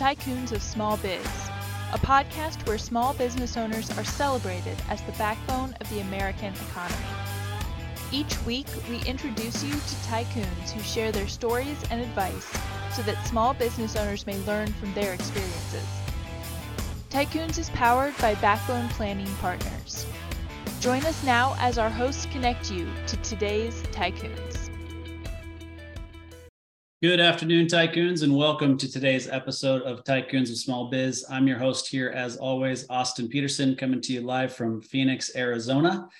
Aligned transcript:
Tycoons 0.00 0.52
of 0.52 0.62
Small 0.62 0.96
Biz, 0.96 1.26
a 1.92 1.98
podcast 1.98 2.66
where 2.66 2.78
small 2.78 3.12
business 3.12 3.58
owners 3.58 3.90
are 3.98 4.04
celebrated 4.04 4.74
as 4.88 5.02
the 5.02 5.12
backbone 5.12 5.74
of 5.78 5.90
the 5.90 6.00
American 6.00 6.54
economy. 6.54 7.04
Each 8.10 8.42
week, 8.46 8.66
we 8.88 9.02
introduce 9.02 9.62
you 9.62 9.72
to 9.72 9.96
tycoons 10.08 10.70
who 10.70 10.80
share 10.80 11.12
their 11.12 11.28
stories 11.28 11.76
and 11.90 12.00
advice 12.00 12.50
so 12.94 13.02
that 13.02 13.26
small 13.26 13.52
business 13.52 13.94
owners 13.94 14.26
may 14.26 14.38
learn 14.44 14.72
from 14.72 14.94
their 14.94 15.12
experiences. 15.12 15.86
Tycoons 17.10 17.58
is 17.58 17.68
powered 17.68 18.16
by 18.22 18.34
Backbone 18.36 18.88
Planning 18.88 19.30
Partners. 19.34 20.06
Join 20.80 21.04
us 21.04 21.22
now 21.24 21.54
as 21.58 21.76
our 21.76 21.90
hosts 21.90 22.24
connect 22.32 22.70
you 22.70 22.88
to 23.06 23.18
today's 23.18 23.82
tycoons. 23.92 24.49
Good 27.02 27.18
afternoon, 27.18 27.66
tycoons, 27.66 28.24
and 28.24 28.36
welcome 28.36 28.76
to 28.76 28.92
today's 28.92 29.26
episode 29.26 29.80
of 29.84 30.04
Tycoons 30.04 30.50
of 30.50 30.58
Small 30.58 30.90
Biz. 30.90 31.24
I'm 31.30 31.48
your 31.48 31.56
host 31.56 31.88
here, 31.88 32.10
as 32.10 32.36
always, 32.36 32.84
Austin 32.90 33.26
Peterson, 33.26 33.74
coming 33.74 34.02
to 34.02 34.12
you 34.12 34.20
live 34.20 34.52
from 34.52 34.82
Phoenix, 34.82 35.34
Arizona. 35.34 36.10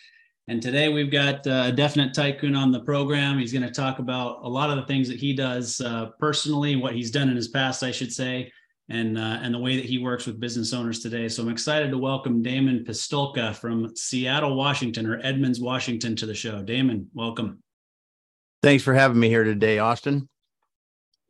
And 0.48 0.62
today 0.62 0.88
we've 0.88 1.10
got 1.10 1.46
uh, 1.46 1.64
a 1.66 1.72
definite 1.72 2.14
tycoon 2.14 2.56
on 2.56 2.72
the 2.72 2.80
program. 2.80 3.38
He's 3.38 3.52
going 3.52 3.62
to 3.62 3.70
talk 3.70 3.98
about 3.98 4.38
a 4.42 4.48
lot 4.48 4.70
of 4.70 4.76
the 4.76 4.86
things 4.86 5.06
that 5.10 5.18
he 5.18 5.34
does 5.34 5.82
uh, 5.82 6.12
personally, 6.18 6.76
what 6.76 6.94
he's 6.94 7.10
done 7.10 7.28
in 7.28 7.36
his 7.36 7.48
past, 7.48 7.82
I 7.82 7.90
should 7.90 8.10
say, 8.10 8.50
and 8.88 9.18
uh, 9.18 9.38
and 9.42 9.52
the 9.52 9.58
way 9.58 9.76
that 9.76 9.84
he 9.84 9.98
works 9.98 10.24
with 10.24 10.40
business 10.40 10.72
owners 10.72 11.00
today. 11.00 11.28
So 11.28 11.42
I'm 11.42 11.50
excited 11.50 11.90
to 11.90 11.98
welcome 11.98 12.40
Damon 12.40 12.86
Pistulka 12.88 13.54
from 13.54 13.94
Seattle, 13.96 14.56
Washington, 14.56 15.04
or 15.04 15.20
Edmonds, 15.22 15.60
Washington, 15.60 16.16
to 16.16 16.24
the 16.24 16.34
show. 16.34 16.62
Damon, 16.62 17.10
welcome. 17.12 17.62
Thanks 18.62 18.82
for 18.82 18.94
having 18.94 19.20
me 19.20 19.28
here 19.28 19.44
today, 19.44 19.78
Austin. 19.78 20.26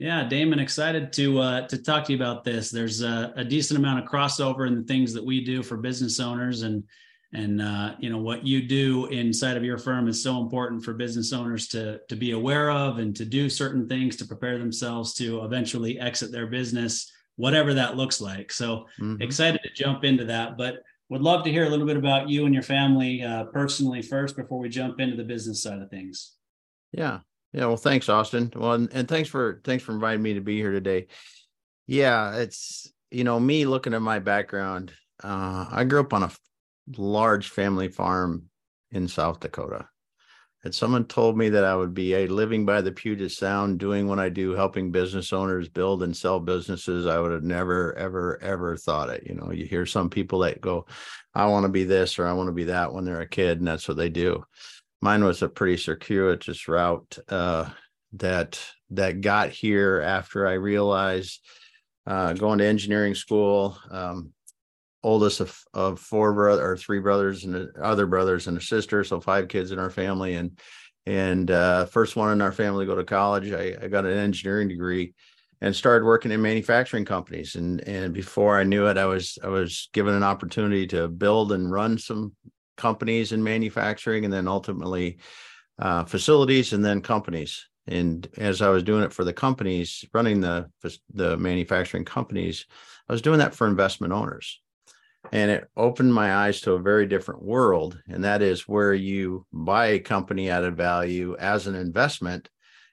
Yeah, 0.01 0.27
Damon, 0.27 0.61
excited 0.61 1.13
to 1.13 1.39
uh, 1.41 1.69
to 1.69 1.77
talk 1.77 2.07
to 2.07 2.13
you 2.13 2.17
about 2.17 2.43
this. 2.43 2.71
There's 2.71 3.03
a, 3.03 3.35
a, 3.37 3.45
decent 3.45 3.79
amount 3.79 4.03
of 4.03 4.11
crossover 4.11 4.67
in 4.67 4.75
the 4.75 4.83
things 4.85 5.13
that 5.13 5.23
we 5.23 5.45
do 5.45 5.63
for 5.63 5.77
business 5.77 6.19
owners, 6.19 6.63
and 6.63 6.85
and 7.35 7.61
uh, 7.61 7.97
you 7.99 8.09
know 8.09 8.17
what 8.17 8.47
you 8.47 8.63
do 8.63 9.05
inside 9.07 9.59
of 9.59 9.63
your 9.63 9.77
firm 9.77 10.09
is 10.09 10.23
so 10.23 10.41
important 10.41 10.83
for 10.83 10.95
business 10.95 11.35
owners 11.35 11.69
to 11.69 12.01
to 12.09 12.17
be 12.17 12.31
aware 12.31 12.71
of 12.71 12.97
and 12.97 13.15
to 13.15 13.27
do 13.27 13.51
certain 13.51 13.87
things 13.87 14.17
to 14.17 14.25
prepare 14.25 14.57
themselves 14.57 15.13
to 15.15 15.45
eventually 15.45 16.01
exit 16.01 16.33
their 16.33 16.47
business, 16.47 17.13
whatever 17.37 17.75
that 17.75 17.99
looks 17.99 18.23
like. 18.23 18.51
So 18.53 18.87
mm-hmm. 18.99 19.21
excited 19.21 19.61
to 19.63 19.85
jump 19.85 20.03
into 20.05 20.25
that, 20.25 20.57
but 20.57 20.77
would 21.11 21.21
love 21.21 21.45
to 21.45 21.53
hear 21.53 21.67
a 21.67 21.69
little 21.69 21.87
bit 21.87 21.99
about 21.99 22.31
you 22.31 22.47
and 22.47 22.55
your 22.55 22.63
family 22.63 23.23
uh, 23.23 23.45
personally 23.53 24.01
first 24.01 24.35
before 24.35 24.61
we 24.61 24.71
jump 24.71 24.99
into 24.99 25.17
the 25.17 25.25
business 25.25 25.63
side 25.63 25.83
of 25.83 25.91
things. 25.91 26.37
Yeah, 26.91 27.19
yeah, 27.53 27.67
well, 27.67 27.77
thanks, 27.77 28.09
Austin. 28.09 28.53
Well, 28.55 28.73
and, 28.73 28.89
and 28.93 29.09
thanks 29.09 29.29
for 29.29 29.61
thanks 29.65 29.83
for 29.83 29.93
inviting 29.93 30.23
me 30.23 30.35
to 30.35 30.41
be 30.41 30.57
here 30.57 30.71
today. 30.71 31.09
Yeah, 31.87 32.37
it's 32.37 32.93
you 33.11 33.25
know 33.25 33.41
me 33.41 33.65
looking 33.65 33.95
at 33.95 34.03
my 34.03 34.21
background. 34.21 34.93
Uh, 35.23 35.67
I 35.71 35.85
grew 35.85 36.01
up 36.01 36.15
on 36.15 36.23
a 36.23 36.31
large 36.97 37.49
family 37.49 37.89
farm 37.89 38.45
in 38.93 39.09
South 39.09 39.41
Dakota. 39.41 39.89
And 40.63 40.75
someone 40.75 41.07
told 41.07 41.39
me 41.39 41.49
that 41.49 41.65
I 41.65 41.75
would 41.75 41.95
be 41.95 42.15
a 42.15 42.27
living 42.27 42.67
by 42.67 42.83
the 42.83 42.93
Puget 42.93 43.33
Sound, 43.33 43.79
doing 43.79 44.07
what 44.07 44.19
I 44.19 44.29
do, 44.29 44.53
helping 44.53 44.93
business 44.93 45.33
owners 45.33 45.71
build 45.71 46.03
and 46.03 46.15
sell 46.15 46.39
businesses. 46.39 47.07
I 47.07 47.19
would 47.19 47.33
have 47.33 47.43
never, 47.43 47.97
ever, 47.97 48.39
ever 48.43 48.77
thought 48.77 49.09
it. 49.09 49.27
You 49.27 49.37
know, 49.37 49.53
you 49.53 49.65
hear 49.65 49.87
some 49.87 50.11
people 50.11 50.41
that 50.41 50.61
go, 50.61 50.85
I 51.35 51.47
want 51.47 51.65
to 51.65 51.71
be 51.71 51.85
this 51.85 52.19
or 52.19 52.27
I 52.27 52.35
want 52.35 52.49
to 52.49 52.53
be 52.53 52.65
that 52.65 52.93
when 52.93 53.07
they're 53.07 53.23
a 53.23 53.27
kid, 53.27 53.59
and 53.59 53.67
that's 53.67 53.89
what 53.89 53.97
they 53.97 54.11
do 54.11 54.45
mine 55.01 55.25
was 55.25 55.43
a 55.43 55.49
pretty 55.49 55.77
circuitous 55.77 56.69
route 56.69 57.19
uh, 57.29 57.69
that 58.15 58.61
that 58.91 59.21
got 59.21 59.51
here 59.51 60.01
after 60.01 60.47
I 60.47 60.55
realized 60.55 61.41
uh, 62.07 62.33
going 62.33 62.59
to 62.59 62.67
engineering 62.67 63.15
school. 63.15 63.79
Um, 63.91 64.33
oldest 65.03 65.41
of, 65.41 65.59
of 65.73 65.99
four 65.99 66.33
brother 66.35 66.71
or 66.73 66.77
three 66.77 67.01
brothers 67.01 67.45
and 67.45 67.69
other 67.83 68.07
brothers 68.07 68.49
and 68.49 68.59
a 68.59 68.61
sister, 68.61 69.03
so 69.03 69.19
five 69.21 69.49
kids 69.49 69.71
in 69.71 69.79
our 69.79 69.91
family. 69.91 70.35
And 70.35 70.59
and 71.07 71.51
uh, 71.51 71.87
first 71.87 72.15
one 72.17 72.31
in 72.33 72.43
our 72.43 72.53
family 72.53 72.85
to 72.85 72.93
go 72.93 72.97
to 72.97 73.05
college. 73.05 73.53
I, 73.53 73.77
I 73.83 73.89
got 73.89 74.05
an 74.05 74.17
engineering 74.17 74.69
degree 74.69 75.15
and 75.63 75.75
started 75.75 76.05
working 76.05 76.31
in 76.31 76.43
manufacturing 76.43 77.05
companies. 77.05 77.55
And 77.55 77.81
and 77.89 78.13
before 78.13 78.59
I 78.59 78.65
knew 78.65 78.87
it, 78.87 78.99
I 78.99 79.07
was 79.07 79.39
I 79.43 79.49
was 79.49 79.89
given 79.93 80.15
an 80.15 80.23
opportunity 80.23 80.87
to 80.89 81.09
build 81.09 81.53
and 81.53 81.71
run 81.71 81.99
some 81.99 82.33
companies 82.81 83.33
in 83.33 83.45
manufacturing 83.45 84.25
and 84.25 84.33
then 84.33 84.49
ultimately 84.49 85.19
uh, 85.79 86.05
facilities 86.05 86.73
and 86.73 86.85
then 86.85 87.03
companies. 87.03 87.67
And 87.87 88.27
as 88.37 88.63
i 88.63 88.69
was 88.69 88.83
doing 88.83 89.03
it 89.03 89.13
for 89.13 89.25
the 89.25 89.33
companies 89.33 90.05
running 90.15 90.41
the 90.41 90.71
the 91.13 91.37
manufacturing 91.37 92.05
companies 92.05 92.67
i 93.09 93.13
was 93.13 93.23
doing 93.23 93.39
that 93.39 93.55
for 93.55 93.67
investment 93.67 94.13
owners. 94.13 94.61
And 95.33 95.51
it 95.51 95.69
opened 95.77 96.15
my 96.15 96.35
eyes 96.35 96.63
to 96.63 96.73
a 96.73 96.83
very 96.91 97.07
different 97.07 97.43
world 97.43 98.01
and 98.09 98.25
that 98.25 98.43
is 98.43 98.69
where 98.69 98.95
you 98.95 99.47
buy 99.53 99.87
a 99.87 99.99
company 99.99 100.51
at 100.51 100.65
a 100.65 100.71
value 100.71 101.37
as 101.39 101.67
an 101.67 101.75
investment 101.75 102.49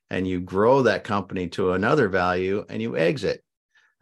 and 0.10 0.28
you 0.28 0.40
grow 0.40 0.84
that 0.84 1.04
company 1.04 1.48
to 1.50 1.74
another 1.74 2.10
value 2.10 2.66
and 2.70 2.82
you 2.82 2.98
exit 2.98 3.44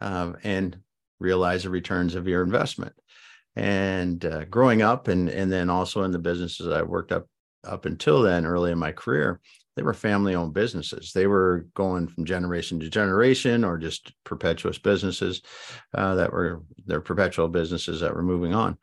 um, 0.00 0.36
and 0.44 0.78
realize 1.18 1.62
the 1.62 1.70
returns 1.70 2.14
of 2.14 2.28
your 2.28 2.42
investment 2.42 2.94
and 3.56 4.24
uh, 4.24 4.44
growing 4.44 4.82
up 4.82 5.08
and 5.08 5.28
and 5.28 5.50
then 5.50 5.70
also 5.70 6.02
in 6.02 6.12
the 6.12 6.18
businesses 6.18 6.68
I 6.68 6.82
worked 6.82 7.12
up 7.12 7.26
up 7.64 7.84
until 7.86 8.22
then 8.22 8.46
early 8.46 8.70
in 8.70 8.78
my 8.78 8.92
career 8.92 9.40
they 9.76 9.82
were 9.82 9.94
family 9.94 10.34
owned 10.34 10.54
businesses. 10.54 11.12
They 11.12 11.26
were 11.26 11.66
going 11.74 12.08
from 12.08 12.24
generation 12.24 12.80
to 12.80 12.88
generation 12.88 13.62
or 13.62 13.76
just 13.76 14.12
perpetuous 14.24 14.78
businesses 14.78 15.42
uh, 15.94 16.14
that 16.14 16.32
were 16.32 16.62
their 16.86 17.02
perpetual 17.02 17.48
businesses 17.48 18.00
that 18.00 18.14
were 18.14 18.22
moving 18.22 18.54
on. 18.54 18.78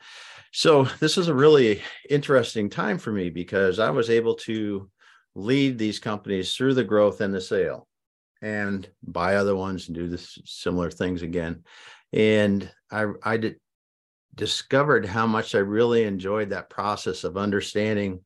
So 0.52 0.84
this 1.00 1.18
is 1.18 1.30
a 1.30 1.34
really 1.34 1.82
interesting 2.10 2.70
time 2.70 3.00
for 3.00 3.12
me 3.12 3.32
because 3.32 3.80
i 3.80 3.90
was 3.90 4.12
able 4.12 4.36
to 4.36 4.88
lead 5.34 5.80
these 5.80 5.98
companies 5.98 6.54
through 6.54 6.76
the 6.76 6.84
growth 6.84 7.22
and 7.22 7.34
the 7.34 7.42
sale 7.42 7.88
and 8.44 8.88
buy 9.02 9.36
other 9.36 9.56
ones 9.56 9.88
and 9.88 9.96
do 9.96 10.08
the 10.08 10.20
similar 10.46 10.92
things 10.92 11.24
again. 11.24 11.64
And 12.12 12.70
i 12.92 13.06
i 13.24 13.38
did 13.38 13.56
discovered 14.36 15.06
how 15.06 15.28
much 15.28 15.56
I 15.56 15.60
really 15.60 16.04
enjoyed 16.04 16.50
that 16.50 16.70
process 16.70 17.24
of 17.24 17.38
understanding 17.38 18.22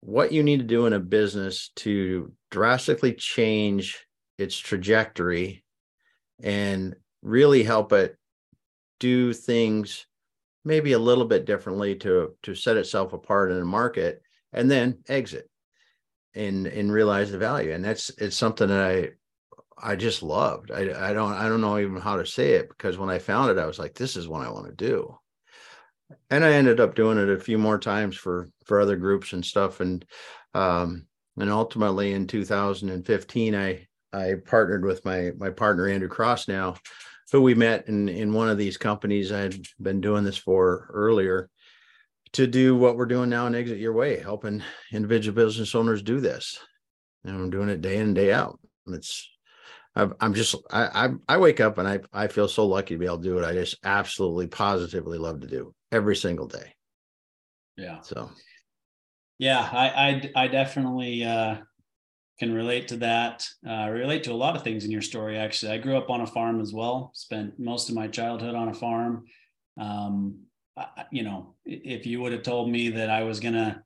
what 0.00 0.32
you 0.32 0.42
need 0.42 0.58
to 0.58 0.66
do 0.66 0.86
in 0.86 0.92
a 0.92 1.00
business 1.00 1.70
to 1.76 2.32
drastically 2.50 3.12
change 3.14 4.06
its 4.38 4.56
trajectory 4.56 5.62
and 6.42 6.96
really 7.22 7.62
help 7.62 7.92
it 7.92 8.16
do 8.98 9.32
things 9.32 10.06
maybe 10.64 10.92
a 10.92 10.98
little 10.98 11.24
bit 11.24 11.44
differently 11.44 11.94
to 11.96 12.34
to 12.42 12.54
set 12.54 12.76
itself 12.76 13.12
apart 13.12 13.50
in 13.50 13.58
the 13.58 13.64
market 13.64 14.22
and 14.52 14.70
then 14.70 14.98
exit 15.08 15.48
and 16.34 16.66
and 16.66 16.92
realize 16.92 17.30
the 17.30 17.38
value. 17.38 17.72
And 17.72 17.84
that's 17.84 18.10
it's 18.18 18.36
something 18.36 18.68
that 18.68 18.80
i 18.80 19.10
I 19.82 19.96
just 19.96 20.22
loved. 20.22 20.70
I, 20.70 21.08
I 21.10 21.12
don't 21.12 21.32
I 21.32 21.48
don't 21.48 21.60
know 21.60 21.78
even 21.78 22.00
how 22.00 22.16
to 22.16 22.26
say 22.26 22.52
it 22.52 22.68
because 22.68 22.98
when 22.98 23.10
I 23.10 23.18
found 23.18 23.50
it, 23.50 23.58
I 23.58 23.66
was 23.66 23.78
like, 23.78 23.94
this 23.94 24.16
is 24.16 24.28
what 24.28 24.46
I 24.46 24.50
want 24.50 24.66
to 24.66 24.72
do. 24.72 25.16
And 26.28 26.44
I 26.44 26.52
ended 26.52 26.80
up 26.80 26.94
doing 26.94 27.18
it 27.18 27.28
a 27.28 27.38
few 27.38 27.58
more 27.58 27.78
times 27.78 28.16
for 28.16 28.48
for 28.64 28.80
other 28.80 28.96
groups 28.96 29.32
and 29.32 29.44
stuff. 29.44 29.80
And 29.80 30.04
um 30.54 31.06
and 31.38 31.50
ultimately 31.50 32.12
in 32.12 32.26
2015, 32.26 33.54
I 33.54 33.86
I 34.12 34.34
partnered 34.44 34.84
with 34.84 35.04
my 35.04 35.32
my 35.36 35.50
partner 35.50 35.88
Andrew 35.88 36.08
Cross 36.08 36.48
now, 36.48 36.76
who 37.32 37.40
we 37.42 37.54
met 37.54 37.88
in 37.88 38.08
in 38.08 38.32
one 38.32 38.48
of 38.48 38.58
these 38.58 38.76
companies 38.76 39.32
I 39.32 39.40
had 39.40 39.66
been 39.80 40.00
doing 40.00 40.24
this 40.24 40.36
for 40.36 40.90
earlier 40.92 41.48
to 42.32 42.46
do 42.46 42.76
what 42.76 42.96
we're 42.96 43.06
doing 43.06 43.28
now 43.28 43.46
and 43.46 43.56
exit 43.56 43.78
your 43.78 43.92
way, 43.92 44.20
helping 44.20 44.62
individual 44.92 45.34
business 45.34 45.74
owners 45.74 46.02
do 46.02 46.20
this. 46.20 46.58
And 47.24 47.34
I'm 47.34 47.50
doing 47.50 47.68
it 47.68 47.80
day 47.80 47.96
in 47.96 48.02
and 48.02 48.14
day 48.14 48.32
out. 48.32 48.58
It's 48.86 49.28
I'm 49.96 50.34
just 50.34 50.54
I, 50.70 51.06
I 51.06 51.08
I 51.28 51.36
wake 51.38 51.60
up 51.60 51.78
and 51.78 51.88
I 51.88 52.00
I 52.12 52.28
feel 52.28 52.48
so 52.48 52.66
lucky 52.66 52.94
to 52.94 52.98
be 52.98 53.06
able 53.06 53.18
to 53.18 53.22
do 53.22 53.34
what 53.34 53.44
I 53.44 53.52
just 53.52 53.76
absolutely 53.84 54.46
positively 54.46 55.18
love 55.18 55.40
to 55.40 55.46
do 55.46 55.74
every 55.90 56.16
single 56.16 56.46
day. 56.46 56.74
Yeah. 57.76 58.00
So. 58.02 58.30
Yeah, 59.38 59.68
I 59.72 60.30
I, 60.36 60.44
I 60.44 60.48
definitely 60.48 61.24
uh, 61.24 61.56
can 62.38 62.52
relate 62.52 62.88
to 62.88 62.98
that. 62.98 63.46
Uh, 63.68 63.88
relate 63.90 64.22
to 64.24 64.32
a 64.32 64.34
lot 64.34 64.54
of 64.54 64.62
things 64.62 64.84
in 64.84 64.90
your 64.90 65.02
story. 65.02 65.38
Actually, 65.38 65.72
I 65.72 65.78
grew 65.78 65.96
up 65.96 66.10
on 66.10 66.20
a 66.20 66.26
farm 66.26 66.60
as 66.60 66.72
well. 66.72 67.10
Spent 67.14 67.58
most 67.58 67.88
of 67.88 67.94
my 67.94 68.06
childhood 68.06 68.54
on 68.54 68.68
a 68.68 68.74
farm. 68.74 69.24
Um, 69.80 70.40
I, 70.76 71.04
you 71.10 71.22
know, 71.22 71.54
if 71.64 72.06
you 72.06 72.20
would 72.20 72.32
have 72.32 72.42
told 72.42 72.70
me 72.70 72.90
that 72.90 73.10
I 73.10 73.24
was 73.24 73.40
gonna 73.40 73.82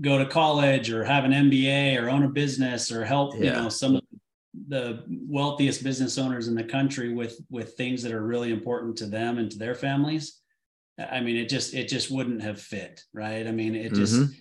go 0.00 0.18
to 0.18 0.26
college 0.26 0.90
or 0.90 1.04
have 1.04 1.24
an 1.24 1.32
MBA 1.32 2.00
or 2.00 2.10
own 2.10 2.22
a 2.22 2.28
business 2.28 2.92
or 2.92 3.04
help, 3.04 3.34
yeah. 3.34 3.44
you 3.44 3.52
know, 3.52 3.68
some 3.68 3.96
of 3.96 4.02
the 4.66 5.04
wealthiest 5.08 5.84
business 5.84 6.18
owners 6.18 6.48
in 6.48 6.54
the 6.54 6.64
country 6.64 7.14
with 7.14 7.38
with 7.50 7.74
things 7.74 8.02
that 8.02 8.12
are 8.12 8.26
really 8.26 8.50
important 8.52 8.96
to 8.96 9.06
them 9.06 9.38
and 9.38 9.50
to 9.50 9.58
their 9.58 9.74
families 9.74 10.40
i 11.10 11.20
mean 11.20 11.36
it 11.36 11.48
just 11.48 11.74
it 11.74 11.88
just 11.88 12.10
wouldn't 12.10 12.42
have 12.42 12.60
fit 12.60 13.02
right? 13.12 13.46
I 13.46 13.52
mean 13.52 13.74
it 13.74 13.94
just 13.94 14.14
mm-hmm. 14.14 14.32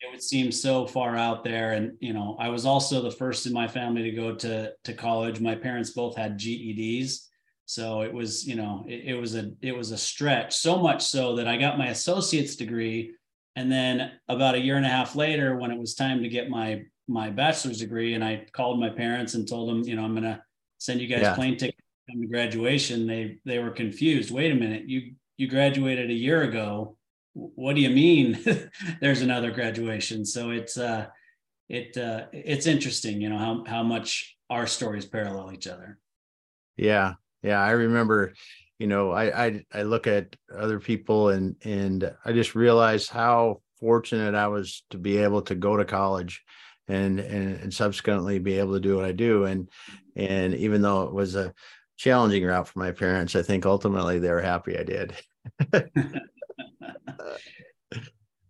it 0.00 0.10
would 0.10 0.22
seem 0.22 0.52
so 0.52 0.86
far 0.86 1.16
out 1.16 1.44
there. 1.44 1.72
And 1.72 1.96
you 2.00 2.12
know 2.12 2.36
i 2.38 2.48
was 2.48 2.64
also 2.64 3.02
the 3.02 3.10
first 3.10 3.46
in 3.46 3.52
my 3.52 3.68
family 3.68 4.02
to 4.02 4.10
go 4.12 4.34
to 4.36 4.72
to 4.84 4.92
college. 4.92 5.40
My 5.40 5.54
parents 5.54 5.90
both 5.90 6.16
had 6.16 6.38
ged's 6.38 7.28
So 7.66 8.02
it 8.02 8.12
was, 8.12 8.46
you 8.46 8.56
know, 8.56 8.84
it, 8.88 9.14
it 9.14 9.20
was 9.20 9.34
a 9.34 9.52
it 9.60 9.76
was 9.76 9.90
a 9.92 9.98
stretch. 9.98 10.56
So 10.56 10.78
much 10.78 11.04
so 11.04 11.36
that 11.36 11.48
I 11.48 11.58
got 11.58 11.78
my 11.78 11.88
associate's 11.88 12.56
degree, 12.56 13.14
and 13.56 13.70
then 13.70 14.12
about 14.28 14.54
a 14.54 14.60
year 14.60 14.76
and 14.76 14.86
a 14.86 14.90
half 14.90 15.14
later, 15.16 15.56
when 15.56 15.70
it 15.70 15.78
was 15.78 15.94
time 15.94 16.22
to 16.22 16.28
get 16.28 16.48
my 16.48 16.82
my 17.08 17.30
bachelor's 17.30 17.78
degree, 17.78 18.14
and 18.14 18.22
I 18.22 18.46
called 18.52 18.78
my 18.78 18.90
parents 18.90 19.34
and 19.34 19.48
told 19.48 19.68
them, 19.68 19.82
you 19.82 19.96
know, 19.96 20.04
I'm 20.04 20.14
gonna 20.14 20.42
send 20.78 21.00
you 21.00 21.08
guys 21.08 21.22
yeah. 21.22 21.34
plane 21.34 21.56
ticket 21.56 21.76
come 22.10 22.20
to 22.20 22.28
graduation. 22.28 23.06
They 23.06 23.38
they 23.44 23.58
were 23.58 23.70
confused. 23.70 24.30
Wait 24.30 24.52
a 24.52 24.54
minute, 24.54 24.88
you 24.88 25.14
you 25.36 25.48
graduated 25.48 26.10
a 26.10 26.14
year 26.14 26.42
ago. 26.42 26.96
What 27.34 27.74
do 27.74 27.80
you 27.80 27.90
mean? 27.90 28.38
There's 29.00 29.22
another 29.22 29.50
graduation. 29.50 30.24
So 30.24 30.50
it's 30.50 30.76
uh 30.78 31.06
it 31.68 31.96
uh 31.96 32.26
it's 32.32 32.66
interesting, 32.66 33.20
you 33.20 33.28
know, 33.28 33.38
how 33.38 33.64
how 33.66 33.82
much 33.82 34.36
our 34.50 34.66
stories 34.66 35.06
parallel 35.06 35.52
each 35.52 35.66
other. 35.66 35.98
Yeah, 36.76 37.14
yeah 37.42 37.60
i 37.60 37.70
remember 37.70 38.34
you 38.78 38.86
know 38.86 39.10
I, 39.10 39.46
I 39.46 39.64
i 39.72 39.82
look 39.82 40.06
at 40.06 40.36
other 40.54 40.80
people 40.80 41.30
and 41.30 41.56
and 41.64 42.12
i 42.24 42.32
just 42.32 42.54
realize 42.54 43.08
how 43.08 43.62
fortunate 43.80 44.34
i 44.34 44.48
was 44.48 44.84
to 44.90 44.98
be 44.98 45.18
able 45.18 45.42
to 45.42 45.54
go 45.54 45.76
to 45.76 45.84
college 45.84 46.42
and 46.88 47.20
and, 47.20 47.60
and 47.60 47.74
subsequently 47.74 48.38
be 48.38 48.58
able 48.58 48.74
to 48.74 48.80
do 48.80 48.96
what 48.96 49.04
i 49.04 49.12
do. 49.12 49.44
And 49.44 49.68
and 50.16 50.54
even 50.54 50.82
though 50.82 51.04
it 51.04 51.12
was 51.12 51.36
a 51.36 51.54
challenging 51.96 52.44
route 52.44 52.68
for 52.68 52.78
my 52.78 52.92
parents 52.92 53.34
i 53.34 53.42
think 53.42 53.66
ultimately 53.66 54.18
they 54.18 54.30
were 54.30 54.40
happy 54.40 54.78
i 54.78 54.82
did. 54.82 55.14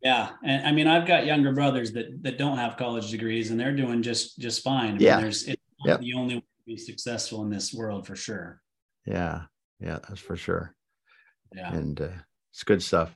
Yeah 0.00 0.30
and 0.44 0.64
i 0.64 0.70
mean 0.70 0.86
i've 0.86 1.08
got 1.08 1.26
younger 1.26 1.52
brothers 1.52 1.90
that 1.92 2.22
that 2.22 2.38
don't 2.38 2.56
have 2.56 2.76
college 2.76 3.10
degrees 3.10 3.50
and 3.50 3.58
they're 3.58 3.74
doing 3.74 4.00
just 4.00 4.38
just 4.38 4.62
fine. 4.62 4.94
I 4.94 4.98
yeah. 5.00 5.14
mean, 5.16 5.22
there's 5.22 5.48
it's 5.48 5.60
yep. 5.84 6.00
the 6.00 6.14
only 6.14 6.36
way 6.36 6.40
to 6.40 6.64
be 6.64 6.76
successful 6.76 7.42
in 7.42 7.50
this 7.50 7.74
world 7.74 8.06
for 8.06 8.14
sure. 8.14 8.60
Yeah 9.04 9.42
yeah 9.80 9.98
that's 10.08 10.20
for 10.20 10.36
sure. 10.36 10.72
Yeah. 11.52 11.74
And 11.74 12.00
uh, 12.00 12.10
it's 12.52 12.62
good 12.62 12.80
stuff 12.80 13.14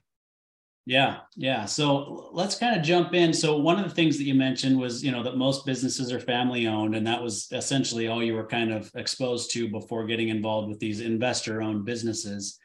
yeah 0.85 1.19
yeah. 1.37 1.65
So 1.65 2.31
let's 2.33 2.59
kind 2.59 2.79
of 2.79 2.85
jump 2.85 3.15
in. 3.15 3.33
So 3.33 3.57
one 3.57 3.79
of 3.79 3.89
the 3.89 3.95
things 3.95 4.19
that 4.19 4.25
you 4.25 4.35
mentioned 4.35 4.79
was 4.79 5.03
you 5.03 5.13
know 5.13 5.23
that 5.23 5.37
most 5.37 5.65
businesses 5.65 6.13
are 6.13 6.19
family 6.21 6.67
owned 6.67 6.97
and 6.97 7.07
that 7.07 7.23
was 7.23 7.49
essentially 7.53 8.09
all 8.09 8.23
you 8.23 8.35
were 8.35 8.47
kind 8.47 8.73
of 8.73 8.91
exposed 8.95 9.53
to 9.53 9.69
before 9.69 10.07
getting 10.07 10.29
involved 10.29 10.69
with 10.69 10.81
these 10.81 11.01
investor 11.01 11.63
owned 11.63 11.85
businesses. 11.85 12.59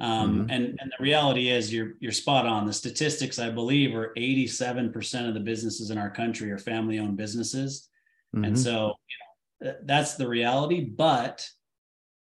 Um, 0.00 0.30
mm-hmm. 0.40 0.50
and 0.50 0.64
and 0.80 0.92
the 0.98 1.02
reality 1.02 1.50
is 1.50 1.72
you're 1.72 1.92
you're 2.00 2.10
spot 2.10 2.46
on. 2.46 2.66
The 2.66 2.72
statistics 2.72 3.38
i 3.38 3.50
believe 3.50 3.94
are 3.94 4.14
87% 4.16 5.28
of 5.28 5.34
the 5.34 5.40
businesses 5.40 5.90
in 5.90 5.98
our 5.98 6.10
country 6.10 6.50
are 6.50 6.58
family 6.58 6.98
owned 6.98 7.16
businesses 7.16 7.88
mm-hmm. 8.34 8.46
and 8.46 8.58
so 8.58 8.94
you 9.60 9.66
know 9.66 9.74
that's 9.84 10.14
the 10.14 10.26
reality 10.26 10.80
but 10.80 11.46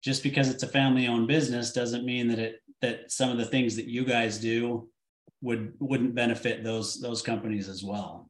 just 0.03 0.23
because 0.23 0.49
it's 0.49 0.63
a 0.63 0.67
family 0.67 1.07
owned 1.07 1.27
business 1.27 1.71
doesn't 1.71 2.05
mean 2.05 2.27
that 2.27 2.39
it 2.39 2.55
that 2.81 3.11
some 3.11 3.29
of 3.29 3.37
the 3.37 3.45
things 3.45 3.75
that 3.75 3.87
you 3.87 4.05
guys 4.05 4.39
do 4.39 4.89
would 5.41 5.73
wouldn't 5.79 6.15
benefit 6.15 6.63
those 6.63 6.99
those 6.99 7.21
companies 7.21 7.69
as 7.69 7.83
well. 7.83 8.29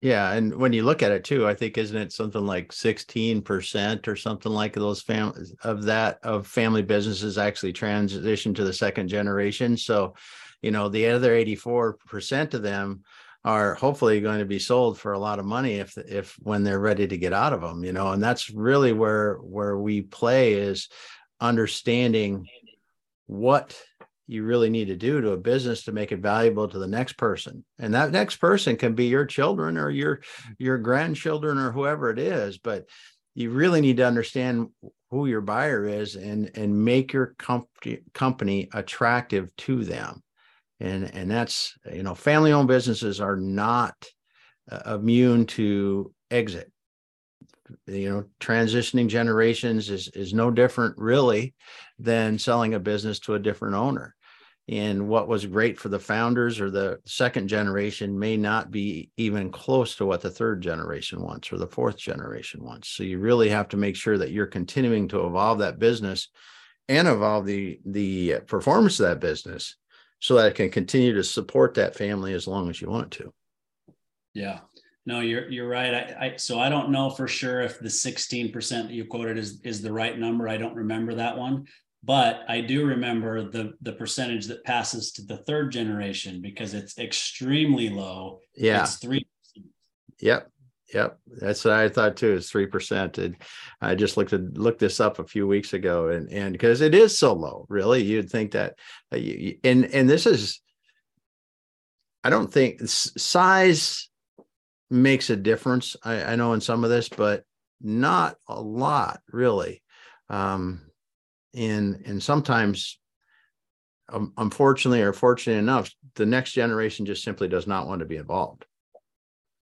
Yeah 0.00 0.32
and 0.32 0.54
when 0.54 0.72
you 0.72 0.84
look 0.84 1.02
at 1.02 1.10
it 1.10 1.24
too 1.24 1.48
i 1.48 1.54
think 1.54 1.78
isn't 1.78 1.96
it 1.96 2.12
something 2.12 2.44
like 2.44 2.68
16% 2.68 4.06
or 4.06 4.14
something 4.14 4.52
like 4.52 4.74
those 4.74 5.00
families 5.00 5.54
of 5.64 5.84
that 5.84 6.18
of 6.22 6.46
family 6.46 6.82
businesses 6.82 7.38
actually 7.38 7.72
transition 7.72 8.54
to 8.54 8.64
the 8.64 8.72
second 8.72 9.08
generation? 9.08 9.76
So 9.76 10.14
you 10.62 10.70
know 10.70 10.88
the 10.88 11.06
other 11.06 11.32
84% 11.32 12.54
of 12.54 12.62
them 12.62 13.02
are 13.44 13.74
hopefully 13.74 14.20
going 14.20 14.40
to 14.40 14.44
be 14.44 14.58
sold 14.58 14.98
for 14.98 15.12
a 15.12 15.18
lot 15.18 15.38
of 15.38 15.44
money 15.44 15.74
if 15.74 15.96
if 15.98 16.36
when 16.42 16.62
they're 16.62 16.80
ready 16.80 17.06
to 17.06 17.16
get 17.16 17.32
out 17.32 17.52
of 17.52 17.60
them 17.60 17.82
you 17.82 17.92
know? 17.92 18.12
And 18.12 18.22
that's 18.22 18.50
really 18.50 18.92
where 18.92 19.36
where 19.36 19.78
we 19.78 20.02
play 20.02 20.54
is 20.54 20.88
understanding 21.40 22.46
what 23.26 23.80
you 24.26 24.42
really 24.42 24.70
need 24.70 24.86
to 24.86 24.96
do 24.96 25.20
to 25.20 25.30
a 25.32 25.36
business 25.36 25.84
to 25.84 25.92
make 25.92 26.12
it 26.12 26.18
valuable 26.18 26.66
to 26.68 26.78
the 26.78 26.86
next 26.86 27.16
person. 27.16 27.64
And 27.78 27.94
that 27.94 28.10
next 28.10 28.36
person 28.36 28.76
can 28.76 28.94
be 28.94 29.06
your 29.06 29.24
children 29.24 29.78
or 29.78 29.90
your 29.90 30.20
your 30.58 30.78
grandchildren 30.78 31.58
or 31.58 31.70
whoever 31.70 32.10
it 32.10 32.18
is 32.18 32.58
but 32.58 32.86
you 33.36 33.50
really 33.50 33.82
need 33.82 33.98
to 33.98 34.06
understand 34.06 34.70
who 35.10 35.26
your 35.26 35.42
buyer 35.42 35.84
is 35.84 36.16
and 36.16 36.50
and 36.54 36.84
make 36.84 37.12
your 37.12 37.34
company 37.38 38.00
company 38.14 38.68
attractive 38.72 39.54
to 39.56 39.84
them. 39.84 40.22
And 40.80 41.14
and 41.14 41.30
that's 41.30 41.74
you 41.92 42.02
know 42.02 42.14
family 42.14 42.52
owned 42.52 42.68
businesses 42.68 43.20
are 43.20 43.36
not 43.36 43.94
uh, 44.70 44.96
immune 44.96 45.46
to 45.46 46.12
exit. 46.30 46.72
You 47.86 48.08
know 48.08 48.24
transitioning 48.40 49.08
generations 49.08 49.90
is 49.90 50.08
is 50.08 50.32
no 50.32 50.50
different 50.50 50.96
really 50.96 51.54
than 51.98 52.38
selling 52.38 52.72
a 52.72 52.80
business 52.80 53.20
to 53.20 53.34
a 53.34 53.38
different 53.38 53.74
owner 53.74 54.15
and 54.68 55.08
what 55.08 55.28
was 55.28 55.46
great 55.46 55.78
for 55.78 55.88
the 55.88 55.98
founders 55.98 56.60
or 56.60 56.70
the 56.70 56.98
second 57.04 57.46
generation 57.48 58.18
may 58.18 58.36
not 58.36 58.70
be 58.70 59.10
even 59.16 59.50
close 59.50 59.94
to 59.94 60.04
what 60.04 60.20
the 60.20 60.30
third 60.30 60.60
generation 60.60 61.22
wants 61.22 61.52
or 61.52 61.58
the 61.58 61.66
fourth 61.66 61.96
generation 61.96 62.64
wants 62.64 62.88
so 62.88 63.02
you 63.02 63.18
really 63.18 63.48
have 63.48 63.68
to 63.68 63.76
make 63.76 63.94
sure 63.94 64.18
that 64.18 64.32
you're 64.32 64.46
continuing 64.46 65.06
to 65.06 65.24
evolve 65.24 65.58
that 65.58 65.78
business 65.78 66.28
and 66.88 67.08
evolve 67.08 67.46
the 67.46 67.80
the 67.84 68.40
performance 68.46 69.00
of 69.00 69.08
that 69.08 69.20
business 69.20 69.76
so 70.20 70.34
that 70.34 70.46
it 70.46 70.54
can 70.54 70.70
continue 70.70 71.14
to 71.14 71.24
support 71.24 71.74
that 71.74 71.96
family 71.96 72.32
as 72.32 72.46
long 72.46 72.70
as 72.70 72.80
you 72.80 72.88
want 72.88 73.06
it 73.14 73.18
to. 73.22 73.32
Yeah. 74.34 74.60
No, 75.04 75.20
you're 75.20 75.48
you're 75.48 75.68
right. 75.68 75.94
I, 75.94 76.26
I 76.26 76.36
so 76.36 76.58
I 76.58 76.68
don't 76.68 76.90
know 76.90 77.10
for 77.10 77.28
sure 77.28 77.60
if 77.60 77.78
the 77.78 77.88
16% 77.88 78.68
that 78.68 78.90
you 78.90 79.04
quoted 79.04 79.38
is 79.38 79.60
is 79.62 79.80
the 79.80 79.92
right 79.92 80.18
number. 80.18 80.48
I 80.48 80.56
don't 80.56 80.74
remember 80.74 81.14
that 81.14 81.38
one, 81.38 81.66
but 82.06 82.44
I 82.48 82.62
do 82.62 82.86
remember 82.86 83.42
the 83.42 83.74
the 83.82 83.92
percentage 83.92 84.46
that 84.46 84.64
passes 84.64 85.12
to 85.12 85.22
the 85.22 85.38
third 85.38 85.72
generation 85.72 86.40
because 86.40 86.72
it's 86.72 86.98
extremely 86.98 87.90
low. 87.90 88.40
Yeah. 88.54 88.82
It's 88.84 88.96
three. 88.96 89.26
Yep. 90.20 90.50
Yep, 90.94 91.18
that's 91.26 91.64
what 91.64 91.74
I 91.74 91.88
thought 91.88 92.16
too. 92.16 92.34
Is 92.34 92.48
three 92.48 92.66
percent, 92.66 93.18
and 93.18 93.36
I 93.80 93.96
just 93.96 94.16
looked 94.16 94.32
at 94.32 94.56
looked 94.56 94.78
this 94.78 95.00
up 95.00 95.18
a 95.18 95.26
few 95.26 95.44
weeks 95.44 95.72
ago, 95.72 96.10
and 96.10 96.30
and 96.30 96.52
because 96.52 96.80
it 96.80 96.94
is 96.94 97.18
so 97.18 97.32
low, 97.32 97.66
really, 97.68 98.04
you'd 98.04 98.30
think 98.30 98.52
that, 98.52 98.78
uh, 99.12 99.16
you, 99.16 99.58
and 99.64 99.84
and 99.86 100.08
this 100.08 100.26
is, 100.26 100.60
I 102.22 102.30
don't 102.30 102.52
think 102.52 102.82
size 102.86 104.08
makes 104.88 105.28
a 105.28 105.34
difference. 105.34 105.96
I, 106.04 106.22
I 106.22 106.36
know 106.36 106.52
in 106.52 106.60
some 106.60 106.84
of 106.84 106.90
this, 106.90 107.08
but 107.08 107.42
not 107.80 108.36
a 108.46 108.60
lot, 108.60 109.18
really. 109.32 109.82
Um, 110.30 110.85
and 111.56 112.02
and 112.06 112.22
sometimes, 112.22 112.98
um, 114.12 114.32
unfortunately 114.36 115.02
or 115.02 115.12
fortunate 115.12 115.56
enough, 115.58 115.90
the 116.14 116.26
next 116.26 116.52
generation 116.52 117.06
just 117.06 117.24
simply 117.24 117.48
does 117.48 117.66
not 117.66 117.88
want 117.88 118.00
to 118.00 118.06
be 118.06 118.16
involved. 118.16 118.66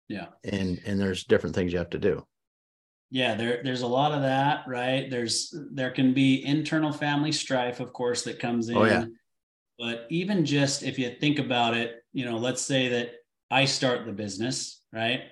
Yeah. 0.07 0.27
And 0.43 0.79
and 0.85 0.99
there's 0.99 1.23
different 1.23 1.55
things 1.55 1.73
you 1.73 1.79
have 1.79 1.89
to 1.91 1.99
do. 1.99 2.25
Yeah 3.09 3.35
there 3.35 3.61
there's 3.63 3.81
a 3.81 3.87
lot 3.87 4.13
of 4.13 4.21
that 4.21 4.65
right? 4.67 5.09
There's 5.09 5.53
there 5.71 5.91
can 5.91 6.13
be 6.13 6.45
internal 6.45 6.93
family 6.93 7.31
strife 7.31 7.79
of 7.79 7.91
course 7.93 8.23
that 8.23 8.39
comes 8.39 8.69
in 8.69 8.77
oh, 8.77 8.85
yeah. 8.85 9.05
but 9.77 10.07
even 10.09 10.45
just 10.45 10.83
if 10.83 10.97
you 10.97 11.13
think 11.19 11.39
about 11.39 11.75
it 11.75 12.03
you 12.13 12.23
know 12.25 12.37
let's 12.37 12.61
say 12.61 12.87
that 12.89 13.11
i 13.49 13.65
start 13.65 14.05
the 14.05 14.13
business 14.13 14.81
right? 14.93 15.23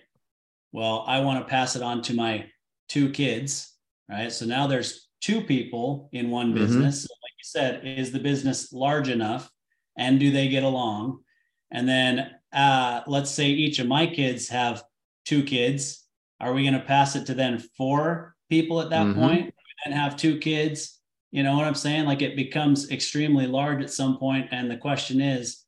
Well 0.73 1.05
i 1.07 1.21
want 1.21 1.39
to 1.39 1.49
pass 1.49 1.75
it 1.75 1.81
on 1.81 2.01
to 2.03 2.13
my 2.13 2.45
two 2.89 3.11
kids 3.11 3.73
right? 4.09 4.31
So 4.31 4.45
now 4.45 4.67
there's 4.67 5.08
two 5.21 5.41
people 5.41 6.09
in 6.11 6.29
one 6.29 6.47
mm-hmm. 6.47 6.59
business 6.59 7.03
mm-hmm. 7.03 7.23
like 7.23 7.33
you 7.37 7.43
said 7.43 7.81
is 7.83 8.11
the 8.11 8.19
business 8.19 8.71
large 8.71 9.09
enough 9.09 9.49
and 9.97 10.19
do 10.19 10.31
they 10.31 10.47
get 10.47 10.63
along 10.63 11.19
and 11.71 11.87
then 11.87 12.31
uh, 12.51 13.01
let's 13.07 13.31
say 13.31 13.47
each 13.47 13.79
of 13.79 13.87
my 13.87 14.07
kids 14.07 14.49
have 14.49 14.83
two 15.25 15.43
kids. 15.43 16.05
Are 16.39 16.53
we 16.53 16.63
going 16.63 16.73
to 16.73 16.79
pass 16.79 17.15
it 17.15 17.25
to 17.27 17.33
then 17.33 17.59
four 17.77 18.35
people 18.49 18.81
at 18.81 18.89
that 18.89 19.05
mm-hmm. 19.05 19.19
point 19.19 19.53
and 19.85 19.93
have 19.93 20.15
two 20.15 20.37
kids? 20.37 20.99
You 21.31 21.43
know 21.43 21.55
what 21.55 21.65
I'm 21.65 21.75
saying? 21.75 22.05
Like 22.05 22.21
it 22.21 22.35
becomes 22.35 22.89
extremely 22.89 23.45
large 23.45 23.83
at 23.83 23.91
some 23.91 24.17
point, 24.17 24.47
And 24.51 24.71
the 24.71 24.77
question 24.77 25.21
is, 25.21 25.65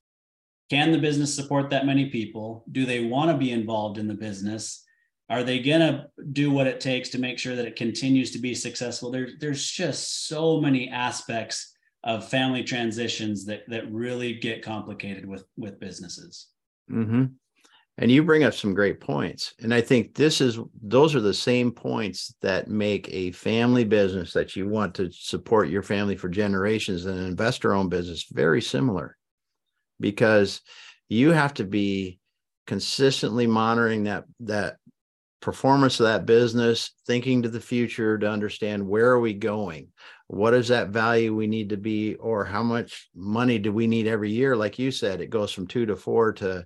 can 0.69 0.91
the 0.91 0.97
business 0.97 1.33
support 1.33 1.69
that 1.69 1.85
many 1.85 2.09
people? 2.09 2.63
Do 2.71 2.85
they 2.85 3.03
want 3.03 3.29
to 3.29 3.37
be 3.37 3.51
involved 3.51 3.97
in 3.97 4.07
the 4.07 4.13
business? 4.15 4.83
Are 5.31 5.43
they 5.43 5.59
going 5.59 5.79
to 5.79 6.07
do 6.33 6.51
what 6.51 6.67
it 6.67 6.81
takes 6.81 7.07
to 7.09 7.17
make 7.17 7.39
sure 7.39 7.55
that 7.55 7.65
it 7.65 7.77
continues 7.77 8.31
to 8.31 8.39
be 8.39 8.53
successful? 8.53 9.09
There, 9.09 9.29
there's 9.39 9.65
just 9.65 10.27
so 10.27 10.59
many 10.59 10.89
aspects 10.89 11.73
of 12.03 12.27
family 12.27 12.63
transitions 12.63 13.45
that 13.45 13.61
that 13.69 13.89
really 13.91 14.33
get 14.33 14.61
complicated 14.61 15.25
with 15.25 15.45
with 15.55 15.79
businesses. 15.79 16.47
Mm-hmm. 16.91 17.25
And 17.97 18.11
you 18.11 18.23
bring 18.23 18.43
up 18.43 18.53
some 18.53 18.73
great 18.73 18.99
points, 18.99 19.53
and 19.59 19.73
I 19.73 19.79
think 19.79 20.15
this 20.15 20.41
is 20.41 20.59
those 20.81 21.15
are 21.15 21.21
the 21.21 21.33
same 21.33 21.71
points 21.71 22.33
that 22.41 22.67
make 22.67 23.07
a 23.09 23.31
family 23.31 23.85
business 23.85 24.33
that 24.33 24.55
you 24.55 24.67
want 24.67 24.95
to 24.95 25.11
support 25.11 25.69
your 25.69 25.83
family 25.83 26.17
for 26.17 26.27
generations 26.27 27.05
and 27.05 27.17
an 27.17 27.27
investor-owned 27.27 27.89
business 27.89 28.25
very 28.31 28.61
similar, 28.61 29.15
because 29.99 30.61
you 31.07 31.31
have 31.31 31.53
to 31.53 31.63
be 31.63 32.19
consistently 32.65 33.47
monitoring 33.47 34.05
that 34.05 34.23
that 34.39 34.77
performance 35.41 35.99
of 35.99 36.05
that 36.05 36.25
business 36.25 36.91
thinking 37.07 37.41
to 37.41 37.49
the 37.49 37.59
future 37.59 38.17
to 38.17 38.29
understand 38.29 38.87
where 38.87 39.09
are 39.09 39.19
we 39.19 39.33
going? 39.33 39.87
What 40.27 40.53
is 40.53 40.69
that 40.69 40.89
value 40.89 41.35
we 41.35 41.47
need 41.47 41.69
to 41.69 41.77
be 41.77 42.15
or 42.15 42.45
how 42.45 42.63
much 42.63 43.09
money 43.15 43.57
do 43.57 43.73
we 43.73 43.87
need 43.87 44.07
every 44.07 44.31
year? 44.31 44.55
Like 44.55 44.79
you 44.79 44.91
said 44.91 45.19
it 45.19 45.29
goes 45.29 45.51
from 45.51 45.67
two 45.67 45.85
to 45.87 45.95
four 45.95 46.33
to 46.33 46.65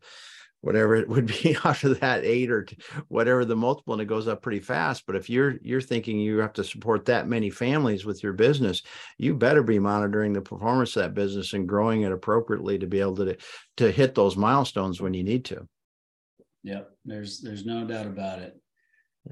whatever 0.60 0.96
it 0.96 1.08
would 1.08 1.28
be 1.44 1.56
after 1.64 1.94
that 1.96 2.26
eight 2.26 2.52
or 2.52 2.68
whatever 3.08 3.46
the 3.46 3.56
multiple 3.56 3.94
and 3.94 4.02
it 4.02 4.06
goes 4.06 4.28
up 4.28 4.42
pretty 4.42 4.60
fast. 4.60 5.06
But 5.08 5.16
if 5.16 5.30
you're 5.30 5.56
you're 5.62 5.82
thinking 5.82 6.20
you 6.20 6.40
have 6.40 6.54
to 6.54 6.64
support 6.64 7.06
that 7.06 7.30
many 7.30 7.50
families 7.50 8.06
with 8.06 8.22
your 8.24 8.34
business 8.34 8.82
you 9.18 9.34
better 9.34 9.64
be 9.64 9.80
monitoring 9.80 10.34
the 10.34 10.42
performance 10.42 10.96
of 10.96 11.04
that 11.04 11.14
business 11.14 11.54
and 11.54 11.68
growing 11.68 12.02
it 12.02 12.12
appropriately 12.12 12.78
to 12.80 12.88
be 12.88 13.00
able 13.00 13.16
to 13.16 13.38
to 13.78 13.92
hit 13.92 14.16
those 14.16 14.36
milestones 14.36 15.02
when 15.02 15.14
you 15.14 15.24
need 15.24 15.46
to. 15.46 15.66
Yep 16.64 16.92
there's 17.06 17.40
there's 17.40 17.66
no 17.66 17.86
doubt 17.86 18.08
about 18.08 18.40
it 18.40 18.60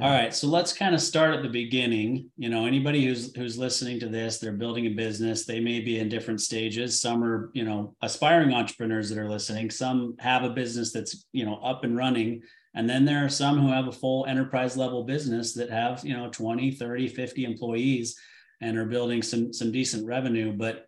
all 0.01 0.09
right, 0.09 0.33
so 0.33 0.47
let's 0.47 0.73
kind 0.73 0.95
of 0.95 1.01
start 1.01 1.35
at 1.35 1.43
the 1.43 1.49
beginning. 1.49 2.31
You 2.35 2.49
know, 2.49 2.65
anybody 2.65 3.05
who's 3.05 3.35
who's 3.35 3.59
listening 3.59 3.99
to 3.99 4.07
this, 4.07 4.39
they're 4.39 4.51
building 4.51 4.87
a 4.87 4.89
business. 4.89 5.45
They 5.45 5.59
may 5.59 5.81
be 5.81 5.99
in 5.99 6.09
different 6.09 6.41
stages. 6.41 6.99
Some 6.99 7.23
are, 7.23 7.51
you 7.53 7.63
know, 7.63 7.95
aspiring 8.01 8.53
entrepreneurs 8.53 9.09
that 9.09 9.19
are 9.19 9.29
listening. 9.29 9.69
Some 9.69 10.15
have 10.19 10.43
a 10.43 10.49
business 10.49 10.91
that's, 10.91 11.25
you 11.31 11.45
know, 11.45 11.57
up 11.57 11.83
and 11.83 11.95
running. 11.95 12.41
And 12.73 12.89
then 12.89 13.05
there 13.05 13.23
are 13.23 13.29
some 13.29 13.59
who 13.59 13.71
have 13.71 13.87
a 13.87 13.91
full 13.91 14.25
enterprise 14.25 14.75
level 14.75 15.03
business 15.03 15.53
that 15.53 15.69
have, 15.69 16.03
you 16.03 16.17
know, 16.17 16.27
20, 16.29 16.71
30, 16.71 17.07
50 17.07 17.45
employees 17.45 18.17
and 18.61 18.77
are 18.77 18.85
building 18.85 19.21
some 19.21 19.53
some 19.53 19.71
decent 19.71 20.07
revenue, 20.07 20.53
but 20.53 20.87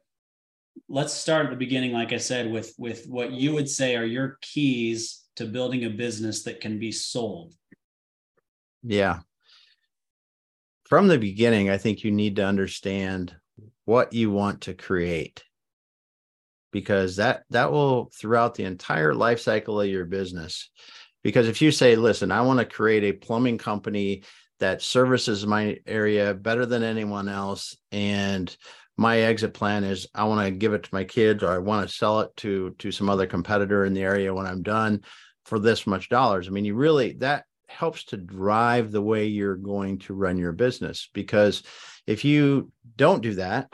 let's 0.89 1.13
start 1.13 1.45
at 1.45 1.51
the 1.51 1.57
beginning 1.57 1.93
like 1.93 2.11
I 2.11 2.17
said 2.17 2.51
with 2.51 2.73
with 2.77 3.05
what 3.07 3.31
you 3.31 3.53
would 3.53 3.69
say 3.69 3.95
are 3.95 4.05
your 4.05 4.37
keys 4.41 5.23
to 5.35 5.45
building 5.45 5.85
a 5.85 5.89
business 5.89 6.43
that 6.43 6.61
can 6.61 6.79
be 6.79 6.91
sold 6.91 7.53
yeah. 8.85 9.19
From 10.85 11.07
the 11.07 11.17
beginning, 11.17 11.69
I 11.69 11.77
think 11.77 12.03
you 12.03 12.11
need 12.11 12.35
to 12.35 12.45
understand 12.45 13.35
what 13.85 14.13
you 14.13 14.31
want 14.31 14.61
to 14.61 14.73
create 14.73 15.43
because 16.71 17.15
that 17.15 17.43
that 17.51 17.71
will 17.71 18.11
throughout 18.13 18.55
the 18.55 18.65
entire 18.65 19.13
life 19.13 19.39
cycle 19.39 19.79
of 19.79 19.87
your 19.87 20.05
business 20.05 20.69
because 21.23 21.47
if 21.47 21.61
you 21.61 21.71
say 21.71 21.95
listen 21.95 22.31
i 22.31 22.41
want 22.41 22.59
to 22.59 22.65
create 22.65 23.03
a 23.03 23.13
plumbing 23.13 23.57
company 23.57 24.23
that 24.59 24.81
services 24.81 25.47
my 25.47 25.77
area 25.87 26.33
better 26.33 26.65
than 26.65 26.83
anyone 26.83 27.29
else 27.29 27.77
and 27.93 28.57
my 28.97 29.19
exit 29.19 29.53
plan 29.53 29.85
is 29.85 30.07
i 30.13 30.25
want 30.25 30.45
to 30.45 30.51
give 30.51 30.73
it 30.73 30.83
to 30.83 30.93
my 30.93 31.05
kids 31.05 31.43
or 31.43 31.51
i 31.51 31.57
want 31.57 31.87
to 31.87 31.95
sell 31.95 32.19
it 32.19 32.35
to 32.35 32.75
to 32.77 32.91
some 32.91 33.09
other 33.09 33.25
competitor 33.25 33.85
in 33.85 33.93
the 33.93 34.03
area 34.03 34.33
when 34.33 34.45
i'm 34.45 34.61
done 34.61 35.01
for 35.45 35.59
this 35.59 35.87
much 35.87 36.09
dollars 36.09 36.47
i 36.47 36.51
mean 36.51 36.65
you 36.65 36.75
really 36.75 37.13
that 37.13 37.45
helps 37.67 38.05
to 38.05 38.17
drive 38.17 38.91
the 38.91 39.01
way 39.01 39.25
you're 39.25 39.55
going 39.55 39.97
to 39.99 40.13
run 40.13 40.37
your 40.37 40.51
business 40.51 41.09
because 41.13 41.63
if 42.07 42.23
you 42.23 42.71
don't 42.95 43.21
do 43.21 43.33
that 43.35 43.69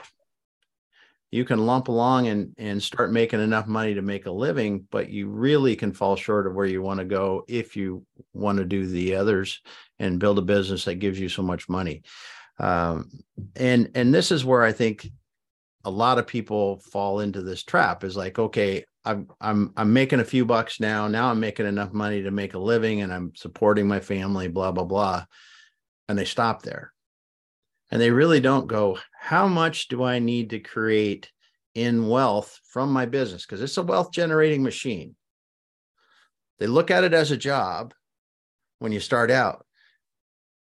you 1.32 1.46
can 1.46 1.66
lump 1.66 1.88
along 1.88 2.28
and 2.28 2.54
and 2.58 2.84
start 2.84 3.12
making 3.12 3.42
enough 3.42 3.66
money 3.66 3.94
to 3.94 4.02
make 4.02 4.26
a 4.26 4.32
living 4.32 4.86
but 4.92 5.10
you 5.10 5.28
really 5.28 5.76
can 5.76 5.94
fall 5.94 6.16
short 6.16 6.46
of 6.46 6.54
where 6.54 6.66
you 6.66 6.82
want 6.82 7.00
to 7.00 7.06
go 7.06 7.44
if 7.48 7.76
you 7.76 8.06
want 8.34 8.58
to 8.58 8.66
do 8.66 8.86
the 8.86 9.16
others 9.16 9.62
and 9.98 10.20
build 10.20 10.38
a 10.38 10.44
business 10.44 10.86
that 10.86 10.96
gives 10.96 11.20
you 11.20 11.30
so 11.30 11.42
much 11.42 11.70
money. 11.70 12.02
Um, 12.60 13.10
and 13.56 13.90
and 13.96 14.14
this 14.14 14.32
is 14.32 14.46
where 14.46 14.62
i 14.62 14.72
think 14.72 15.10
a 15.84 15.90
lot 15.90 16.20
of 16.20 16.28
people 16.28 16.80
fall 16.80 17.22
into 17.22 17.42
this 17.42 17.64
trap 17.64 18.04
is 18.04 18.16
like 18.16 18.38
okay 18.38 18.84
I'm 19.04 19.28
I'm 19.40 19.74
I'm 19.76 19.94
making 19.94 20.20
a 20.20 20.26
few 20.26 20.46
bucks 20.46 20.80
now. 20.80 21.08
Now 21.08 21.30
I'm 21.30 21.40
making 21.40 21.66
enough 21.66 21.92
money 21.92 22.22
to 22.24 22.32
make 22.32 22.54
a 22.54 22.60
living 22.60 23.02
and 23.02 23.12
I'm 23.12 23.34
supporting 23.36 23.88
my 23.88 24.00
family, 24.00 24.48
blah, 24.48 24.72
blah, 24.72 24.84
blah. 24.84 25.26
And 26.08 26.18
they 26.18 26.26
stop 26.26 26.62
there. 26.62 26.94
And 27.90 28.02
they 28.02 28.12
really 28.12 28.40
don't 28.40 28.68
go, 28.68 29.00
how 29.20 29.48
much 29.48 29.88
do 29.88 30.04
I 30.04 30.20
need 30.20 30.52
to 30.52 30.60
create 30.60 31.30
in 31.74 32.08
wealth 32.08 32.60
from 32.72 32.92
my 32.92 33.06
business? 33.06 33.46
Because 33.46 33.62
it's 33.62 33.78
a 33.78 33.84
wealth 33.84 34.12
generating 34.12 34.64
machine. 34.64 35.16
They 36.60 36.68
look 36.68 36.92
at 36.92 37.04
it 37.04 37.14
as 37.14 37.32
a 37.32 37.38
job 37.38 37.94
when 38.80 38.92
you 38.92 39.00
start 39.00 39.32
out, 39.32 39.66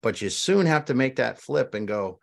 but 0.02 0.22
you 0.22 0.30
soon 0.30 0.66
have 0.66 0.86
to 0.86 0.94
make 0.94 1.18
that 1.18 1.42
flip 1.42 1.74
and 1.74 1.88
go, 1.88 2.20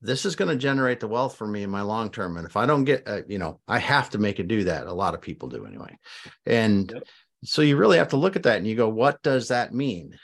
this 0.00 0.24
is 0.24 0.36
going 0.36 0.48
to 0.48 0.56
generate 0.56 1.00
the 1.00 1.08
wealth 1.08 1.36
for 1.36 1.46
me 1.46 1.62
in 1.62 1.70
my 1.70 1.82
long 1.82 2.10
term 2.10 2.36
and 2.36 2.46
if 2.46 2.56
i 2.56 2.66
don't 2.66 2.84
get 2.84 3.02
uh, 3.06 3.22
you 3.26 3.38
know 3.38 3.60
i 3.66 3.78
have 3.78 4.10
to 4.10 4.18
make 4.18 4.38
it 4.38 4.48
do 4.48 4.64
that. 4.64 4.86
A 4.86 4.92
lot 4.92 5.14
of 5.14 5.20
people 5.20 5.48
do 5.48 5.66
anyway. 5.66 5.96
And 6.46 6.90
yep. 6.92 7.04
so 7.44 7.62
you 7.62 7.76
really 7.76 7.98
have 7.98 8.08
to 8.08 8.16
look 8.16 8.36
at 8.36 8.44
that 8.44 8.58
and 8.58 8.66
you 8.66 8.76
go 8.76 8.88
what 8.88 9.22
does 9.22 9.48
that 9.48 9.74
mean? 9.74 10.18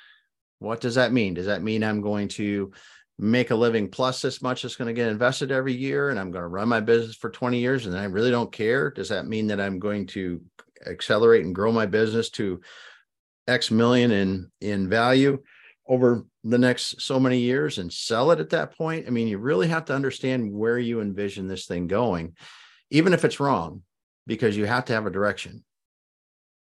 What 0.58 0.80
does 0.80 0.94
that 0.94 1.12
mean? 1.12 1.34
Does 1.34 1.46
that 1.46 1.62
mean 1.62 1.82
i'm 1.82 2.00
going 2.00 2.28
to 2.28 2.72
make 3.18 3.50
a 3.50 3.54
living 3.54 3.88
plus 3.88 4.20
this 4.22 4.42
much 4.42 4.62
that's 4.62 4.74
going 4.76 4.88
to 4.88 5.00
get 5.00 5.08
invested 5.08 5.52
every 5.52 5.72
year 5.72 6.10
and 6.10 6.18
i'm 6.18 6.32
going 6.32 6.42
to 6.42 6.48
run 6.48 6.68
my 6.68 6.80
business 6.80 7.14
for 7.16 7.30
20 7.30 7.58
years 7.58 7.86
and 7.86 7.96
i 7.96 8.04
really 8.04 8.30
don't 8.30 8.52
care? 8.52 8.90
Does 8.90 9.08
that 9.08 9.26
mean 9.26 9.48
that 9.48 9.60
i'm 9.60 9.78
going 9.78 10.06
to 10.08 10.40
accelerate 10.86 11.44
and 11.44 11.54
grow 11.54 11.72
my 11.72 11.86
business 11.86 12.30
to 12.30 12.60
x 13.48 13.70
million 13.70 14.10
in 14.10 14.50
in 14.60 14.88
value 14.88 15.38
over 15.86 16.24
the 16.42 16.58
next 16.58 17.02
so 17.02 17.20
many 17.20 17.40
years 17.40 17.78
and 17.78 17.92
sell 17.92 18.30
it 18.30 18.40
at 18.40 18.50
that 18.50 18.76
point. 18.76 19.06
I 19.06 19.10
mean, 19.10 19.28
you 19.28 19.38
really 19.38 19.68
have 19.68 19.84
to 19.86 19.94
understand 19.94 20.52
where 20.52 20.78
you 20.78 21.00
envision 21.00 21.46
this 21.46 21.66
thing 21.66 21.86
going, 21.86 22.36
even 22.90 23.12
if 23.12 23.24
it's 23.24 23.40
wrong, 23.40 23.82
because 24.26 24.56
you 24.56 24.64
have 24.64 24.86
to 24.86 24.94
have 24.94 25.06
a 25.06 25.10
direction. 25.10 25.64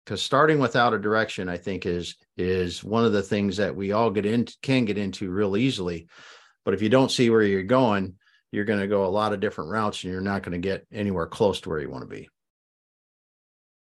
Because 0.06 0.22
starting 0.22 0.60
without 0.60 0.94
a 0.94 1.00
direction, 1.00 1.50
I 1.50 1.58
think, 1.58 1.86
is 1.86 2.16
is 2.38 2.84
one 2.84 3.06
of 3.06 3.12
the 3.12 3.22
things 3.22 3.58
that 3.58 3.76
we 3.76 3.92
all 3.92 4.10
get 4.10 4.26
in 4.26 4.48
can 4.64 4.86
get 4.86 4.98
into 4.98 5.30
real 5.30 5.56
easily. 5.56 6.08
But 6.66 6.74
if 6.74 6.82
you 6.82 6.90
don't 6.90 7.12
see 7.12 7.30
where 7.30 7.44
you're 7.44 7.64
going, 7.64 8.16
you're 8.52 8.66
going 8.66 8.80
to 8.80 8.88
go 8.88 9.06
a 9.06 9.08
lot 9.08 9.34
of 9.34 9.40
different 9.40 9.70
routes 9.70 10.04
and 10.04 10.12
you're 10.12 10.22
not 10.22 10.42
going 10.42 10.60
to 10.60 10.68
get 10.68 10.88
anywhere 10.92 11.28
close 11.28 11.62
to 11.62 11.70
where 11.70 11.80
you 11.80 11.90
want 11.90 12.10
to 12.10 12.16
be. 12.16 12.28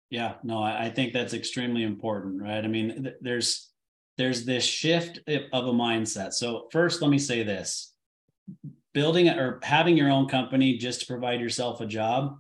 Yeah, 0.10 0.36
no, 0.42 0.64
I 0.64 0.90
think 0.90 1.12
that's 1.12 1.34
extremely 1.34 1.84
important, 1.84 2.42
right? 2.42 2.64
I 2.64 2.68
mean, 2.68 3.14
there's 3.20 3.70
there's 4.18 4.46
this 4.46 4.64
shift 4.64 5.20
of 5.28 5.68
a 5.68 5.72
mindset. 5.72 6.34
So 6.34 6.68
first, 6.72 7.02
let 7.02 7.12
me 7.12 7.20
say 7.20 7.44
this: 7.44 7.94
building 8.94 9.30
or 9.30 9.60
having 9.64 9.98
your 9.98 10.10
own 10.10 10.28
company 10.28 10.78
just 10.78 11.02
to 11.02 11.08
provide 11.08 11.40
yourself 11.40 11.82
a 11.82 11.86
job, 11.86 12.38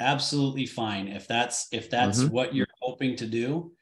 absolutely 0.00 0.66
fine. 0.66 1.08
If 1.08 1.28
that's 1.28 1.68
if 1.72 1.90
that's 1.90 2.20
mm-hmm. 2.20 2.34
what 2.34 2.54
you're 2.54 2.66
hoping 2.80 3.16
to 3.16 3.26
do, 3.26 3.72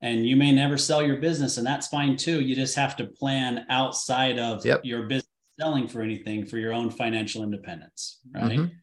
and 0.00 0.26
you 0.26 0.36
may 0.36 0.52
never 0.52 0.78
sell 0.78 1.02
your 1.02 1.18
business, 1.18 1.58
and 1.58 1.66
that's 1.66 1.88
fine 1.88 2.16
too. 2.16 2.40
You 2.40 2.54
just 2.54 2.76
have 2.76 2.96
to 2.96 3.06
plan 3.06 3.66
outside 3.68 4.38
of 4.38 4.64
yep. 4.64 4.80
your 4.84 5.02
business 5.02 5.26
selling 5.60 5.86
for 5.86 6.00
anything 6.00 6.46
for 6.46 6.56
your 6.56 6.72
own 6.72 6.90
financial 6.90 7.42
independence, 7.42 8.20
right? 8.34 8.58
Mm-hmm. 8.58 8.74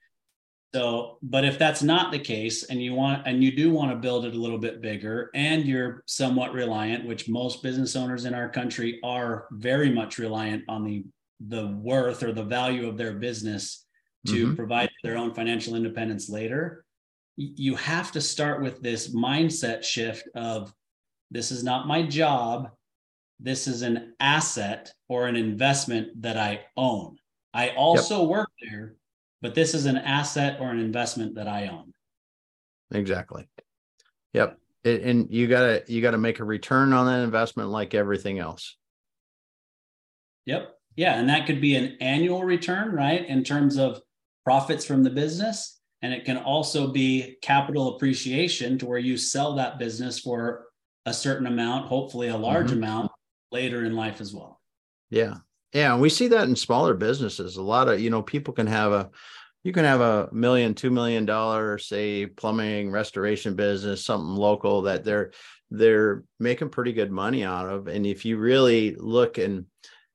So, 0.73 1.17
but 1.21 1.45
if 1.45 1.57
that's 1.57 1.81
not 1.81 2.11
the 2.11 2.19
case 2.19 2.63
and 2.65 2.81
you 2.81 2.93
want 2.93 3.25
and 3.25 3.43
you 3.43 3.55
do 3.55 3.71
want 3.71 3.91
to 3.91 3.97
build 3.97 4.25
it 4.25 4.35
a 4.35 4.39
little 4.39 4.57
bit 4.57 4.81
bigger 4.81 5.29
and 5.33 5.65
you're 5.65 6.03
somewhat 6.05 6.53
reliant, 6.53 7.05
which 7.05 7.29
most 7.29 7.63
business 7.63 7.95
owners 7.95 8.25
in 8.25 8.33
our 8.33 8.49
country 8.49 8.99
are 9.03 9.47
very 9.51 9.89
much 9.89 10.17
reliant 10.17 10.63
on 10.67 10.83
the 10.83 11.05
the 11.47 11.67
worth 11.67 12.23
or 12.23 12.31
the 12.31 12.43
value 12.43 12.87
of 12.87 12.97
their 12.97 13.13
business 13.13 13.85
to 14.25 14.47
mm-hmm. 14.47 14.55
provide 14.55 14.89
their 15.03 15.17
own 15.17 15.33
financial 15.33 15.75
independence 15.75 16.29
later, 16.29 16.83
you 17.37 17.75
have 17.75 18.11
to 18.11 18.21
start 18.21 18.61
with 18.61 18.81
this 18.81 19.13
mindset 19.13 19.83
shift 19.83 20.27
of 20.35 20.73
this 21.29 21.51
is 21.51 21.63
not 21.63 21.87
my 21.87 22.01
job, 22.01 22.71
this 23.39 23.67
is 23.67 23.83
an 23.83 24.15
asset 24.19 24.91
or 25.07 25.27
an 25.27 25.35
investment 25.35 26.21
that 26.21 26.37
I 26.37 26.61
own. 26.75 27.17
I 27.53 27.69
also 27.69 28.21
yep. 28.21 28.29
work 28.29 28.49
there, 28.61 28.95
but 29.41 29.55
this 29.55 29.73
is 29.73 29.85
an 29.85 29.97
asset 29.97 30.59
or 30.59 30.69
an 30.69 30.79
investment 30.79 31.35
that 31.35 31.47
I 31.47 31.67
own. 31.67 31.93
Exactly. 32.91 33.47
Yep. 34.33 34.59
It, 34.83 35.01
and 35.01 35.27
you 35.29 35.47
gotta 35.47 35.83
you 35.87 36.01
gotta 36.01 36.17
make 36.17 36.39
a 36.39 36.45
return 36.45 36.93
on 36.93 37.07
that 37.07 37.23
investment 37.23 37.69
like 37.69 37.93
everything 37.93 38.39
else. 38.39 38.77
Yep. 40.45 40.73
Yeah, 40.95 41.19
and 41.19 41.29
that 41.29 41.45
could 41.45 41.61
be 41.61 41.75
an 41.75 41.97
annual 42.01 42.43
return, 42.43 42.91
right? 42.91 43.25
In 43.27 43.43
terms 43.43 43.77
of 43.77 44.01
profits 44.43 44.85
from 44.85 45.03
the 45.03 45.09
business, 45.09 45.79
and 46.01 46.13
it 46.13 46.25
can 46.25 46.37
also 46.37 46.91
be 46.91 47.37
capital 47.41 47.95
appreciation 47.95 48.77
to 48.79 48.85
where 48.85 48.97
you 48.97 49.17
sell 49.17 49.55
that 49.55 49.77
business 49.77 50.19
for 50.19 50.65
a 51.05 51.13
certain 51.13 51.47
amount, 51.47 51.87
hopefully 51.87 52.29
a 52.29 52.37
large 52.37 52.67
mm-hmm. 52.67 52.83
amount 52.83 53.11
later 53.51 53.85
in 53.85 53.95
life 53.95 54.21
as 54.21 54.33
well. 54.33 54.59
Yeah. 55.09 55.35
Yeah, 55.77 55.93
and 55.93 56.01
we 56.01 56.09
see 56.09 56.27
that 56.29 56.49
in 56.49 56.55
smaller 56.55 56.95
businesses. 56.95 57.57
A 57.57 57.61
lot 57.61 57.87
of, 57.87 57.99
you 57.99 58.09
know, 58.09 58.23
people 58.23 58.51
can 58.51 58.65
have 58.65 58.91
a 58.93 59.11
you 59.63 59.71
can 59.71 59.85
have 59.85 60.01
a 60.01 60.27
million, 60.31 60.73
two 60.73 60.89
million 60.89 61.23
dollar, 61.23 61.77
say, 61.77 62.25
plumbing 62.25 62.89
restoration 62.89 63.53
business, 63.53 64.03
something 64.03 64.35
local 64.35 64.81
that 64.83 65.03
they're 65.03 65.33
they're 65.69 66.23
making 66.39 66.69
pretty 66.69 66.93
good 66.93 67.11
money 67.11 67.43
out 67.43 67.69
of. 67.69 67.87
And 67.87 68.07
if 68.07 68.25
you 68.25 68.39
really 68.39 68.95
look 68.95 69.37
and 69.37 69.65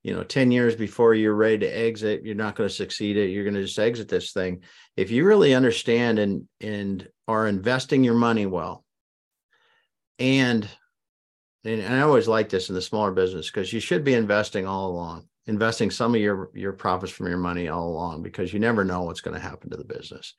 you 0.02 0.12
know 0.12 0.24
10 0.24 0.50
years 0.50 0.74
before 0.74 1.14
you're 1.14 1.32
ready 1.32 1.58
to 1.58 1.68
exit 1.68 2.24
you're 2.24 2.34
not 2.34 2.56
going 2.56 2.68
to 2.68 2.74
succeed 2.74 3.16
it 3.16 3.30
you're 3.30 3.44
going 3.44 3.54
to 3.54 3.62
just 3.62 3.78
exit 3.78 4.08
this 4.08 4.32
thing 4.32 4.62
if 4.96 5.12
you 5.12 5.24
really 5.24 5.54
understand 5.54 6.18
and 6.18 6.48
and 6.60 7.08
are 7.28 7.46
investing 7.46 8.02
your 8.02 8.16
money 8.16 8.44
well 8.44 8.84
and 10.18 10.68
and, 11.64 11.94
I 11.94 12.00
always 12.00 12.26
like 12.26 12.48
this 12.48 12.68
in 12.68 12.74
the 12.74 12.82
smaller 12.82 13.12
business 13.12 13.48
because 13.48 13.72
you 13.72 13.78
should 13.78 14.02
be 14.02 14.14
investing 14.14 14.66
all 14.66 14.90
along 14.90 15.28
investing 15.46 15.90
some 15.90 16.14
of 16.14 16.20
your 16.20 16.50
your 16.54 16.72
profits 16.72 17.12
from 17.12 17.28
your 17.28 17.38
money 17.38 17.68
all 17.68 17.88
along 17.88 18.22
because 18.22 18.52
you 18.52 18.60
never 18.60 18.84
know 18.84 19.02
what's 19.02 19.20
going 19.20 19.34
to 19.34 19.42
happen 19.42 19.70
to 19.70 19.76
the 19.76 19.84
business. 19.84 20.34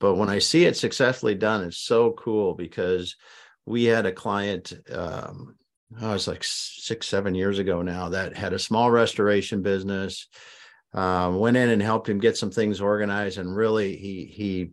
But 0.00 0.16
when 0.16 0.28
I 0.28 0.38
see 0.38 0.64
it 0.64 0.76
successfully 0.76 1.34
done, 1.34 1.64
it's 1.64 1.78
so 1.78 2.12
cool 2.12 2.54
because 2.54 3.16
we 3.64 3.84
had 3.84 4.06
a 4.06 4.12
client 4.12 4.72
um, 4.92 5.54
oh, 6.00 6.10
it 6.10 6.12
was 6.12 6.28
like 6.28 6.44
six, 6.44 7.06
seven 7.06 7.34
years 7.34 7.58
ago 7.58 7.82
now 7.82 8.10
that 8.10 8.36
had 8.36 8.52
a 8.52 8.58
small 8.58 8.90
restoration 8.90 9.62
business. 9.62 10.28
Um, 10.92 11.40
went 11.40 11.56
in 11.56 11.70
and 11.70 11.82
helped 11.82 12.08
him 12.08 12.20
get 12.20 12.36
some 12.36 12.52
things 12.52 12.80
organized, 12.80 13.38
and 13.38 13.56
really 13.56 13.96
he 13.96 14.26
he 14.26 14.70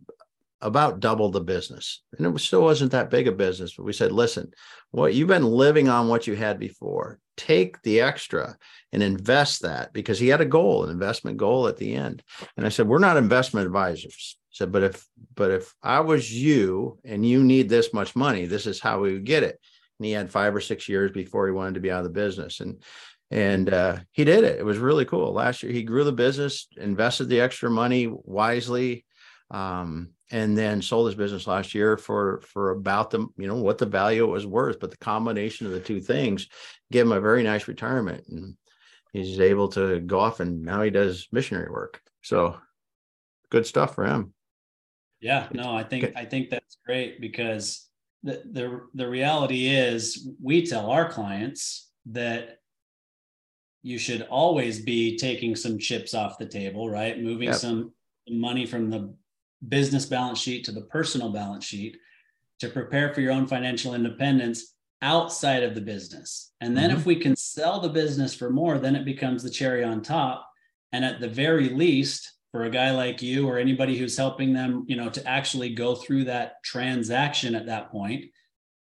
about 0.62 1.00
double 1.00 1.30
the 1.30 1.40
business. 1.40 2.02
And 2.16 2.26
it 2.26 2.40
still 2.40 2.62
wasn't 2.62 2.92
that 2.92 3.10
big 3.10 3.28
a 3.28 3.32
business, 3.32 3.74
but 3.74 3.84
we 3.84 3.92
said, 3.92 4.12
listen, 4.12 4.52
what 4.92 5.14
you've 5.14 5.28
been 5.28 5.44
living 5.44 5.88
on 5.88 6.08
what 6.08 6.26
you 6.26 6.34
had 6.34 6.58
before, 6.58 7.18
take 7.36 7.82
the 7.82 8.00
extra 8.00 8.56
and 8.92 9.02
invest 9.02 9.62
that 9.62 9.92
because 9.92 10.18
he 10.18 10.28
had 10.28 10.40
a 10.40 10.46
goal, 10.46 10.84
an 10.84 10.90
investment 10.90 11.36
goal 11.36 11.66
at 11.66 11.76
the 11.76 11.94
end. 11.94 12.22
And 12.56 12.64
I 12.64 12.68
said, 12.68 12.86
we're 12.86 12.98
not 12.98 13.16
investment 13.16 13.66
advisors. 13.66 14.38
I 14.38 14.54
said, 14.54 14.72
but 14.72 14.82
if 14.82 15.06
but 15.34 15.50
if 15.50 15.74
I 15.82 16.00
was 16.00 16.32
you 16.32 16.98
and 17.04 17.26
you 17.26 17.42
need 17.42 17.68
this 17.68 17.92
much 17.92 18.14
money, 18.14 18.46
this 18.46 18.66
is 18.66 18.80
how 18.80 19.00
we 19.00 19.14
would 19.14 19.24
get 19.24 19.42
it. 19.42 19.58
And 19.98 20.06
he 20.06 20.12
had 20.12 20.30
five 20.30 20.54
or 20.54 20.60
six 20.60 20.88
years 20.88 21.10
before 21.10 21.46
he 21.46 21.52
wanted 21.52 21.74
to 21.74 21.80
be 21.80 21.90
out 21.90 22.04
of 22.04 22.04
the 22.04 22.10
business. 22.10 22.60
And 22.60 22.82
and 23.30 23.72
uh, 23.72 23.96
he 24.12 24.24
did 24.24 24.44
it. 24.44 24.58
It 24.58 24.64
was 24.64 24.76
really 24.76 25.06
cool. 25.06 25.32
Last 25.32 25.62
year, 25.62 25.72
he 25.72 25.84
grew 25.84 26.04
the 26.04 26.12
business, 26.12 26.68
invested 26.76 27.30
the 27.30 27.40
extra 27.40 27.70
money 27.70 28.06
wisely, 28.12 29.06
um, 29.50 30.10
and 30.32 30.56
then 30.56 30.82
sold 30.82 31.06
his 31.06 31.14
business 31.14 31.46
last 31.46 31.74
year 31.74 31.96
for 31.96 32.40
for 32.40 32.70
about 32.70 33.10
the 33.10 33.18
you 33.36 33.46
know 33.46 33.56
what 33.56 33.78
the 33.78 33.86
value 33.86 34.24
it 34.24 34.30
was 34.30 34.46
worth 34.46 34.80
but 34.80 34.90
the 34.90 34.96
combination 34.96 35.66
of 35.66 35.72
the 35.72 35.80
two 35.80 36.00
things 36.00 36.48
gave 36.90 37.04
him 37.04 37.12
a 37.12 37.20
very 37.20 37.42
nice 37.42 37.68
retirement 37.68 38.24
and 38.28 38.56
he's 39.12 39.38
able 39.38 39.68
to 39.68 40.00
go 40.00 40.18
off 40.18 40.40
and 40.40 40.62
now 40.62 40.82
he 40.82 40.90
does 40.90 41.28
missionary 41.32 41.70
work. 41.70 42.00
So 42.22 42.56
good 43.50 43.66
stuff 43.66 43.94
for 43.94 44.06
him. 44.06 44.32
Yeah 45.20 45.46
no 45.52 45.76
i 45.76 45.84
think 45.84 46.12
i 46.16 46.24
think 46.24 46.50
that's 46.50 46.78
great 46.84 47.20
because 47.20 47.88
the 48.24 48.42
the, 48.50 48.80
the 48.94 49.08
reality 49.08 49.68
is 49.68 50.28
we 50.42 50.66
tell 50.66 50.90
our 50.90 51.08
clients 51.08 51.90
that 52.06 52.58
you 53.82 53.98
should 53.98 54.22
always 54.22 54.80
be 54.80 55.16
taking 55.16 55.54
some 55.54 55.78
chips 55.78 56.14
off 56.14 56.38
the 56.38 56.46
table 56.46 56.88
right? 56.88 57.20
Moving 57.20 57.48
yep. 57.48 57.56
some 57.56 57.92
money 58.28 58.66
from 58.66 58.90
the 58.90 59.14
business 59.68 60.06
balance 60.06 60.38
sheet 60.38 60.64
to 60.64 60.72
the 60.72 60.82
personal 60.82 61.30
balance 61.30 61.64
sheet 61.64 61.96
to 62.60 62.68
prepare 62.68 63.12
for 63.12 63.20
your 63.20 63.32
own 63.32 63.46
financial 63.46 63.94
independence 63.94 64.74
outside 65.02 65.62
of 65.62 65.74
the 65.74 65.80
business. 65.80 66.52
And 66.60 66.76
then 66.76 66.90
mm-hmm. 66.90 67.00
if 67.00 67.06
we 67.06 67.16
can 67.16 67.34
sell 67.36 67.80
the 67.80 67.88
business 67.88 68.34
for 68.34 68.50
more, 68.50 68.78
then 68.78 68.94
it 68.94 69.04
becomes 69.04 69.42
the 69.42 69.50
cherry 69.50 69.82
on 69.82 70.02
top. 70.02 70.48
And 70.92 71.04
at 71.04 71.20
the 71.20 71.28
very 71.28 71.68
least, 71.70 72.32
for 72.52 72.64
a 72.64 72.70
guy 72.70 72.90
like 72.90 73.22
you 73.22 73.48
or 73.48 73.58
anybody 73.58 73.96
who's 73.96 74.16
helping 74.16 74.52
them, 74.52 74.84
you 74.86 74.94
know, 74.94 75.08
to 75.08 75.26
actually 75.26 75.74
go 75.74 75.94
through 75.94 76.24
that 76.24 76.62
transaction 76.62 77.54
at 77.54 77.66
that 77.66 77.90
point, 77.90 78.26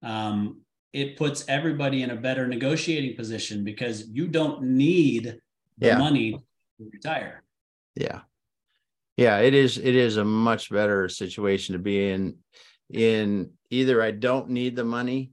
um, 0.04 0.60
it 0.92 1.18
puts 1.18 1.46
everybody 1.48 2.04
in 2.04 2.12
a 2.12 2.16
better 2.16 2.48
negotiating 2.48 3.16
position 3.16 3.64
because 3.64 4.08
you 4.10 4.28
don't 4.28 4.62
need 4.62 5.40
the 5.78 5.88
yeah. 5.88 5.98
money 5.98 6.34
to 6.34 6.90
retire. 6.92 7.44
Yeah 7.96 8.22
yeah 9.18 9.40
it 9.40 9.54
is 9.54 9.78
it 9.78 9.96
is 9.96 10.18
a 10.18 10.26
much 10.26 10.70
better 10.70 11.08
situation 11.10 11.74
to 11.74 11.80
be 11.80 12.10
in 12.10 12.36
in 12.92 13.50
either 13.70 14.02
i 14.02 14.12
don't 14.12 14.50
need 14.50 14.76
the 14.76 14.84
money 14.84 15.32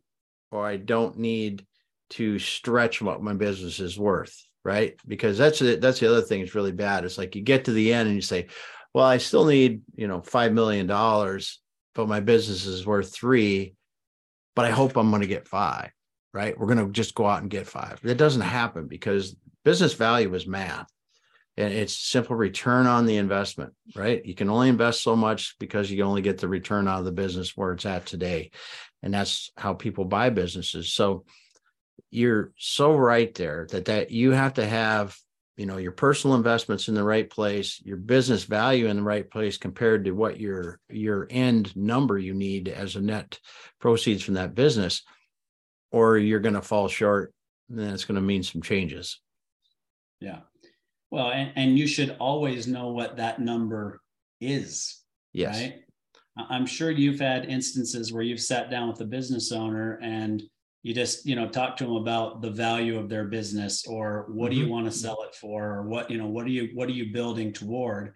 or 0.50 0.66
i 0.66 0.76
don't 0.76 1.18
need 1.18 1.64
to 2.10 2.38
stretch 2.38 3.00
what 3.00 3.22
my 3.22 3.32
business 3.34 3.80
is 3.80 3.98
worth 3.98 4.36
right? 4.64 4.94
Because 5.08 5.36
that's 5.36 5.60
it 5.60 5.80
that's 5.80 5.98
the 5.98 6.08
other 6.08 6.22
thing 6.22 6.38
that's 6.40 6.54
really 6.54 6.70
bad. 6.70 7.04
It's 7.04 7.18
like 7.18 7.34
you 7.34 7.42
get 7.42 7.64
to 7.64 7.72
the 7.72 7.92
end 7.92 8.06
and 8.06 8.14
you 8.14 8.22
say 8.22 8.46
well 8.94 9.04
i 9.04 9.16
still 9.18 9.44
need 9.44 9.80
you 9.96 10.06
know 10.06 10.22
five 10.22 10.52
million 10.52 10.86
dollars 10.86 11.60
but 11.96 12.06
my 12.06 12.20
business 12.20 12.64
is 12.64 12.86
worth 12.86 13.12
three 13.12 13.74
but 14.54 14.64
i 14.64 14.70
hope 14.70 14.96
i'm 14.96 15.10
going 15.10 15.22
to 15.22 15.26
get 15.26 15.48
five 15.48 15.90
right? 16.32 16.58
We're 16.58 16.66
going 16.66 16.86
to 16.86 16.92
just 16.92 17.14
go 17.14 17.26
out 17.26 17.42
and 17.42 17.50
get 17.50 17.66
five. 17.66 18.00
That 18.02 18.16
doesn't 18.16 18.42
happen 18.42 18.86
because 18.86 19.36
business 19.64 19.94
value 19.94 20.32
is 20.34 20.46
math 20.46 20.88
and 21.56 21.72
it's 21.72 21.94
simple 21.94 22.34
return 22.34 22.86
on 22.86 23.06
the 23.06 23.16
investment 23.16 23.72
right? 23.94 24.24
You 24.24 24.34
can 24.34 24.48
only 24.48 24.68
invest 24.68 25.02
so 25.02 25.16
much 25.16 25.56
because 25.58 25.90
you 25.90 26.02
only 26.04 26.22
get 26.22 26.38
the 26.38 26.48
return 26.48 26.88
out 26.88 27.00
of 27.00 27.04
the 27.04 27.12
business 27.12 27.56
where 27.56 27.72
it's 27.72 27.86
at 27.86 28.06
today 28.06 28.50
and 29.02 29.12
that's 29.12 29.50
how 29.56 29.74
people 29.74 30.04
buy 30.04 30.30
businesses. 30.30 30.92
So 30.92 31.24
you're 32.10 32.52
so 32.56 32.94
right 32.94 33.34
there 33.34 33.66
that 33.70 33.86
that 33.86 34.10
you 34.10 34.30
have 34.32 34.54
to 34.54 34.66
have 34.66 35.16
you 35.56 35.66
know 35.66 35.76
your 35.76 35.92
personal 35.92 36.36
investments 36.36 36.88
in 36.88 36.94
the 36.94 37.04
right 37.04 37.28
place 37.28 37.80
your 37.84 37.96
business 37.96 38.44
value 38.44 38.86
in 38.86 38.96
the 38.96 39.02
right 39.02 39.30
place 39.30 39.58
compared 39.58 40.04
to 40.04 40.12
what 40.12 40.40
your 40.40 40.78
your 40.88 41.26
end 41.30 41.74
number 41.76 42.18
you 42.18 42.34
need 42.34 42.68
as 42.68 42.96
a 42.96 43.00
net 43.00 43.38
proceeds 43.78 44.22
from 44.22 44.34
that 44.34 44.54
business 44.54 45.02
or 45.90 46.16
you're 46.16 46.40
going 46.40 46.54
to 46.54 46.62
fall 46.62 46.88
short 46.88 47.34
and 47.68 47.78
then 47.78 47.92
it's 47.92 48.04
going 48.04 48.16
to 48.16 48.20
mean 48.20 48.42
some 48.42 48.62
changes. 48.62 49.20
Yeah 50.20 50.40
well, 51.12 51.30
and, 51.30 51.52
and 51.56 51.78
you 51.78 51.86
should 51.86 52.16
always 52.18 52.66
know 52.66 52.88
what 52.88 53.18
that 53.18 53.38
number 53.38 54.00
is. 54.40 55.02
Yes. 55.34 55.60
Right. 55.60 55.74
I'm 56.48 56.64
sure 56.64 56.90
you've 56.90 57.20
had 57.20 57.44
instances 57.44 58.14
where 58.14 58.22
you've 58.22 58.40
sat 58.40 58.70
down 58.70 58.88
with 58.88 58.98
a 59.02 59.04
business 59.04 59.52
owner 59.52 60.00
and 60.02 60.42
you 60.82 60.94
just, 60.94 61.26
you 61.26 61.36
know, 61.36 61.46
talk 61.46 61.76
to 61.76 61.84
them 61.84 61.96
about 61.96 62.40
the 62.40 62.50
value 62.50 62.98
of 62.98 63.10
their 63.10 63.26
business 63.26 63.86
or 63.86 64.24
what 64.30 64.46
mm-hmm. 64.46 64.50
do 64.52 64.56
you 64.56 64.62
mm-hmm. 64.62 64.72
want 64.72 64.86
to 64.86 64.90
sell 64.90 65.22
it 65.24 65.34
for 65.34 65.62
or 65.74 65.82
what, 65.82 66.10
you 66.10 66.16
know, 66.16 66.26
what 66.26 66.46
are 66.46 66.50
you 66.50 66.70
what 66.72 66.88
are 66.88 66.92
you 66.92 67.12
building 67.12 67.52
toward? 67.52 68.14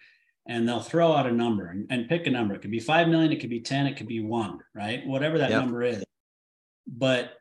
And 0.48 0.66
they'll 0.66 0.80
throw 0.80 1.12
out 1.12 1.26
a 1.26 1.32
number 1.32 1.66
and, 1.66 1.86
and 1.90 2.08
pick 2.08 2.26
a 2.26 2.30
number. 2.30 2.54
It 2.54 2.62
could 2.62 2.70
be 2.70 2.80
five 2.80 3.08
million, 3.08 3.30
it 3.30 3.40
could 3.40 3.50
be 3.50 3.60
10, 3.60 3.86
it 3.86 3.98
could 3.98 4.08
be 4.08 4.20
one, 4.20 4.58
right? 4.74 5.06
Whatever 5.06 5.36
that 5.36 5.50
yep. 5.50 5.60
number 5.60 5.82
is. 5.82 6.02
But 6.86 7.32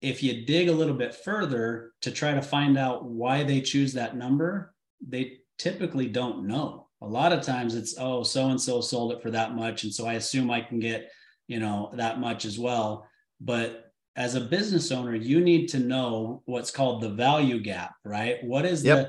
if 0.00 0.24
you 0.24 0.44
dig 0.44 0.68
a 0.68 0.72
little 0.72 0.96
bit 0.96 1.14
further 1.14 1.92
to 2.02 2.10
try 2.10 2.34
to 2.34 2.42
find 2.42 2.76
out 2.76 3.04
why 3.04 3.44
they 3.44 3.60
choose 3.60 3.92
that 3.92 4.16
number, 4.16 4.73
they 5.08 5.38
typically 5.58 6.08
don't 6.08 6.46
know. 6.46 6.88
A 7.02 7.06
lot 7.06 7.32
of 7.32 7.42
times 7.42 7.74
it's, 7.74 7.96
oh, 7.98 8.22
so 8.22 8.48
and 8.48 8.60
so 8.60 8.80
sold 8.80 9.12
it 9.12 9.22
for 9.22 9.30
that 9.30 9.54
much. 9.54 9.84
And 9.84 9.92
so 9.92 10.06
I 10.06 10.14
assume 10.14 10.50
I 10.50 10.60
can 10.60 10.80
get, 10.80 11.10
you 11.48 11.60
know, 11.60 11.90
that 11.94 12.18
much 12.20 12.44
as 12.44 12.58
well. 12.58 13.06
But 13.40 13.92
as 14.16 14.34
a 14.34 14.40
business 14.40 14.90
owner, 14.90 15.14
you 15.14 15.40
need 15.40 15.68
to 15.68 15.78
know 15.78 16.42
what's 16.46 16.70
called 16.70 17.02
the 17.02 17.10
value 17.10 17.60
gap, 17.60 17.94
right? 18.04 18.42
What 18.42 18.64
is 18.64 18.84
yep. 18.84 18.96
the 18.96 19.02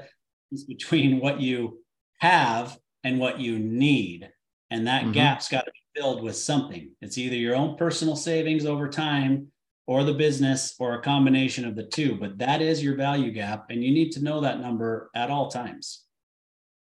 difference 0.57 0.67
between 0.67 1.19
what 1.19 1.39
you 1.39 1.79
have 2.19 2.77
and 3.03 3.19
what 3.19 3.39
you 3.39 3.59
need? 3.59 4.29
And 4.71 4.87
that 4.87 5.03
mm-hmm. 5.03 5.11
gap's 5.13 5.47
got 5.47 5.65
to 5.65 5.71
be 5.71 6.01
filled 6.01 6.23
with 6.23 6.35
something. 6.35 6.91
It's 7.01 7.17
either 7.17 7.35
your 7.35 7.55
own 7.55 7.77
personal 7.77 8.15
savings 8.15 8.65
over 8.65 8.89
time 8.89 9.51
or 9.87 10.03
the 10.03 10.13
business 10.13 10.75
or 10.79 10.95
a 10.95 11.01
combination 11.01 11.65
of 11.65 11.75
the 11.75 11.85
two 11.85 12.17
but 12.19 12.37
that 12.37 12.61
is 12.61 12.83
your 12.83 12.95
value 12.95 13.31
gap 13.31 13.65
and 13.69 13.83
you 13.83 13.91
need 13.91 14.11
to 14.11 14.23
know 14.23 14.41
that 14.41 14.59
number 14.59 15.09
at 15.15 15.29
all 15.29 15.49
times. 15.49 16.03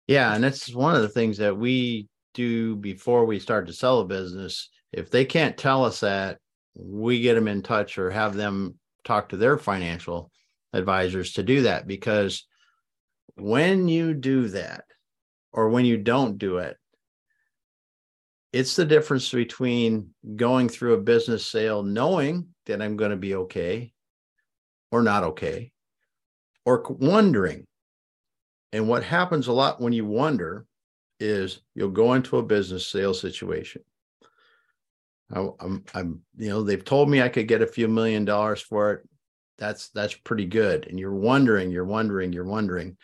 Yeah 0.06 0.34
and 0.34 0.42
that's 0.42 0.74
one 0.74 0.94
of 0.94 1.02
the 1.02 1.08
things 1.08 1.38
that 1.38 1.56
we 1.56 2.08
do 2.34 2.76
before 2.76 3.24
we 3.24 3.40
start 3.40 3.66
to 3.66 3.72
sell 3.72 4.00
a 4.00 4.04
business. 4.04 4.68
If 4.92 5.10
they 5.10 5.24
can't 5.24 5.56
tell 5.56 5.84
us 5.84 6.00
that 6.00 6.38
we 6.74 7.20
get 7.20 7.34
them 7.34 7.48
in 7.48 7.62
touch 7.62 7.98
or 7.98 8.10
have 8.10 8.34
them 8.34 8.74
talk 9.04 9.30
to 9.30 9.36
their 9.36 9.56
financial 9.56 10.30
advisors 10.72 11.32
to 11.32 11.42
do 11.42 11.62
that 11.62 11.86
because 11.86 12.46
when 13.36 13.88
you 13.88 14.14
do 14.14 14.48
that 14.48 14.84
or 15.52 15.70
when 15.70 15.84
you 15.84 15.96
don't 15.96 16.38
do 16.38 16.58
it 16.58 16.76
it's 18.56 18.74
the 18.74 18.86
difference 18.86 19.30
between 19.30 20.14
going 20.34 20.66
through 20.70 20.94
a 20.94 21.00
business 21.00 21.44
sale 21.44 21.82
knowing 21.82 22.48
that 22.64 22.80
I'm 22.80 22.96
going 22.96 23.10
to 23.10 23.16
be 23.16 23.34
okay 23.34 23.92
or 24.90 25.02
not 25.02 25.24
okay, 25.24 25.72
or 26.64 26.82
wondering. 26.88 27.66
And 28.72 28.88
what 28.88 29.02
happens 29.02 29.48
a 29.48 29.52
lot 29.52 29.78
when 29.78 29.92
you 29.92 30.06
wonder 30.06 30.64
is 31.20 31.60
you'll 31.74 31.90
go 31.90 32.14
into 32.14 32.38
a 32.38 32.42
business 32.42 32.86
sales 32.86 33.20
situation. 33.20 33.82
I, 35.34 35.46
I'm, 35.60 35.84
I'm, 35.92 36.22
you 36.38 36.48
know, 36.48 36.62
they've 36.62 36.84
told 36.84 37.10
me 37.10 37.20
I 37.20 37.28
could 37.28 37.48
get 37.48 37.60
a 37.60 37.66
few 37.66 37.88
million 37.88 38.24
dollars 38.24 38.62
for 38.62 38.92
it. 38.92 39.08
That's 39.58 39.90
that's 39.90 40.14
pretty 40.14 40.46
good. 40.46 40.86
And 40.86 40.98
you're 40.98 41.14
wondering, 41.14 41.70
you're 41.70 41.84
wondering, 41.84 42.32
you're 42.32 42.44
wondering, 42.44 42.96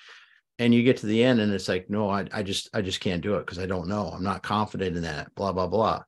and 0.59 0.75
you 0.75 0.83
get 0.83 0.99
to 0.99 1.07
the 1.07 1.25
end, 1.25 1.41
and 1.41 1.53
it's 1.53 1.69
like, 1.69 1.89
no, 1.91 2.09
I, 2.09 2.27
I 2.33 2.43
just, 2.43 2.69
I 2.75 2.83
just 2.83 3.01
can't 3.01 3.23
do 3.23 3.37
it 3.37 3.47
because 3.47 3.59
I 3.59 3.67
don't 3.67 3.89
know. 3.89 4.09
I'm 4.09 4.23
not 4.23 4.43
confident 4.43 4.97
in 4.97 5.03
that. 5.03 5.35
Blah 5.35 5.53
blah 5.53 5.67
blah. 5.67 6.03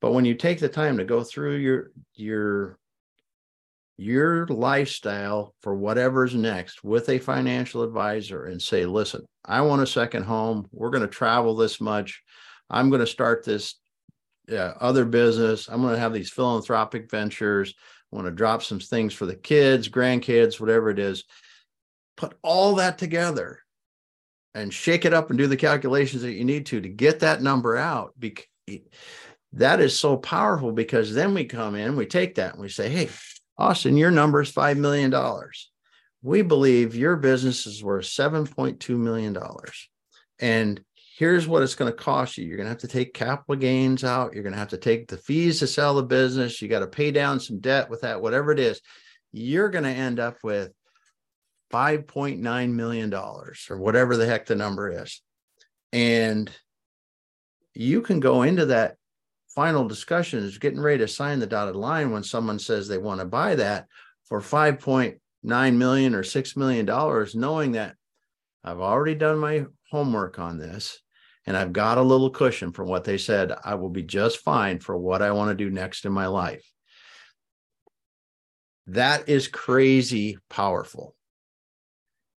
But 0.00 0.12
when 0.12 0.24
you 0.24 0.34
take 0.34 0.60
the 0.60 0.68
time 0.68 0.96
to 0.98 1.04
go 1.04 1.22
through 1.22 1.56
your 1.56 1.90
your 2.14 2.78
your 3.98 4.46
lifestyle 4.46 5.54
for 5.60 5.74
whatever's 5.74 6.34
next 6.34 6.82
with 6.82 7.08
a 7.10 7.18
financial 7.18 7.82
advisor 7.82 8.46
and 8.46 8.62
say, 8.62 8.86
listen, 8.86 9.26
I 9.44 9.60
want 9.60 9.82
a 9.82 9.86
second 9.86 10.22
home. 10.22 10.66
We're 10.72 10.90
going 10.90 11.02
to 11.02 11.08
travel 11.08 11.54
this 11.54 11.82
much. 11.82 12.22
I'm 12.70 12.88
going 12.88 13.00
to 13.00 13.06
start 13.06 13.44
this 13.44 13.74
uh, 14.50 14.72
other 14.80 15.04
business. 15.04 15.68
I'm 15.68 15.82
going 15.82 15.94
to 15.94 16.00
have 16.00 16.14
these 16.14 16.30
philanthropic 16.30 17.10
ventures. 17.10 17.74
I 18.10 18.16
want 18.16 18.26
to 18.26 18.32
drop 18.32 18.62
some 18.62 18.80
things 18.80 19.12
for 19.12 19.26
the 19.26 19.36
kids, 19.36 19.88
grandkids, 19.88 20.58
whatever 20.58 20.88
it 20.88 20.98
is. 20.98 21.24
put 22.16 22.34
all 22.42 22.76
that 22.76 22.98
together 22.98 23.60
and 24.54 24.72
shake 24.72 25.04
it 25.04 25.14
up 25.14 25.30
and 25.30 25.38
do 25.38 25.46
the 25.46 25.56
calculations 25.56 26.22
that 26.22 26.32
you 26.32 26.44
need 26.44 26.66
to 26.66 26.80
to 26.80 26.88
get 26.88 27.20
that 27.20 27.42
number 27.42 27.76
out 27.76 28.14
because 28.18 28.44
that 29.52 29.80
is 29.80 29.98
so 29.98 30.16
powerful 30.16 30.72
because 30.72 31.12
then 31.12 31.34
we 31.34 31.44
come 31.44 31.74
in 31.74 31.96
we 31.96 32.06
take 32.06 32.36
that 32.36 32.52
and 32.52 32.62
we 32.62 32.68
say 32.68 32.88
hey 32.88 33.08
austin 33.58 33.96
your 33.96 34.10
number 34.10 34.40
is 34.40 34.52
$5 34.52 34.76
million 34.76 35.12
we 36.22 36.42
believe 36.42 36.94
your 36.94 37.16
business 37.16 37.66
is 37.66 37.82
worth 37.82 38.06
$7.2 38.06 38.96
million 38.96 39.36
and 40.38 40.80
here's 41.20 41.46
what 41.46 41.62
it's 41.62 41.74
going 41.74 41.92
to 41.92 41.96
cost 41.96 42.38
you. 42.38 42.46
You're 42.46 42.56
going 42.56 42.64
to 42.64 42.70
have 42.70 42.78
to 42.78 42.88
take 42.88 43.12
capital 43.12 43.54
gains 43.54 44.04
out. 44.04 44.32
You're 44.32 44.42
going 44.42 44.54
to 44.54 44.58
have 44.58 44.68
to 44.68 44.78
take 44.78 45.06
the 45.06 45.18
fees 45.18 45.58
to 45.58 45.66
sell 45.66 45.94
the 45.94 46.02
business. 46.02 46.62
You 46.62 46.68
got 46.68 46.78
to 46.78 46.86
pay 46.86 47.10
down 47.10 47.40
some 47.40 47.60
debt 47.60 47.90
with 47.90 48.00
that 48.00 48.22
whatever 48.22 48.52
it 48.52 48.58
is. 48.58 48.80
You're 49.30 49.68
going 49.68 49.84
to 49.84 49.90
end 49.90 50.18
up 50.18 50.38
with 50.42 50.72
$5.9 51.72 52.72
million 52.72 53.14
or 53.14 53.54
whatever 53.70 54.16
the 54.16 54.26
heck 54.26 54.46
the 54.46 54.54
number 54.54 55.02
is. 55.02 55.22
And 55.92 56.50
you 57.74 58.00
can 58.02 58.20
go 58.20 58.42
into 58.42 58.66
that 58.66 58.96
final 59.54 59.86
discussion 59.86 60.40
is 60.40 60.58
getting 60.58 60.80
ready 60.80 60.98
to 60.98 61.08
sign 61.08 61.38
the 61.38 61.46
dotted 61.46 61.76
line 61.76 62.10
when 62.10 62.22
someone 62.22 62.58
says 62.58 62.86
they 62.86 62.98
want 62.98 63.20
to 63.20 63.26
buy 63.26 63.54
that 63.56 63.86
for 64.24 64.40
5.9 64.40 65.74
million 65.74 66.14
or 66.14 66.22
6 66.22 66.56
million 66.56 66.86
dollars 66.86 67.34
knowing 67.34 67.72
that 67.72 67.96
I've 68.62 68.80
already 68.80 69.14
done 69.14 69.38
my 69.38 69.66
homework 69.90 70.38
on 70.38 70.58
this 70.58 71.00
and 71.46 71.56
I've 71.56 71.72
got 71.72 71.98
a 71.98 72.02
little 72.02 72.30
cushion 72.30 72.72
from 72.72 72.88
what 72.88 73.04
they 73.04 73.18
said 73.18 73.52
I 73.64 73.74
will 73.74 73.88
be 73.88 74.02
just 74.02 74.38
fine 74.38 74.78
for 74.78 74.96
what 74.96 75.22
I 75.22 75.32
want 75.32 75.50
to 75.50 75.64
do 75.64 75.70
next 75.70 76.04
in 76.04 76.12
my 76.12 76.26
life. 76.26 76.64
That 78.86 79.28
is 79.28 79.48
crazy 79.48 80.38
powerful 80.48 81.14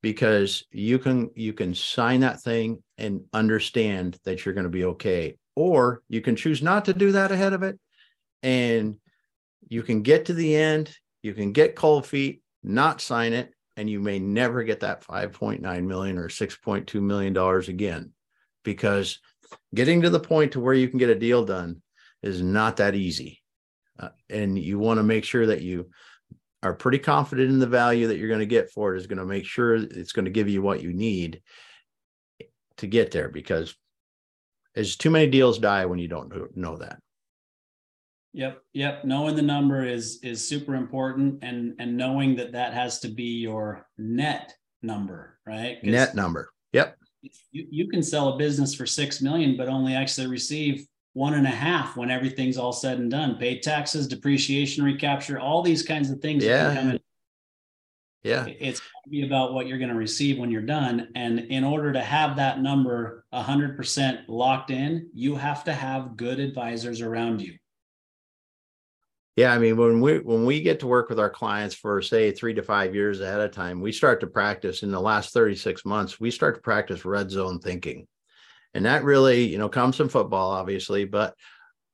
because 0.02 0.64
you 0.70 0.98
can 0.98 1.30
you 1.34 1.52
can 1.52 1.74
sign 1.74 2.20
that 2.20 2.42
thing 2.42 2.82
and 2.98 3.22
understand 3.32 4.18
that 4.24 4.44
you're 4.44 4.54
going 4.54 4.64
to 4.64 4.70
be 4.70 4.84
okay. 4.84 5.36
Or 5.54 6.02
you 6.08 6.20
can 6.20 6.36
choose 6.36 6.62
not 6.62 6.86
to 6.86 6.94
do 6.94 7.12
that 7.12 7.32
ahead 7.32 7.52
of 7.52 7.62
it 7.62 7.78
and 8.42 8.96
you 9.68 9.82
can 9.82 10.02
get 10.02 10.26
to 10.26 10.34
the 10.34 10.56
end 10.56 10.94
you 11.22 11.34
can 11.34 11.52
get 11.52 11.76
cold 11.76 12.04
feet 12.06 12.42
not 12.62 13.00
sign 13.00 13.32
it 13.32 13.52
and 13.76 13.88
you 13.88 14.00
may 14.00 14.18
never 14.18 14.62
get 14.64 14.80
that 14.80 15.04
5.9 15.04 15.84
million 15.84 16.18
or 16.18 16.28
6.2 16.28 17.00
million 17.00 17.32
dollars 17.32 17.68
again 17.68 18.12
because 18.64 19.20
getting 19.74 20.02
to 20.02 20.10
the 20.10 20.20
point 20.20 20.52
to 20.52 20.60
where 20.60 20.74
you 20.74 20.88
can 20.88 20.98
get 20.98 21.10
a 21.10 21.14
deal 21.14 21.44
done 21.44 21.82
is 22.22 22.42
not 22.42 22.76
that 22.76 22.94
easy. 22.94 23.42
Uh, 23.98 24.08
and 24.30 24.58
you 24.58 24.78
want 24.78 24.98
to 24.98 25.02
make 25.02 25.24
sure 25.24 25.46
that 25.46 25.62
you 25.62 25.90
are 26.62 26.74
pretty 26.74 26.98
confident 26.98 27.50
in 27.50 27.58
the 27.58 27.66
value 27.66 28.06
that 28.06 28.18
you're 28.18 28.28
going 28.28 28.40
to 28.40 28.46
get 28.46 28.70
for 28.70 28.94
it 28.94 28.98
is 28.98 29.06
going 29.06 29.18
to 29.18 29.24
make 29.24 29.44
sure 29.44 29.74
it's 29.74 30.12
going 30.12 30.24
to 30.24 30.30
give 30.30 30.48
you 30.48 30.62
what 30.62 30.82
you 30.82 30.92
need 30.92 31.42
to 32.76 32.86
get 32.86 33.10
there 33.10 33.28
because 33.28 33.74
there's 34.74 34.96
too 34.96 35.10
many 35.10 35.28
deals 35.28 35.58
die 35.58 35.84
when 35.86 35.98
you 35.98 36.08
don't 36.08 36.56
know 36.56 36.76
that. 36.76 36.98
Yep 38.34 38.62
yep. 38.72 39.04
Knowing 39.04 39.36
the 39.36 39.42
number 39.42 39.84
is 39.84 40.20
is 40.22 40.46
super 40.46 40.74
important 40.74 41.42
and 41.42 41.74
and 41.78 41.96
knowing 41.96 42.36
that 42.36 42.52
that 42.52 42.72
has 42.72 43.00
to 43.00 43.08
be 43.08 43.40
your 43.40 43.86
net 43.98 44.54
number 44.82 45.38
right? 45.46 45.82
Net 45.84 46.14
number. 46.14 46.50
Yep. 46.72 46.96
You, 47.50 47.66
you 47.70 47.88
can 47.88 48.02
sell 48.02 48.30
a 48.30 48.38
business 48.38 48.74
for 48.74 48.86
six 48.86 49.20
million 49.20 49.56
but 49.56 49.68
only 49.68 49.94
actually 49.94 50.28
receive 50.28 50.86
one 51.14 51.34
and 51.34 51.46
a 51.46 51.50
half 51.50 51.96
when 51.96 52.10
everything's 52.10 52.56
all 52.56 52.72
said 52.72 52.98
and 52.98 53.10
done. 53.10 53.36
Pay 53.36 53.60
taxes, 53.60 54.08
depreciation, 54.08 54.84
recapture, 54.84 55.38
all 55.38 55.62
these 55.62 55.82
kinds 55.82 56.10
of 56.10 56.20
things. 56.20 56.44
Yeah. 56.44 56.96
Yeah. 58.22 58.46
It's 58.46 58.78
going 58.78 59.02
to 59.04 59.10
be 59.10 59.26
about 59.26 59.52
what 59.52 59.66
you're 59.66 59.78
going 59.78 59.90
to 59.90 59.96
receive 59.96 60.38
when 60.38 60.50
you're 60.50 60.62
done. 60.62 61.08
And 61.16 61.40
in 61.40 61.64
order 61.64 61.92
to 61.92 62.00
have 62.00 62.36
that 62.36 62.60
number 62.60 63.24
100% 63.34 64.24
locked 64.28 64.70
in, 64.70 65.10
you 65.12 65.34
have 65.34 65.64
to 65.64 65.72
have 65.72 66.16
good 66.16 66.38
advisors 66.38 67.00
around 67.00 67.42
you. 67.42 67.56
Yeah, 69.34 69.54
I 69.54 69.58
mean 69.58 69.78
when 69.78 70.02
we 70.02 70.18
when 70.18 70.44
we 70.44 70.60
get 70.60 70.78
to 70.80 70.86
work 70.86 71.08
with 71.08 71.18
our 71.18 71.30
clients 71.30 71.74
for 71.74 72.02
say 72.02 72.32
3 72.32 72.52
to 72.52 72.62
5 72.62 72.94
years 72.94 73.20
ahead 73.20 73.40
of 73.40 73.50
time, 73.50 73.80
we 73.80 73.90
start 73.90 74.20
to 74.20 74.26
practice 74.26 74.82
in 74.82 74.90
the 74.90 75.00
last 75.00 75.32
36 75.32 75.86
months, 75.86 76.20
we 76.20 76.30
start 76.30 76.56
to 76.56 76.60
practice 76.60 77.06
red 77.06 77.30
zone 77.30 77.58
thinking. 77.58 78.06
And 78.74 78.86
that 78.86 79.04
really, 79.04 79.44
you 79.44 79.58
know, 79.58 79.68
comes 79.68 79.96
from 79.96 80.08
football, 80.08 80.50
obviously, 80.50 81.04
but 81.04 81.34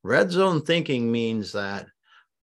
red 0.03 0.31
zone 0.31 0.63
thinking 0.63 1.11
means 1.11 1.53
that 1.53 1.87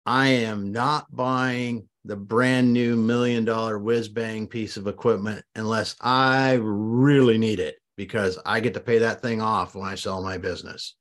I 0.06 0.28
am 0.28 0.72
not 0.72 1.14
buying 1.14 1.88
the 2.06 2.16
brand 2.16 2.74
new 2.74 2.96
million 2.96 3.46
dollar 3.46 3.80
whiz 3.80 4.10
bang 4.10 4.48
piece 4.48 4.76
of 4.76 4.88
equipment 4.88 5.44
unless 5.56 5.96
I 6.02 6.60
really 6.62 7.38
need 7.38 7.60
it 7.60 7.76
because 7.96 8.38
I 8.46 8.60
get 8.60 8.74
to 8.74 8.80
pay 8.80 9.00
that 9.00 9.22
thing 9.22 9.42
off 9.42 9.76
when 9.76 9.88
I 9.88 9.96
sell 9.96 10.22
my 10.22 10.38
business. 10.38 10.96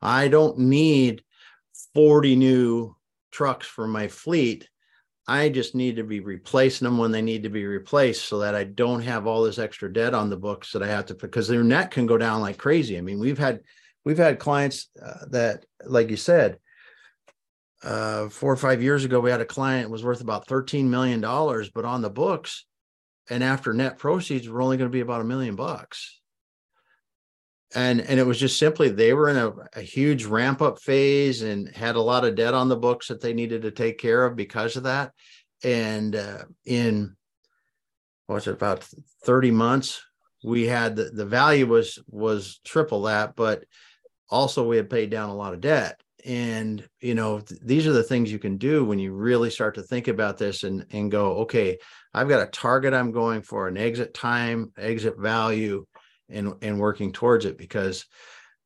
I 0.00 0.28
don't 0.28 0.58
need 0.58 1.22
40 1.94 2.36
new 2.36 2.94
trucks 3.32 3.66
for 3.66 3.88
my 3.88 4.08
fleet 4.08 4.68
I 5.26 5.48
just 5.48 5.74
need 5.74 5.96
to 5.96 6.04
be 6.04 6.20
replacing 6.20 6.84
them 6.84 6.98
when 6.98 7.10
they 7.10 7.22
need 7.22 7.44
to 7.44 7.48
be 7.48 7.64
replaced 7.64 8.26
so 8.26 8.40
that 8.40 8.54
I 8.54 8.64
don't 8.64 9.00
have 9.02 9.26
all 9.26 9.42
this 9.42 9.58
extra 9.58 9.90
debt 9.90 10.12
on 10.12 10.28
the 10.28 10.36
books 10.36 10.72
that 10.72 10.82
I 10.82 10.88
have 10.88 11.06
to 11.06 11.14
because 11.14 11.48
their 11.48 11.64
net 11.64 11.90
can 11.90 12.06
go 12.06 12.18
down 12.18 12.42
like 12.42 12.58
crazy. 12.58 12.98
I 12.98 13.00
mean, 13.00 13.18
we've 13.18 13.38
had 13.38 13.60
we've 14.04 14.18
had 14.18 14.38
clients 14.38 14.88
uh, 15.02 15.24
that 15.30 15.64
like 15.84 16.10
you 16.10 16.16
said 16.16 16.58
uh, 17.82 18.28
4 18.28 18.52
or 18.52 18.56
5 18.56 18.82
years 18.82 19.04
ago 19.04 19.20
we 19.20 19.30
had 19.30 19.40
a 19.40 19.46
client 19.46 19.90
was 19.90 20.04
worth 20.04 20.20
about 20.20 20.46
13 20.46 20.88
million 20.88 21.20
dollars 21.20 21.70
but 21.70 21.84
on 21.84 22.02
the 22.02 22.10
books 22.10 22.64
and 23.28 23.42
after 23.42 23.72
net 23.72 23.98
proceeds 23.98 24.48
we're 24.48 24.62
only 24.62 24.76
going 24.76 24.90
to 24.90 24.94
be 24.94 25.00
about 25.00 25.20
a 25.20 25.24
million 25.24 25.56
bucks 25.56 26.20
and 27.74 28.00
and 28.00 28.20
it 28.20 28.26
was 28.26 28.38
just 28.38 28.58
simply 28.58 28.88
they 28.88 29.12
were 29.12 29.28
in 29.28 29.36
a, 29.36 29.52
a, 29.74 29.80
huge 29.80 30.24
ramp 30.24 30.62
up 30.62 30.80
phase 30.80 31.42
and 31.42 31.68
had 31.74 31.96
a 31.96 32.00
lot 32.00 32.24
of 32.24 32.36
debt 32.36 32.54
on 32.54 32.68
the 32.68 32.76
books 32.76 33.08
that 33.08 33.20
they 33.20 33.32
needed 33.32 33.62
to 33.62 33.70
take 33.70 33.98
care 33.98 34.24
of 34.24 34.36
because 34.36 34.76
of 34.76 34.84
that. 34.84 35.12
And 35.62 36.14
uh, 36.14 36.44
in 36.64 37.16
what's 38.26 38.46
it 38.46 38.52
about 38.52 38.88
30 39.24 39.50
months 39.50 40.02
we 40.42 40.66
had 40.66 40.96
the, 40.96 41.04
the 41.04 41.26
value 41.26 41.66
was 41.66 41.98
was 42.06 42.60
triple 42.64 43.02
that 43.02 43.34
but 43.36 43.64
also 44.30 44.66
we 44.66 44.76
had 44.76 44.88
paid 44.88 45.10
down 45.10 45.28
a 45.28 45.36
lot 45.36 45.52
of 45.52 45.60
debt. 45.60 46.00
And 46.24 46.86
you 47.00 47.14
know 47.14 47.40
th- 47.40 47.60
these 47.62 47.86
are 47.86 47.92
the 47.92 48.02
things 48.02 48.32
you 48.32 48.38
can 48.38 48.56
do 48.56 48.84
when 48.84 48.98
you 48.98 49.12
really 49.12 49.50
start 49.50 49.74
to 49.74 49.82
think 49.82 50.08
about 50.08 50.38
this 50.38 50.64
and 50.64 50.86
and 50.90 51.10
go 51.10 51.38
okay 51.38 51.76
i've 52.14 52.30
got 52.30 52.40
a 52.40 52.46
target 52.46 52.94
i'm 52.94 53.12
going 53.12 53.42
for 53.42 53.68
an 53.68 53.76
exit 53.76 54.14
time 54.14 54.72
exit 54.78 55.18
value 55.18 55.84
and 56.28 56.54
and 56.62 56.78
working 56.78 57.12
towards 57.12 57.44
it 57.44 57.58
because 57.58 58.06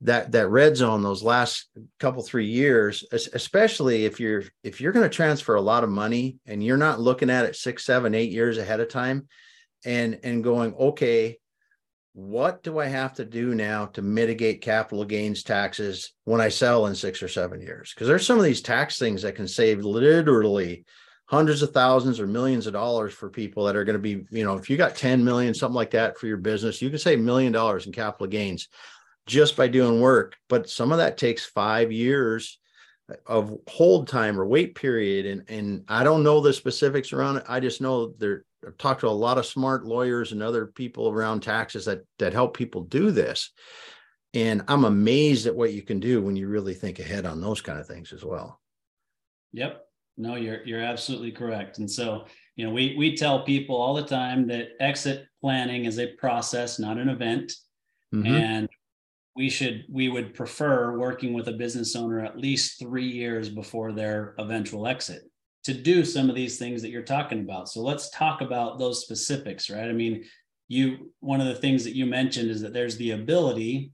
that 0.01 0.31
that 0.33 0.49
red 0.49 0.77
zone 0.77 1.03
those 1.03 1.23
last 1.23 1.69
couple 1.99 2.23
three 2.23 2.47
years 2.47 3.05
especially 3.13 4.05
if 4.05 4.21
you're 4.21 4.45
if 4.63 4.81
you're 4.81 4.93
going 4.93 5.09
to 5.09 5.15
transfer 5.15 5.57
a 5.57 5.61
lot 5.61 5.83
of 5.83 5.91
money 5.91 6.37
and 6.47 6.63
you're 6.63 6.77
not 6.77 7.01
looking 7.01 7.31
at 7.31 7.45
it 7.45 7.57
six 7.57 7.85
seven 7.85 8.15
eight 8.15 8.31
years 8.31 8.59
ahead 8.59 8.81
of 8.81 8.89
time 8.89 9.27
and 9.85 10.21
and 10.23 10.45
going 10.45 10.73
okay 10.75 11.37
what 12.13 12.63
do 12.63 12.79
i 12.79 12.87
have 12.87 13.15
to 13.15 13.25
do 13.25 13.55
now 13.55 13.87
to 13.87 14.03
mitigate 14.03 14.61
capital 14.61 15.05
gains 15.05 15.43
taxes 15.43 16.13
when 16.25 16.41
i 16.41 16.49
sell 16.49 16.87
in 16.87 16.95
six 16.95 17.23
or 17.23 17.29
seven 17.29 17.61
years? 17.61 17.93
Because 17.95 18.09
there's 18.09 18.27
some 18.27 18.39
of 18.39 18.45
these 18.45 18.63
tax 18.63 18.99
things 18.99 19.23
that 19.23 19.37
can 19.37 19.47
save 19.49 19.85
literally 19.85 20.85
hundreds 21.29 21.63
of 21.63 21.73
thousands 21.73 22.21
or 22.21 22.27
millions 22.27 22.67
of 22.67 22.73
dollars 22.73 23.13
for 23.13 23.29
people 23.29 23.65
that 23.65 23.77
are 23.77 23.85
going 23.85 23.95
to 23.95 23.99
be, 24.01 24.25
you 24.31 24.45
know, 24.45 24.57
if 24.57 24.71
you 24.71 24.77
got 24.77 24.97
10 24.97 25.23
million, 25.23 25.53
something 25.53 25.75
like 25.75 25.91
that 25.91 26.19
for 26.19 26.27
your 26.27 26.39
business, 26.39 26.81
you 26.81 26.89
can 26.89 26.99
save 26.99 27.21
million 27.21 27.53
dollars 27.53 27.87
in 27.87 27.93
capital 27.93 28.27
gains 28.27 28.69
just 29.27 29.55
by 29.55 29.69
doing 29.69 30.01
work. 30.01 30.37
But 30.49 30.71
some 30.71 30.91
of 30.91 30.99
that 30.99 31.19
takes 31.19 31.45
five 31.45 31.93
years 31.93 32.59
of 33.27 33.59
hold 33.69 34.09
time 34.09 34.41
or 34.41 34.47
wait 34.47 34.75
period. 34.75 35.27
And, 35.27 35.45
and 35.49 35.85
I 35.87 36.03
don't 36.03 36.23
know 36.23 36.41
the 36.41 36.53
specifics 36.53 37.13
around 37.13 37.39
it. 37.39 37.45
I 37.47 37.61
just 37.61 37.81
know 37.81 38.15
there 38.19 38.45
I've 38.67 38.79
talked 38.79 39.01
to 39.01 39.09
a 39.09 39.11
lot 39.11 39.39
of 39.39 39.47
smart 39.47 39.87
lawyers 39.87 40.33
and 40.33 40.43
other 40.43 40.67
people 40.67 41.09
around 41.09 41.41
taxes 41.41 41.85
that 41.85 42.01
that 42.19 42.33
help 42.33 42.57
people 42.57 42.83
do 42.83 43.11
this. 43.11 43.51
And 44.35 44.63
I'm 44.69 44.85
amazed 44.85 45.47
at 45.47 45.55
what 45.55 45.73
you 45.73 45.83
can 45.83 46.01
do 46.01 46.21
when 46.21 46.37
you 46.37 46.49
really 46.49 46.75
think 46.75 46.99
ahead 46.99 47.25
on 47.25 47.41
those 47.41 47.61
kind 47.61 47.79
of 47.79 47.87
things 47.87 48.13
as 48.13 48.25
well. 48.25 48.61
Yep. 49.53 49.88
No, 50.19 50.35
you're 50.35 50.65
you're 50.65 50.83
absolutely 50.83 51.31
correct. 51.31 51.79
And 51.79 51.91
so, 51.91 52.27
you 52.57 52.67
know, 52.67 52.73
we 52.73 52.97
we 52.99 53.17
tell 53.17 53.45
people 53.45 53.77
all 53.77 53.95
the 53.95 54.03
time 54.03 54.49
that 54.49 54.71
exit 54.81 55.27
planning 55.41 55.85
is 55.85 55.99
a 55.99 56.13
process, 56.19 56.79
not 56.79 56.99
an 56.99 57.09
event. 57.09 57.53
Mm-hmm. 58.13 58.27
And 58.27 58.69
we 59.37 59.49
should 59.49 59.85
we 59.89 60.09
would 60.09 60.35
prefer 60.35 60.99
working 60.99 61.33
with 61.33 61.47
a 61.47 61.53
business 61.53 61.95
owner 61.95 62.25
at 62.25 62.39
least 62.39 62.81
3 62.81 63.07
years 63.07 63.49
before 63.49 63.93
their 63.93 64.35
eventual 64.39 64.89
exit 64.89 65.23
to 65.65 65.75
do 65.75 66.05
some 66.05 66.29
of 66.29 66.35
these 66.35 66.59
things 66.59 66.83
that 66.83 66.91
you're 66.91 67.03
talking 67.03 67.41
about. 67.41 67.69
So 67.69 67.81
let's 67.81 68.11
talk 68.11 68.41
about 68.41 68.79
those 68.79 69.03
specifics, 69.03 69.71
right? 69.71 69.89
I 69.89 69.93
mean, 69.93 70.25
you 70.67 71.13
one 71.21 71.41
of 71.41 71.47
the 71.47 71.61
things 71.61 71.85
that 71.85 71.95
you 71.95 72.07
mentioned 72.07 72.51
is 72.51 72.61
that 72.63 72.73
there's 72.73 72.97
the 72.97 73.13
ability 73.13 73.93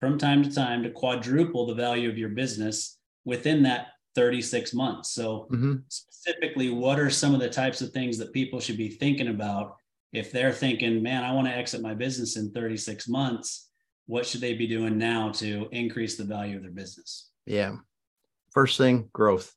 from 0.00 0.16
time 0.18 0.42
to 0.42 0.50
time 0.50 0.82
to 0.82 0.90
quadruple 0.90 1.66
the 1.66 1.74
value 1.74 2.08
of 2.08 2.16
your 2.16 2.30
business 2.30 2.98
within 3.24 3.62
that 3.64 3.88
36 4.14 4.74
months. 4.74 5.10
So, 5.10 5.48
mm-hmm. 5.50 5.74
specifically, 5.88 6.70
what 6.70 6.98
are 6.98 7.10
some 7.10 7.34
of 7.34 7.40
the 7.40 7.50
types 7.50 7.80
of 7.80 7.90
things 7.90 8.18
that 8.18 8.32
people 8.32 8.60
should 8.60 8.76
be 8.76 8.88
thinking 8.88 9.28
about 9.28 9.76
if 10.12 10.30
they're 10.30 10.52
thinking, 10.52 11.02
man, 11.02 11.24
I 11.24 11.32
want 11.32 11.48
to 11.48 11.56
exit 11.56 11.82
my 11.82 11.92
business 11.92 12.36
in 12.36 12.52
36 12.52 13.08
months, 13.08 13.68
what 14.06 14.24
should 14.24 14.40
they 14.40 14.54
be 14.54 14.66
doing 14.66 14.96
now 14.96 15.32
to 15.32 15.68
increase 15.72 16.16
the 16.16 16.24
value 16.24 16.56
of 16.56 16.62
their 16.62 16.70
business? 16.70 17.30
Yeah. 17.46 17.76
First 18.52 18.78
thing, 18.78 19.08
growth. 19.12 19.52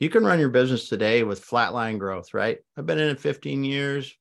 You 0.00 0.10
can 0.10 0.24
run 0.24 0.40
your 0.40 0.48
business 0.48 0.88
today 0.88 1.22
with 1.22 1.46
flatline 1.46 1.98
growth, 1.98 2.34
right? 2.34 2.58
I've 2.76 2.86
been 2.86 2.98
in 2.98 3.10
it 3.10 3.20
15 3.20 3.62
years. 3.62 4.12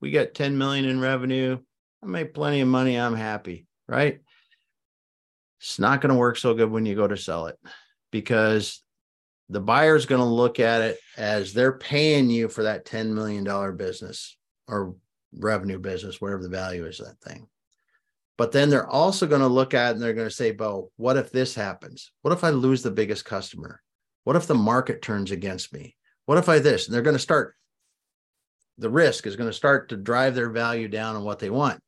We 0.00 0.10
got 0.12 0.34
10 0.34 0.56
million 0.56 0.84
in 0.84 1.00
revenue. 1.00 1.58
I 2.02 2.06
make 2.06 2.34
plenty 2.34 2.60
of 2.60 2.68
money. 2.68 2.96
I'm 2.96 3.14
happy, 3.14 3.66
right? 3.88 4.20
It's 5.58 5.78
not 5.78 6.00
going 6.00 6.12
to 6.12 6.18
work 6.18 6.36
so 6.36 6.54
good 6.54 6.70
when 6.70 6.86
you 6.86 6.94
go 6.94 7.08
to 7.08 7.16
sell 7.16 7.46
it 7.46 7.58
because 8.10 8.82
the 9.48 9.60
buyer 9.60 9.96
is 9.96 10.06
going 10.06 10.20
to 10.20 10.26
look 10.26 10.58
at 10.58 10.82
it 10.82 10.98
as 11.16 11.52
they're 11.52 11.78
paying 11.78 12.30
you 12.30 12.48
for 12.48 12.64
that 12.64 12.84
$10 12.84 13.12
million 13.12 13.76
business 13.76 14.36
or 14.66 14.94
revenue 15.38 15.78
business, 15.78 16.20
whatever 16.20 16.42
the 16.42 16.48
value 16.48 16.84
is 16.84 16.98
that 16.98 17.20
thing. 17.20 17.46
But 18.38 18.52
then 18.52 18.68
they're 18.68 18.88
also 18.88 19.26
going 19.26 19.40
to 19.40 19.46
look 19.46 19.72
at 19.72 19.94
and 19.94 20.02
they're 20.02 20.12
going 20.12 20.28
to 20.28 20.34
say, 20.34 20.50
Bo, 20.50 20.90
what 20.96 21.16
if 21.16 21.30
this 21.30 21.54
happens? 21.54 22.12
What 22.22 22.32
if 22.32 22.44
I 22.44 22.50
lose 22.50 22.82
the 22.82 22.90
biggest 22.90 23.24
customer? 23.24 23.80
What 24.24 24.36
if 24.36 24.46
the 24.46 24.54
market 24.54 25.00
turns 25.00 25.30
against 25.30 25.72
me? 25.72 25.96
What 26.26 26.38
if 26.38 26.48
I 26.48 26.58
this? 26.58 26.86
And 26.86 26.94
they're 26.94 27.02
going 27.02 27.16
to 27.16 27.22
start, 27.22 27.54
the 28.78 28.90
risk 28.90 29.26
is 29.26 29.36
going 29.36 29.48
to 29.48 29.56
start 29.56 29.88
to 29.88 29.96
drive 29.96 30.34
their 30.34 30.50
value 30.50 30.88
down 30.88 31.16
on 31.16 31.22
what 31.22 31.38
they 31.38 31.48
want. 31.48 31.80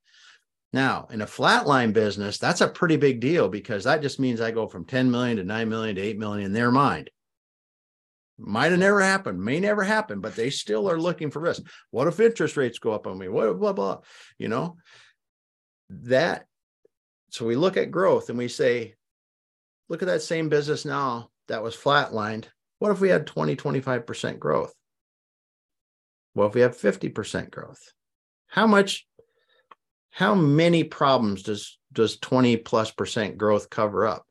Now, 0.73 1.09
in 1.11 1.23
a 1.23 1.27
flatline 1.27 1.93
business, 1.93 2.39
that's 2.39 2.61
a 2.61 2.69
pretty 2.69 2.97
big 2.97 3.21
deal 3.21 3.49
because 3.49 3.85
that 3.85 4.03
just 4.03 4.21
means 4.21 4.41
I 4.41 4.51
go 4.51 4.67
from 4.67 4.85
10 4.85 5.11
million 5.11 5.39
to 5.39 5.45
9 5.45 5.69
million 5.69 5.97
to 5.97 6.03
8 6.03 6.19
million 6.19 6.47
in 6.47 6.53
their 6.53 6.71
mind. 6.71 7.11
Might 8.39 8.71
have 8.71 8.79
never 8.79 9.01
happened, 9.01 9.43
may 9.43 9.59
never 9.59 9.83
happen, 9.83 10.21
but 10.21 10.37
they 10.37 10.51
still 10.51 10.89
are 10.89 11.01
looking 11.01 11.31
for 11.31 11.41
risk. 11.41 11.63
What 11.91 12.07
if 12.07 12.21
interest 12.21 12.57
rates 12.57 12.79
go 12.79 12.93
up 12.93 13.07
on 13.07 13.19
me? 13.19 13.29
What 13.29 13.59
blah 13.59 13.73
blah, 13.73 13.99
you 14.39 14.49
know? 14.49 14.77
That 15.91 16.47
so 17.31 17.47
we 17.47 17.57
look 17.57 17.77
at 17.77 17.91
growth 17.91 18.29
and 18.29 18.39
we 18.39 18.49
say, 18.49 18.95
look 19.89 20.03
at 20.03 20.09
that 20.09 20.23
same 20.23 20.49
business 20.49 20.85
now 20.85 21.31
that 21.49 21.63
was 21.63 21.77
flatlined. 21.77 22.45
What 22.79 22.93
if 22.93 23.01
we 23.01 23.09
had 23.09 23.27
20, 23.27 23.57
25% 23.57 24.39
growth? 24.39 24.73
What 26.35 26.47
if 26.47 26.55
we 26.55 26.61
have 26.61 26.77
50% 26.77 27.51
growth? 27.51 27.81
How 28.47 28.67
much, 28.67 29.08
how 30.19 30.35
many 30.35 30.83
problems 30.83 31.45
does 31.45 31.79
does 31.93 32.19
20 32.19 32.57
plus 32.57 32.91
percent 32.91 33.39
growth 33.39 33.71
cover 33.71 34.05
up? 34.05 34.27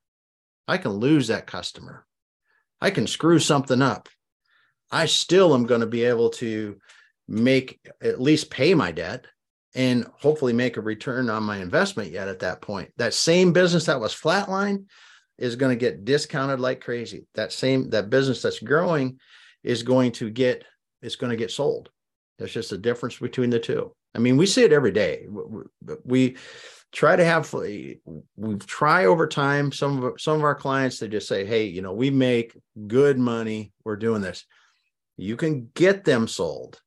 I 0.67 0.77
can 0.77 0.91
lose 0.91 1.29
that 1.29 1.47
customer. 1.47 2.05
I 2.81 2.89
can 2.89 3.07
screw 3.07 3.39
something 3.39 3.81
up. 3.81 4.09
I 4.91 5.05
still 5.05 5.53
am 5.53 5.65
going 5.65 5.79
to 5.79 5.87
be 5.87 6.03
able 6.03 6.29
to 6.31 6.75
make 7.29 7.79
at 8.01 8.19
least 8.19 8.49
pay 8.49 8.73
my 8.73 8.91
debt 8.91 9.27
and 9.75 10.05
hopefully 10.19 10.51
make 10.51 10.75
a 10.75 10.81
return 10.81 11.29
on 11.29 11.43
my 11.43 11.59
investment 11.59 12.11
yet 12.11 12.27
at 12.27 12.39
that 12.39 12.59
point. 12.59 12.91
That 12.97 13.13
same 13.13 13.53
business 13.53 13.85
that 13.85 14.01
was 14.01 14.13
flatline 14.13 14.87
is 15.37 15.55
going 15.55 15.71
to 15.71 15.79
get 15.79 16.03
discounted 16.03 16.59
like 16.59 16.81
crazy. 16.81 17.27
That 17.35 17.53
same 17.53 17.91
that 17.91 18.09
business 18.09 18.41
that's 18.41 18.59
growing 18.59 19.21
is 19.63 19.83
going 19.83 20.11
to 20.13 20.29
get 20.29 20.65
it's 21.01 21.15
going 21.15 21.29
to 21.29 21.37
get 21.37 21.49
sold. 21.49 21.91
There's 22.37 22.53
just 22.53 22.73
a 22.73 22.77
difference 22.77 23.17
between 23.17 23.51
the 23.51 23.59
two. 23.59 23.93
I 24.17 24.19
mean, 24.19 24.35
we 24.35 24.47
see 24.47 24.63
it 24.63 24.73
every 24.73 24.91
day. 24.91 25.27
We 26.03 26.37
try 26.91 27.15
to 27.15 27.23
have 27.23 27.53
we 27.53 27.99
try 28.65 29.05
over 29.05 29.27
time. 29.27 29.71
Some 29.71 30.03
of 30.03 30.19
some 30.19 30.37
of 30.37 30.43
our 30.43 30.55
clients 30.55 30.99
they 30.99 31.07
just 31.07 31.27
say 31.27 31.45
hey 31.45 31.65
you 31.65 31.81
know 31.81 31.93
we 31.93 32.09
make 32.09 32.57
good 32.87 33.19
money. 33.19 33.71
We're 33.85 33.95
doing 33.95 34.21
this. 34.21 34.45
You 35.17 35.37
can 35.37 35.69
get 35.73 36.03
them 36.03 36.27
sold 36.27 36.81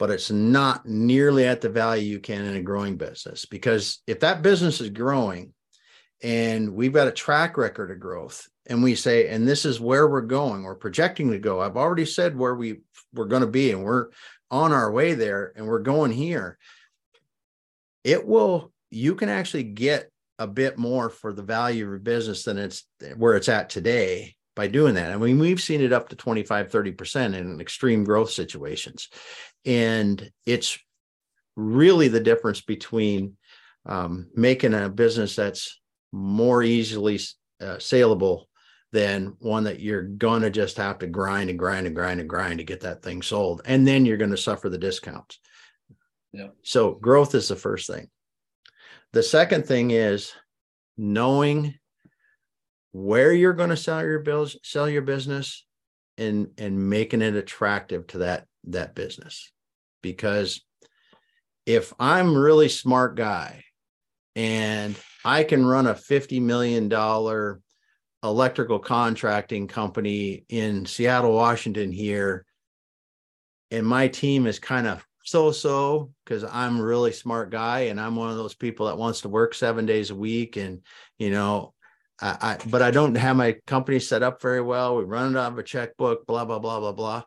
but 0.00 0.10
it's 0.10 0.30
not 0.30 0.86
nearly 0.86 1.44
at 1.44 1.60
the 1.60 1.68
value 1.68 2.02
you 2.02 2.18
can 2.18 2.42
in 2.46 2.56
a 2.56 2.62
growing 2.62 2.96
business 2.96 3.44
because 3.44 4.02
if 4.06 4.20
that 4.20 4.40
business 4.40 4.80
is 4.80 4.88
growing 4.88 5.52
and 6.22 6.74
we've 6.74 6.94
got 6.94 7.06
a 7.06 7.12
track 7.12 7.58
record 7.58 7.90
of 7.90 8.00
growth 8.00 8.48
and 8.66 8.82
we 8.82 8.94
say 8.94 9.28
and 9.28 9.46
this 9.46 9.66
is 9.66 9.78
where 9.78 10.08
we're 10.08 10.22
going 10.22 10.62
we're 10.62 10.74
projecting 10.74 11.30
to 11.30 11.38
go 11.38 11.60
i've 11.60 11.76
already 11.76 12.06
said 12.06 12.36
where 12.36 12.54
we 12.54 12.80
we're 13.12 13.26
going 13.26 13.42
to 13.42 13.46
be 13.46 13.72
and 13.72 13.84
we're 13.84 14.06
on 14.50 14.72
our 14.72 14.90
way 14.90 15.14
there 15.14 15.52
and 15.56 15.66
we're 15.66 15.78
going 15.78 16.12
here 16.12 16.58
it 18.04 18.26
will 18.26 18.72
you 18.90 19.14
can 19.14 19.28
actually 19.28 19.62
get 19.62 20.10
a 20.38 20.46
bit 20.46 20.78
more 20.78 21.10
for 21.10 21.32
the 21.32 21.42
value 21.42 21.84
of 21.84 21.90
your 21.90 21.98
business 21.98 22.44
than 22.44 22.58
it's 22.58 22.84
where 23.16 23.36
it's 23.36 23.48
at 23.48 23.68
today 23.70 24.34
by 24.56 24.66
doing 24.66 24.94
that. 24.94 25.10
I 25.10 25.16
mean, 25.16 25.38
we've 25.38 25.60
seen 25.60 25.80
it 25.80 25.90
up 25.92 26.10
to 26.10 26.16
25, 26.16 26.70
30% 26.70 27.34
in 27.34 27.60
extreme 27.62 28.04
growth 28.04 28.30
situations. 28.30 29.08
And 29.64 30.30
it's 30.44 30.78
really 31.56 32.08
the 32.08 32.20
difference 32.20 32.60
between 32.60 33.38
um, 33.86 34.28
making 34.34 34.74
a 34.74 34.90
business 34.90 35.34
that's 35.34 35.80
more 36.12 36.62
easily 36.62 37.18
uh, 37.60 37.78
saleable 37.78 38.49
than 38.92 39.36
one 39.38 39.64
that 39.64 39.80
you're 39.80 40.02
going 40.02 40.42
to 40.42 40.50
just 40.50 40.76
have 40.76 40.98
to 40.98 41.06
grind 41.06 41.48
and 41.48 41.58
grind 41.58 41.86
and 41.86 41.94
grind 41.94 42.20
and 42.20 42.28
grind 42.28 42.58
to 42.58 42.64
get 42.64 42.80
that 42.80 43.02
thing 43.02 43.22
sold. 43.22 43.62
And 43.64 43.86
then 43.86 44.04
you're 44.04 44.16
going 44.16 44.32
to 44.32 44.36
suffer 44.36 44.68
the 44.68 44.78
discounts. 44.78 45.38
Yeah. 46.32 46.48
So 46.62 46.92
growth 46.94 47.34
is 47.34 47.48
the 47.48 47.56
first 47.56 47.88
thing. 47.88 48.08
The 49.12 49.22
second 49.22 49.66
thing 49.66 49.90
is 49.90 50.32
knowing 50.96 51.74
where 52.92 53.32
you're 53.32 53.52
going 53.52 53.70
to 53.70 53.76
sell 53.76 54.02
your 54.02 54.20
bills, 54.20 54.56
sell 54.62 54.88
your 54.88 55.02
business 55.02 55.64
and 56.18 56.48
and 56.58 56.90
making 56.90 57.22
it 57.22 57.34
attractive 57.34 58.06
to 58.08 58.18
that 58.18 58.46
that 58.64 58.94
business. 58.94 59.50
Because 60.02 60.62
if 61.66 61.92
I'm 61.98 62.36
really 62.36 62.68
smart 62.68 63.16
guy 63.16 63.64
and 64.36 64.96
I 65.24 65.44
can 65.44 65.64
run 65.66 65.86
a 65.86 65.94
50 65.94 66.40
million 66.40 66.88
dollar 66.88 67.60
electrical 68.22 68.78
contracting 68.78 69.66
company 69.66 70.44
in 70.48 70.86
Seattle, 70.86 71.34
Washington 71.34 71.90
here 71.92 72.44
and 73.70 73.86
my 73.86 74.08
team 74.08 74.46
is 74.46 74.58
kind 74.58 74.86
of 74.86 75.06
so 75.24 75.52
so 75.52 76.10
because 76.24 76.44
I'm 76.44 76.80
a 76.80 76.84
really 76.84 77.12
smart 77.12 77.50
guy 77.50 77.80
and 77.80 78.00
I'm 78.00 78.16
one 78.16 78.30
of 78.30 78.36
those 78.36 78.54
people 78.54 78.86
that 78.86 78.98
wants 78.98 79.20
to 79.22 79.28
work 79.28 79.54
seven 79.54 79.86
days 79.86 80.10
a 80.10 80.14
week. 80.14 80.56
And, 80.56 80.80
you 81.18 81.30
know, 81.30 81.74
I, 82.20 82.36
I 82.40 82.58
but 82.68 82.82
I 82.82 82.90
don't 82.90 83.14
have 83.16 83.36
my 83.36 83.56
company 83.66 84.00
set 84.00 84.22
up 84.22 84.42
very 84.42 84.60
well. 84.60 84.96
We 84.96 85.04
run 85.04 85.36
it 85.36 85.38
out 85.38 85.52
of 85.52 85.58
a 85.58 85.62
checkbook, 85.62 86.26
blah, 86.26 86.44
blah, 86.44 86.58
blah, 86.58 86.80
blah, 86.80 86.92
blah. 86.92 87.22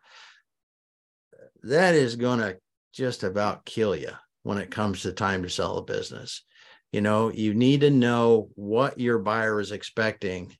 That 1.64 1.96
is 1.96 2.16
going 2.16 2.40
to 2.40 2.58
just 2.92 3.24
about 3.24 3.66
kill 3.66 3.96
you 3.96 4.12
when 4.44 4.58
it 4.58 4.72
comes 4.72 5.04
to 5.04 5.14
time 5.14 5.44
to 5.44 5.50
sell 5.50 5.78
a 5.78 5.84
business. 5.84 6.44
You 6.92 7.02
know, 7.02 7.32
you 7.32 7.54
need 7.54 7.82
to 7.82 7.90
know 7.90 8.50
what 8.56 9.00
your 9.00 9.20
buyer 9.20 9.60
is 9.60 9.72
expecting 9.72 10.56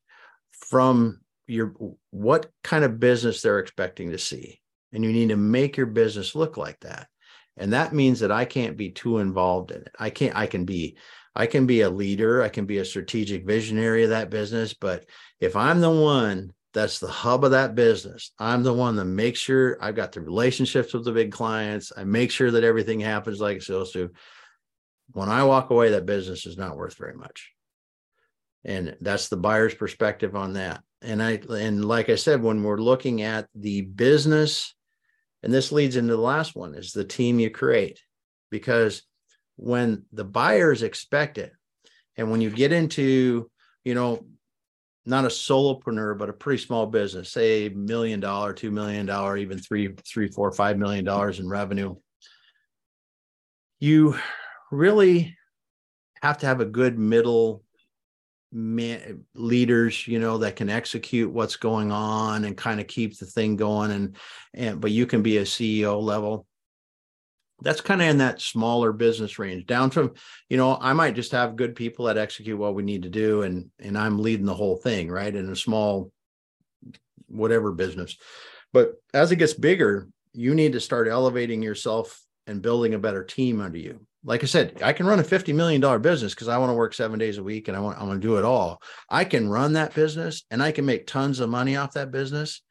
from 0.63 1.19
your 1.47 1.73
what 2.12 2.49
kind 2.63 2.84
of 2.84 2.99
business 2.99 3.41
they're 3.41 3.60
expecting 3.60 4.12
to 4.12 4.17
see. 4.17 4.62
And 4.91 5.04
you 5.04 5.12
need 5.12 5.30
to 5.30 5.36
make 5.36 5.76
your 5.76 5.88
business 5.88 6.36
look 6.36 6.58
like 6.58 6.80
that. 6.82 7.08
And 7.58 7.73
that 7.73 7.93
means 7.93 8.21
that 8.21 8.32
i 8.32 8.45
can't 8.45 8.78
be 8.78 8.89
too 8.89 9.19
involved 9.19 9.71
in 9.71 9.82
it. 9.82 9.95
I 9.99 10.10
can't 10.10 10.36
i 10.36 10.47
can 10.47 10.65
be 10.65 10.97
i 11.36 11.45
can 11.45 11.65
be 11.65 11.82
a 11.82 11.89
leader. 11.89 12.41
I 12.41 12.49
can 12.49 12.65
be 12.65 12.78
a 12.78 12.86
strategic 12.86 13.45
visionary 13.45 14.04
of 14.04 14.10
that 14.12 14.30
business. 14.30 14.73
But 14.73 15.06
if 15.39 15.56
i'm 15.56 15.82
the 15.82 15.91
one 15.91 16.54
that's 16.73 16.99
the 16.99 17.08
hub 17.08 17.43
of 17.43 17.52
that 17.52 17.76
business 17.76 18.32
i'm 18.39 18.63
the 18.63 18.73
one 18.73 18.95
that 18.95 19.06
makes 19.06 19.39
sure 19.39 19.78
i've 19.80 19.95
got 19.95 20.12
the 20.12 20.21
relationships 20.21 20.93
with 20.93 21.06
the 21.06 21.12
big 21.12 21.32
clients. 21.32 21.91
I 21.95 22.04
make 22.04 22.32
sure 22.32 22.52
that 22.52 22.63
everything 22.63 22.99
happens 22.99 23.39
like 23.39 23.58
it's 23.58 23.67
supposed 23.67 23.93
to. 23.93 24.12
When 25.12 25.30
i 25.30 25.43
walk 25.43 25.69
away 25.69 25.91
that 25.91 26.06
business 26.06 26.45
is 26.45 26.58
not 26.58 26.78
worth 26.78 26.97
very 26.97 27.15
much 27.15 27.52
and 28.65 28.95
that's 29.02 29.30
the 29.30 29.38
buyer's 29.38 29.73
perspective 29.73 30.36
on 30.36 30.54
that 30.54 30.82
and 31.02 31.21
i 31.21 31.39
and 31.49 31.84
like 31.86 32.10
i 32.10 32.15
said 32.15 32.41
when 32.41 32.63
we're 32.63 32.78
looking 32.78 33.21
at 33.21 33.47
the 33.56 33.82
business 33.82 34.73
and 35.43 35.54
this 35.54 35.73
leads 35.73 35.97
into 35.97 36.15
the 36.15 36.21
last 36.21 36.56
one 36.56 36.73
is 36.73 36.93
the 36.93 37.04
team 37.04 37.38
you 37.39 37.52
create. 37.52 38.02
Because 38.49 39.04
when 39.58 40.04
the 40.13 40.23
buyers 40.23 40.82
expect 40.82 41.38
it, 41.38 41.52
and 42.15 42.32
when 42.32 42.41
you 42.41 42.49
get 42.49 42.71
into, 42.71 43.52
you 43.84 43.93
know, 43.93 44.26
not 45.06 45.26
a 45.26 45.30
solopreneur, 45.30 46.17
but 46.17 46.30
a 46.30 46.34
pretty 46.34 46.63
small 46.63 46.86
business, 46.86 47.30
say 47.30 47.67
million 47.69 48.21
dollar, 48.21 48.54
two 48.54 48.71
million 48.71 49.06
dollar, 49.06 49.36
even 49.36 49.58
three, 49.58 49.93
three, 50.08 50.30
four, 50.30 50.52
five 50.52 50.78
million 50.78 51.04
dollars 51.04 51.39
in 51.39 51.49
revenue, 51.49 51.95
you 53.80 54.15
really 54.71 55.36
have 56.21 56.38
to 56.38 56.45
have 56.45 56.62
a 56.62 56.65
good 56.65 56.97
middle 56.97 57.62
man, 58.53 59.25
leaders 59.35 60.07
you 60.07 60.19
know 60.19 60.37
that 60.37 60.55
can 60.55 60.69
execute 60.69 61.31
what's 61.31 61.55
going 61.55 61.91
on 61.91 62.45
and 62.45 62.55
kind 62.55 62.79
of 62.79 62.87
keep 62.87 63.17
the 63.17 63.25
thing 63.25 63.55
going 63.55 63.91
and 63.91 64.15
and 64.53 64.79
but 64.79 64.91
you 64.91 65.05
can 65.05 65.21
be 65.21 65.37
a 65.37 65.43
ceo 65.43 66.01
level 66.01 66.45
that's 67.61 67.81
kind 67.81 68.01
of 68.01 68.07
in 68.07 68.17
that 68.17 68.41
smaller 68.41 68.91
business 68.91 69.39
range 69.39 69.65
down 69.65 69.89
from 69.89 70.13
you 70.49 70.57
know 70.57 70.77
i 70.81 70.93
might 70.93 71.15
just 71.15 71.31
have 71.31 71.55
good 71.55 71.75
people 71.75 72.05
that 72.05 72.17
execute 72.17 72.57
what 72.57 72.75
we 72.75 72.83
need 72.83 73.03
to 73.03 73.09
do 73.09 73.41
and 73.41 73.69
and 73.79 73.97
i'm 73.97 74.19
leading 74.19 74.45
the 74.45 74.53
whole 74.53 74.77
thing 74.77 75.09
right 75.09 75.35
in 75.35 75.49
a 75.49 75.55
small 75.55 76.11
whatever 77.27 77.71
business 77.71 78.17
but 78.71 78.93
as 79.13 79.31
it 79.31 79.37
gets 79.37 79.53
bigger 79.53 80.07
you 80.33 80.55
need 80.55 80.73
to 80.73 80.79
start 80.79 81.07
elevating 81.07 81.61
yourself 81.61 82.23
and 82.47 82.61
building 82.61 82.93
a 82.93 82.99
better 82.99 83.23
team 83.23 83.61
under 83.61 83.77
you. 83.77 84.05
Like 84.25 84.43
I 84.43 84.47
said, 84.47 84.81
I 84.81 84.93
can 84.93 85.05
run 85.05 85.19
a 85.19 85.23
$50 85.23 85.53
million 85.53 86.01
business 86.01 86.33
because 86.33 86.47
I 86.47 86.57
want 86.57 86.69
to 86.69 86.75
work 86.75 86.93
seven 86.93 87.19
days 87.19 87.38
a 87.38 87.43
week 87.43 87.67
and 87.67 87.75
I 87.75 87.81
want, 87.81 87.99
I 87.99 88.03
want 88.03 88.21
to 88.21 88.27
do 88.27 88.38
it 88.38 88.45
all. 88.45 88.81
I 89.09 89.25
can 89.25 89.49
run 89.49 89.73
that 89.73 89.93
business 89.93 90.43
and 90.49 90.63
I 90.63 90.71
can 90.71 90.86
make 90.86 91.07
tons 91.07 91.41
of 91.41 91.49
money 91.49 91.75
off 91.75 91.93
that 91.93 92.12
business, 92.12 92.62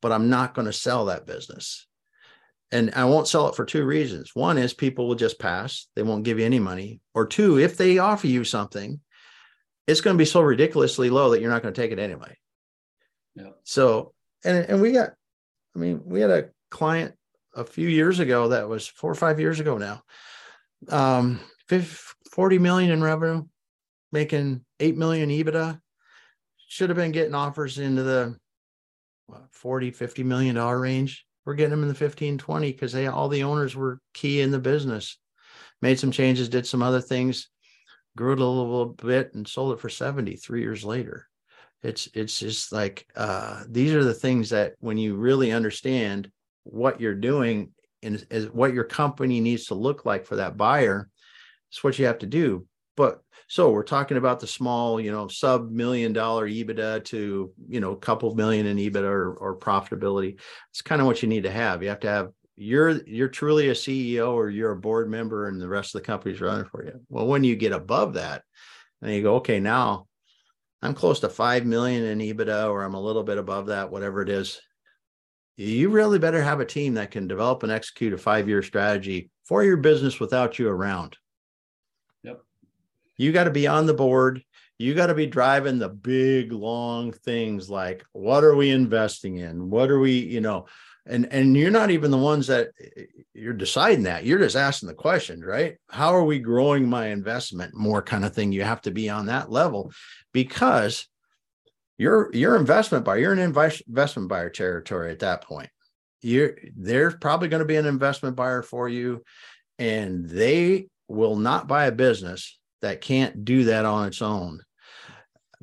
but 0.00 0.12
I'm 0.12 0.30
not 0.30 0.54
going 0.54 0.66
to 0.66 0.72
sell 0.72 1.06
that 1.06 1.26
business. 1.26 1.86
And 2.72 2.92
I 2.96 3.04
won't 3.04 3.28
sell 3.28 3.48
it 3.48 3.54
for 3.54 3.66
two 3.66 3.84
reasons. 3.84 4.30
One 4.34 4.56
is 4.56 4.72
people 4.72 5.06
will 5.06 5.14
just 5.14 5.38
pass, 5.38 5.88
they 5.94 6.02
won't 6.02 6.24
give 6.24 6.38
you 6.38 6.46
any 6.46 6.58
money. 6.58 7.00
Or 7.12 7.26
two, 7.26 7.58
if 7.58 7.76
they 7.76 7.98
offer 7.98 8.26
you 8.26 8.42
something, 8.42 9.00
it's 9.86 10.00
going 10.00 10.16
to 10.16 10.18
be 10.18 10.24
so 10.24 10.40
ridiculously 10.40 11.10
low 11.10 11.30
that 11.30 11.40
you're 11.42 11.50
not 11.50 11.62
going 11.62 11.74
to 11.74 11.80
take 11.80 11.92
it 11.92 11.98
anyway. 11.98 12.34
Yeah. 13.34 13.50
So, 13.64 14.14
and, 14.42 14.64
and 14.64 14.80
we 14.80 14.92
got, 14.92 15.10
I 15.76 15.78
mean, 15.78 16.00
we 16.06 16.22
had 16.22 16.30
a 16.30 16.48
client 16.70 17.14
a 17.54 17.64
few 17.64 17.88
years 17.88 18.20
ago 18.20 18.48
that 18.48 18.68
was 18.68 18.86
four 18.86 19.10
or 19.10 19.16
five 19.16 19.38
years 19.38 19.60
ago 19.60 19.76
now 19.76 20.02
um 20.90 21.40
40 22.30 22.58
million 22.58 22.90
in 22.90 23.02
revenue 23.02 23.44
making 24.12 24.64
8 24.80 24.96
million 24.96 25.28
ebitda. 25.28 25.80
Should 26.68 26.90
have 26.90 26.96
been 26.96 27.12
getting 27.12 27.34
offers 27.34 27.78
into 27.78 28.02
the 28.02 28.36
what, 29.26 29.44
40 29.50 29.90
50 29.90 30.22
million 30.22 30.54
dollar 30.54 30.80
range. 30.80 31.26
We're 31.44 31.54
getting 31.54 31.70
them 31.70 31.82
in 31.82 31.88
the 31.88 31.94
15 31.94 32.38
20 32.38 32.72
because 32.72 32.92
they 32.92 33.06
all 33.06 33.28
the 33.28 33.42
owners 33.42 33.76
were 33.76 33.98
key 34.14 34.40
in 34.40 34.50
the 34.50 34.58
business. 34.58 35.18
Made 35.82 35.98
some 35.98 36.10
changes 36.10 36.48
did 36.48 36.66
some 36.66 36.82
other 36.82 37.00
things 37.00 37.48
grew 38.16 38.32
it 38.32 38.38
a 38.38 38.44
little 38.44 38.86
bit 38.86 39.34
and 39.34 39.46
sold 39.46 39.72
it 39.72 39.80
for 39.80 39.88
70 39.88 40.36
three 40.36 40.60
years 40.60 40.84
later. 40.84 41.28
It's 41.82 42.08
it's 42.14 42.38
just 42.38 42.72
like 42.72 43.06
uh, 43.14 43.64
these 43.68 43.92
are 43.92 44.04
the 44.04 44.14
things 44.14 44.50
that 44.50 44.74
when 44.78 44.96
you 44.96 45.16
really 45.16 45.52
understand 45.52 46.30
what 46.62 47.00
you're 47.00 47.14
doing 47.14 47.72
and 48.04 48.26
is 48.30 48.46
what 48.50 48.74
your 48.74 48.84
company 48.84 49.40
needs 49.40 49.66
to 49.66 49.74
look 49.74 50.04
like 50.04 50.24
for 50.24 50.36
that 50.36 50.56
buyer 50.56 51.08
it's 51.74 51.82
what 51.82 51.98
you 51.98 52.06
have 52.06 52.18
to 52.18 52.26
do. 52.26 52.66
But 52.96 53.20
so 53.48 53.72
we're 53.72 53.82
talking 53.82 54.16
about 54.16 54.38
the 54.38 54.46
small 54.46 55.00
you 55.00 55.10
know 55.10 55.26
sub 55.26 55.72
million 55.72 56.12
dollar 56.12 56.48
ebitda 56.48 57.04
to 57.06 57.52
you 57.68 57.80
know 57.80 57.90
a 57.90 57.96
couple 57.96 58.32
million 58.36 58.66
in 58.66 58.76
ebitda 58.76 59.02
or, 59.02 59.34
or 59.34 59.58
profitability. 59.58 60.38
It's 60.70 60.82
kind 60.82 61.00
of 61.00 61.08
what 61.08 61.20
you 61.20 61.28
need 61.28 61.42
to 61.42 61.50
have. 61.50 61.82
You 61.82 61.88
have 61.88 62.00
to 62.00 62.08
have 62.08 62.28
you're 62.54 63.02
you're 63.08 63.26
truly 63.26 63.70
a 63.70 63.72
ceo 63.72 64.32
or 64.32 64.50
you're 64.50 64.70
a 64.70 64.76
board 64.76 65.10
member 65.10 65.48
and 65.48 65.60
the 65.60 65.66
rest 65.68 65.96
of 65.96 66.00
the 66.00 66.06
company's 66.06 66.40
running 66.40 66.66
for 66.66 66.84
you. 66.84 67.00
Well 67.08 67.26
when 67.26 67.42
you 67.42 67.56
get 67.56 67.72
above 67.72 68.14
that 68.14 68.44
and 69.02 69.12
you 69.12 69.22
go 69.22 69.36
okay 69.36 69.58
now 69.58 70.06
i'm 70.80 70.94
close 70.94 71.18
to 71.18 71.28
5 71.28 71.66
million 71.66 72.04
in 72.04 72.20
ebitda 72.20 72.70
or 72.70 72.84
i'm 72.84 72.94
a 72.94 73.00
little 73.00 73.24
bit 73.24 73.38
above 73.38 73.66
that 73.66 73.90
whatever 73.90 74.22
it 74.22 74.28
is 74.28 74.60
you 75.56 75.90
really 75.90 76.18
better 76.18 76.42
have 76.42 76.60
a 76.60 76.64
team 76.64 76.94
that 76.94 77.10
can 77.10 77.28
develop 77.28 77.62
and 77.62 77.70
execute 77.70 78.12
a 78.12 78.18
five 78.18 78.48
year 78.48 78.62
strategy 78.62 79.30
for 79.44 79.62
your 79.62 79.76
business 79.76 80.18
without 80.18 80.58
you 80.58 80.68
around. 80.68 81.16
Yep. 82.22 82.42
You 83.16 83.32
got 83.32 83.44
to 83.44 83.50
be 83.50 83.66
on 83.66 83.86
the 83.86 83.94
board. 83.94 84.42
You 84.78 84.94
got 84.94 85.06
to 85.06 85.14
be 85.14 85.26
driving 85.26 85.78
the 85.78 85.88
big, 85.88 86.52
long 86.52 87.12
things 87.12 87.70
like 87.70 88.04
what 88.12 88.42
are 88.42 88.56
we 88.56 88.70
investing 88.70 89.38
in? 89.38 89.70
What 89.70 89.90
are 89.90 90.00
we, 90.00 90.12
you 90.12 90.40
know, 90.40 90.66
and 91.06 91.30
and 91.32 91.56
you're 91.56 91.70
not 91.70 91.90
even 91.90 92.10
the 92.10 92.18
ones 92.18 92.46
that 92.46 92.70
you're 93.34 93.52
deciding 93.52 94.04
that 94.04 94.24
you're 94.24 94.38
just 94.38 94.56
asking 94.56 94.88
the 94.88 94.94
questions 94.94 95.44
right 95.44 95.76
how 95.90 96.14
are 96.14 96.24
we 96.24 96.38
growing 96.38 96.88
my 96.88 97.08
investment 97.08 97.74
more 97.74 98.00
kind 98.00 98.24
of 98.24 98.34
thing 98.34 98.52
you 98.52 98.62
have 98.62 98.80
to 98.80 98.90
be 98.90 99.08
on 99.10 99.26
that 99.26 99.50
level 99.50 99.92
because 100.32 101.06
your 101.98 102.30
your 102.34 102.56
investment 102.56 103.04
buyer, 103.04 103.18
you're 103.18 103.32
an 103.32 103.38
investment 103.38 104.28
buyer 104.28 104.50
territory 104.50 105.10
at 105.10 105.20
that 105.20 105.44
point. 105.44 105.70
You're 106.22 106.56
there's 106.76 107.14
probably 107.14 107.48
going 107.48 107.60
to 107.60 107.66
be 107.66 107.76
an 107.76 107.86
investment 107.86 108.36
buyer 108.36 108.62
for 108.62 108.88
you, 108.88 109.22
and 109.78 110.28
they 110.28 110.88
will 111.08 111.36
not 111.36 111.68
buy 111.68 111.86
a 111.86 111.92
business 111.92 112.58
that 112.82 113.00
can't 113.00 113.44
do 113.44 113.64
that 113.64 113.84
on 113.84 114.08
its 114.08 114.22
own 114.22 114.60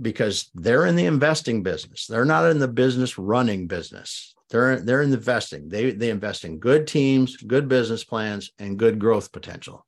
because 0.02 0.50
they're 0.54 0.86
in 0.86 0.96
the 0.96 1.06
investing 1.06 1.64
business. 1.64 2.08
They're 2.08 2.26
not 2.26 2.50
in 2.50 2.60
the 2.60 2.68
business 2.68 3.18
running 3.18 3.68
business. 3.68 4.34
They're 4.50 4.80
they're 4.80 5.02
investing. 5.02 5.70
They 5.70 5.92
they 5.92 6.10
invest 6.10 6.46
in 6.46 6.60
good 6.60 6.88
teams, 6.88 7.38
good 7.38 7.68
business 7.68 8.04
plans, 8.04 8.52
and 8.60 8.80
good 8.80 9.00
growth 9.00 9.32
potential 9.32 9.86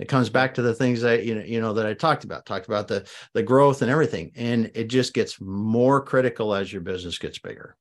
it 0.00 0.08
comes 0.08 0.30
back 0.30 0.54
to 0.54 0.62
the 0.62 0.74
things 0.74 1.02
that 1.02 1.24
you 1.24 1.34
know 1.34 1.42
you 1.42 1.60
know 1.60 1.74
that 1.74 1.86
i 1.86 1.94
talked 1.94 2.24
about 2.24 2.46
talked 2.46 2.66
about 2.66 2.88
the 2.88 3.06
the 3.34 3.42
growth 3.42 3.82
and 3.82 3.90
everything 3.90 4.32
and 4.34 4.70
it 4.74 4.88
just 4.88 5.12
gets 5.12 5.40
more 5.40 6.00
critical 6.02 6.54
as 6.54 6.72
your 6.72 6.82
business 6.82 7.18
gets 7.18 7.38
bigger. 7.38 7.76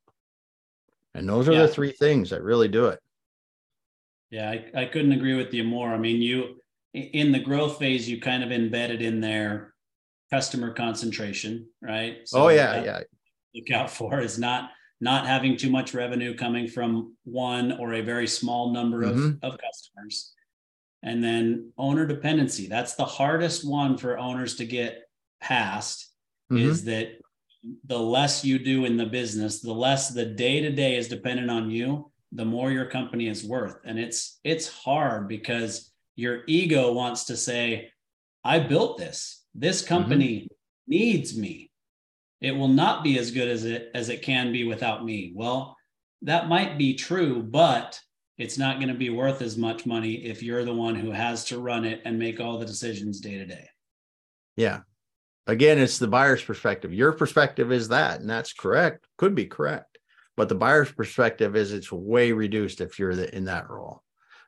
And 1.15 1.27
those 1.27 1.49
are 1.49 1.53
yeah. 1.53 1.63
the 1.63 1.67
three 1.67 1.91
things 1.91 2.29
that 2.29 2.43
really 2.43 2.67
do 2.67 2.85
it. 2.87 2.99
Yeah 4.29 4.49
I, 4.51 4.81
I 4.81 4.85
couldn't 4.85 5.13
agree 5.13 5.35
with 5.35 5.53
you 5.53 5.63
more. 5.63 5.89
I 5.89 5.97
mean 5.97 6.21
you 6.21 6.61
in 6.93 7.31
the 7.31 7.39
growth 7.39 7.79
phase 7.79 8.07
you 8.09 8.19
kind 8.19 8.43
of 8.43 8.51
embedded 8.51 9.01
in 9.01 9.21
there 9.21 9.73
customer 10.29 10.73
concentration 10.73 11.67
right? 11.81 12.17
So 12.25 12.43
oh 12.43 12.47
yeah 12.49 12.83
yeah. 12.83 12.99
look 13.55 13.71
out 13.71 13.89
for 13.89 14.19
is 14.19 14.37
not 14.37 14.71
not 15.01 15.25
having 15.25 15.55
too 15.55 15.69
much 15.69 15.93
revenue 15.93 16.35
coming 16.35 16.67
from 16.67 17.15
one 17.23 17.71
or 17.79 17.93
a 17.93 18.01
very 18.01 18.27
small 18.27 18.73
number 18.73 19.03
of, 19.03 19.15
mm-hmm. 19.15 19.45
of 19.45 19.57
customers 19.57 20.33
and 21.03 21.23
then 21.23 21.71
owner 21.77 22.05
dependency. 22.05 22.67
That's 22.67 22.95
the 22.95 23.05
hardest 23.05 23.67
one 23.67 23.97
for 23.97 24.17
owners 24.17 24.55
to 24.55 24.65
get 24.65 25.03
past 25.41 26.09
mm-hmm. 26.51 26.69
is 26.69 26.85
that 26.85 27.19
the 27.85 27.99
less 27.99 28.43
you 28.43 28.59
do 28.59 28.85
in 28.85 28.97
the 28.97 29.05
business, 29.05 29.61
the 29.61 29.73
less 29.73 30.09
the 30.09 30.25
day 30.25 30.61
to 30.61 30.71
day 30.71 30.95
is 30.95 31.07
dependent 31.07 31.49
on 31.49 31.69
you, 31.69 32.11
the 32.31 32.45
more 32.45 32.71
your 32.71 32.85
company 32.85 33.27
is 33.27 33.43
worth. 33.43 33.77
And 33.85 33.99
it's 33.99 34.39
it's 34.43 34.67
hard 34.67 35.27
because 35.27 35.91
your 36.15 36.41
ego 36.47 36.93
wants 36.93 37.25
to 37.25 37.37
say, 37.37 37.91
I 38.43 38.59
built 38.59 38.97
this. 38.97 39.45
This 39.55 39.81
company 39.81 40.41
mm-hmm. 40.41 40.91
needs 40.91 41.37
me. 41.37 41.71
It 42.41 42.51
will 42.51 42.69
not 42.69 43.03
be 43.03 43.17
as 43.17 43.31
good 43.31 43.47
as 43.47 43.65
it 43.65 43.91
as 43.93 44.09
it 44.09 44.21
can 44.21 44.51
be 44.51 44.63
without 44.63 45.03
me. 45.03 45.33
Well, 45.35 45.75
that 46.21 46.47
might 46.47 46.77
be 46.77 46.95
true, 46.95 47.41
but 47.41 47.99
it's 48.39 48.57
not 48.57 48.77
going 48.77 48.87
to 48.87 48.95
be 48.95 49.09
worth 49.09 49.41
as 49.41 49.57
much 49.57 49.85
money 49.85 50.13
if 50.13 50.41
you're 50.41 50.63
the 50.63 50.73
one 50.73 50.95
who 50.95 51.11
has 51.11 51.43
to 51.45 51.59
run 51.59 51.83
it 51.83 52.01
and 52.05 52.17
make 52.17 52.39
all 52.39 52.57
the 52.57 52.65
decisions 52.65 53.19
day 53.19 53.37
to 53.37 53.45
day. 53.45 53.67
Yeah. 54.55 54.79
Again, 55.45 55.77
it's 55.77 55.99
the 55.99 56.07
buyer's 56.07 56.43
perspective. 56.43 56.93
Your 56.93 57.11
perspective 57.11 57.71
is 57.71 57.89
that, 57.89 58.21
and 58.21 58.29
that's 58.29 58.53
correct, 58.53 59.05
could 59.17 59.35
be 59.35 59.45
correct. 59.45 59.97
But 60.37 60.47
the 60.47 60.55
buyer's 60.55 60.91
perspective 60.91 61.57
is 61.57 61.73
it's 61.73 61.91
way 61.91 62.31
reduced 62.31 62.79
if 62.79 62.97
you're 62.97 63.15
the, 63.15 63.35
in 63.35 63.45
that 63.45 63.69
role. 63.69 64.03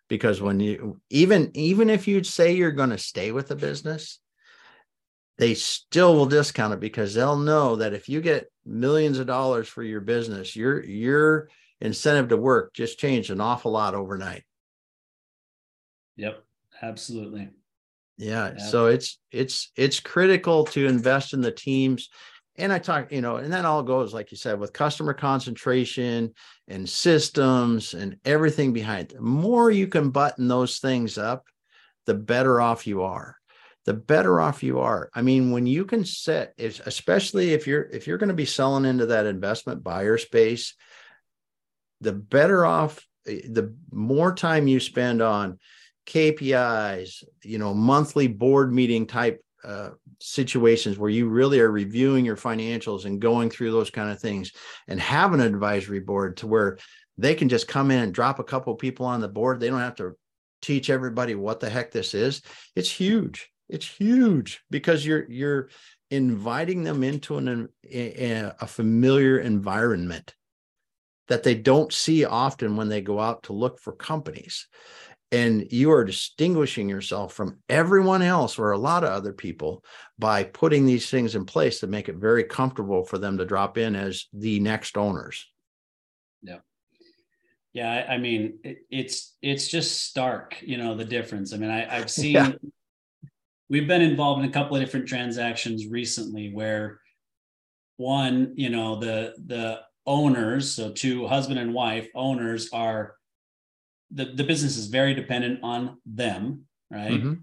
Because 0.07 0.41
when 0.41 0.59
you 0.59 1.01
even 1.09 1.51
even 1.53 1.89
if 1.89 2.07
you 2.07 2.23
say 2.23 2.53
you're 2.53 2.71
going 2.71 2.89
to 2.89 2.97
stay 2.97 3.31
with 3.31 3.47
the 3.47 3.55
business, 3.55 4.19
they 5.37 5.53
still 5.53 6.15
will 6.15 6.25
discount 6.25 6.73
it 6.73 6.79
because 6.79 7.13
they'll 7.13 7.37
know 7.37 7.77
that 7.77 7.93
if 7.93 8.07
you 8.07 8.21
get 8.21 8.51
millions 8.65 9.19
of 9.19 9.27
dollars 9.27 9.67
for 9.67 9.83
your 9.83 10.01
business, 10.01 10.55
you're 10.55 10.83
you're 10.83 11.49
incentive 11.81 12.29
to 12.29 12.37
work 12.37 12.73
just 12.73 12.99
changed 12.99 13.29
an 13.29 13.41
awful 13.41 13.71
lot 13.71 13.95
overnight. 13.95 14.43
Yep, 16.15 16.43
absolutely. 16.81 17.49
Yeah, 18.17 18.57
so 18.57 18.85
it's 18.85 19.17
it's 19.31 19.71
it's 19.75 19.99
critical 19.99 20.65
to 20.65 20.85
invest 20.85 21.33
in 21.33 21.41
the 21.41 21.51
teams. 21.51 22.09
And 22.57 22.71
I 22.71 22.77
talk, 22.77 23.11
you 23.11 23.21
know, 23.21 23.37
and 23.37 23.51
that 23.53 23.65
all 23.65 23.81
goes, 23.81 24.13
like 24.13 24.29
you 24.29 24.37
said, 24.37 24.59
with 24.59 24.73
customer 24.73 25.13
concentration 25.13 26.33
and 26.67 26.87
systems 26.87 27.93
and 27.95 28.17
everything 28.25 28.73
behind. 28.73 29.09
The 29.09 29.21
more 29.21 29.71
you 29.71 29.87
can 29.87 30.11
button 30.11 30.47
those 30.47 30.77
things 30.79 31.17
up, 31.17 31.47
the 32.05 32.13
better 32.13 32.61
off 32.61 32.85
you 32.85 33.03
are 33.03 33.37
the 33.85 33.93
better 33.93 34.39
off 34.39 34.63
you 34.63 34.79
are. 34.79 35.09
I 35.13 35.21
mean, 35.21 35.51
when 35.51 35.65
you 35.65 35.85
can 35.85 36.05
set, 36.05 36.53
especially 36.59 37.53
if 37.53 37.65
you're 37.65 37.83
if 37.83 38.05
you're 38.05 38.17
going 38.17 38.29
to 38.29 38.35
be 38.35 38.45
selling 38.45 38.85
into 38.85 39.07
that 39.07 39.25
investment 39.25 39.83
buyer 39.83 40.17
space, 40.17 40.75
the 42.01 42.13
better 42.13 42.65
off 42.65 43.05
eh, 43.27 43.41
the 43.49 43.73
more 43.91 44.33
time 44.33 44.67
you 44.67 44.79
spend 44.79 45.21
on 45.21 45.59
KPIs, 46.05 47.23
you 47.43 47.57
know, 47.57 47.73
monthly 47.73 48.27
board 48.27 48.73
meeting 48.73 49.05
type 49.05 49.43
uh, 49.63 49.91
situations 50.19 50.97
where 50.97 51.09
you 51.09 51.29
really 51.29 51.59
are 51.59 51.71
reviewing 51.71 52.25
your 52.25 52.35
financials 52.35 53.05
and 53.05 53.21
going 53.21 53.49
through 53.49 53.71
those 53.71 53.91
kind 53.91 54.09
of 54.09 54.19
things 54.19 54.51
and 54.87 54.99
have 54.99 55.33
an 55.33 55.39
advisory 55.39 55.99
board 55.99 56.37
to 56.37 56.47
where 56.47 56.77
they 57.17 57.35
can 57.35 57.47
just 57.47 57.67
come 57.67 57.91
in 57.91 57.99
and 57.99 58.13
drop 58.13 58.39
a 58.39 58.43
couple 58.43 58.73
people 58.75 59.05
on 59.05 59.21
the 59.21 59.27
board. 59.27 59.59
They 59.59 59.69
don't 59.69 59.79
have 59.79 59.95
to 59.95 60.15
teach 60.61 60.89
everybody 60.89 61.35
what 61.35 61.59
the 61.59 61.69
heck 61.69 61.91
this 61.91 62.13
is. 62.13 62.41
It's 62.75 62.89
huge. 62.89 63.49
It's 63.69 63.87
huge 63.87 64.61
because 64.69 65.05
you're 65.05 65.29
you're 65.29 65.69
inviting 66.09 66.83
them 66.83 67.03
into 67.03 67.37
an 67.37 67.69
a, 67.85 68.53
a 68.59 68.67
familiar 68.67 69.39
environment 69.39 70.35
that 71.31 71.43
they 71.43 71.55
don't 71.55 71.93
see 71.93 72.25
often 72.25 72.75
when 72.75 72.89
they 72.89 72.99
go 72.99 73.17
out 73.17 73.43
to 73.43 73.53
look 73.53 73.79
for 73.79 73.93
companies. 73.93 74.67
And 75.31 75.65
you 75.71 75.89
are 75.93 76.03
distinguishing 76.03 76.89
yourself 76.89 77.33
from 77.33 77.59
everyone 77.69 78.21
else 78.21 78.59
or 78.59 78.71
a 78.71 78.77
lot 78.77 79.05
of 79.05 79.11
other 79.11 79.31
people 79.31 79.81
by 80.19 80.43
putting 80.43 80.85
these 80.85 81.09
things 81.09 81.33
in 81.35 81.45
place 81.45 81.79
that 81.79 81.89
make 81.89 82.09
it 82.09 82.17
very 82.17 82.43
comfortable 82.43 83.05
for 83.05 83.17
them 83.17 83.37
to 83.37 83.45
drop 83.45 83.77
in 83.77 83.95
as 83.95 84.25
the 84.33 84.59
next 84.59 84.97
owners. 84.97 85.47
Yeah. 86.43 86.57
Yeah, 87.71 87.89
I, 87.89 88.15
I 88.15 88.17
mean, 88.17 88.59
it, 88.65 88.79
it's 88.89 89.37
it's 89.41 89.69
just 89.69 90.03
stark, 90.03 90.61
you 90.61 90.75
know, 90.77 90.97
the 90.97 91.05
difference. 91.05 91.53
I 91.53 91.57
mean, 91.57 91.69
I, 91.69 91.97
I've 91.97 92.11
seen 92.21 92.35
Yeah. 92.35 92.51
we've 93.69 93.87
been 93.87 94.01
involved 94.01 94.43
in 94.43 94.49
a 94.49 94.53
couple 94.53 94.75
of 94.75 94.83
different 94.83 95.07
transactions 95.07 95.87
recently 95.87 96.51
where 96.53 96.99
one, 97.95 98.51
you 98.57 98.69
know, 98.69 98.97
the 98.97 99.33
the 99.45 99.79
owners, 100.05 100.73
so 100.73 100.91
two 100.91 101.27
husband 101.27 101.59
and 101.59 101.73
wife 101.73 102.07
owners 102.15 102.69
are 102.73 103.15
the, 104.11 104.25
the 104.25 104.43
business 104.43 104.77
is 104.77 104.87
very 104.87 105.13
dependent 105.13 105.59
on 105.63 105.97
them, 106.05 106.65
right? 106.89 107.11
Mhm. 107.21 107.41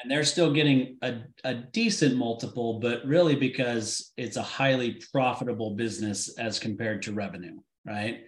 and 0.00 0.10
they're 0.10 0.24
still 0.24 0.52
getting 0.52 0.96
a, 1.02 1.16
a 1.44 1.54
decent 1.54 2.16
multiple, 2.16 2.78
but 2.78 3.04
really 3.04 3.34
because 3.34 4.12
it's 4.16 4.36
a 4.36 4.42
highly 4.42 5.00
profitable 5.12 5.74
business 5.74 6.38
as 6.38 6.60
compared 6.60 7.02
to 7.02 7.12
revenue, 7.12 7.58
right? 7.84 8.20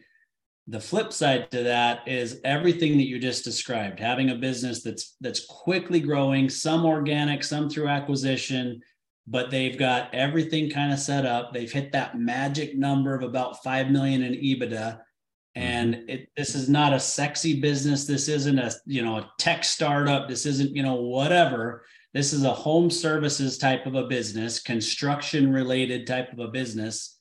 The 0.66 0.80
flip 0.80 1.12
side 1.12 1.50
to 1.52 1.62
that 1.62 2.06
is 2.08 2.40
everything 2.44 2.98
that 2.98 3.06
you 3.06 3.18
just 3.20 3.44
described, 3.44 3.98
having 4.00 4.30
a 4.30 4.34
business 4.34 4.82
that's 4.82 5.16
that's 5.20 5.46
quickly 5.46 6.00
growing, 6.00 6.48
some 6.50 6.84
organic, 6.84 7.42
some 7.44 7.70
through 7.70 7.88
acquisition, 7.88 8.80
but 9.26 9.50
they've 9.50 9.78
got 9.78 10.14
everything 10.14 10.70
kind 10.70 10.92
of 10.92 10.98
set 10.98 11.24
up. 11.26 11.52
They've 11.52 11.70
hit 11.70 11.92
that 11.92 12.18
magic 12.18 12.76
number 12.76 13.14
of 13.14 13.22
about 13.22 13.62
5 13.62 13.90
million 13.90 14.22
in 14.22 14.34
EBITDA. 14.34 14.98
Mm-hmm. 15.56 15.62
And 15.62 15.94
it 16.08 16.28
this 16.36 16.54
is 16.54 16.68
not 16.68 16.92
a 16.92 17.00
sexy 17.00 17.60
business. 17.60 18.06
This 18.06 18.28
isn't 18.28 18.58
a 18.58 18.72
you 18.86 19.02
know 19.02 19.16
a 19.16 19.30
tech 19.38 19.64
startup. 19.64 20.28
This 20.28 20.46
isn't 20.46 20.74
you 20.74 20.82
know 20.82 20.94
whatever. 20.94 21.84
This 22.12 22.32
is 22.32 22.44
a 22.44 22.52
home 22.52 22.90
services 22.90 23.58
type 23.58 23.86
of 23.86 23.94
a 23.94 24.06
business 24.06 24.60
construction 24.60 25.52
related 25.52 26.06
type 26.06 26.32
of 26.32 26.38
a 26.38 26.48
business. 26.48 27.18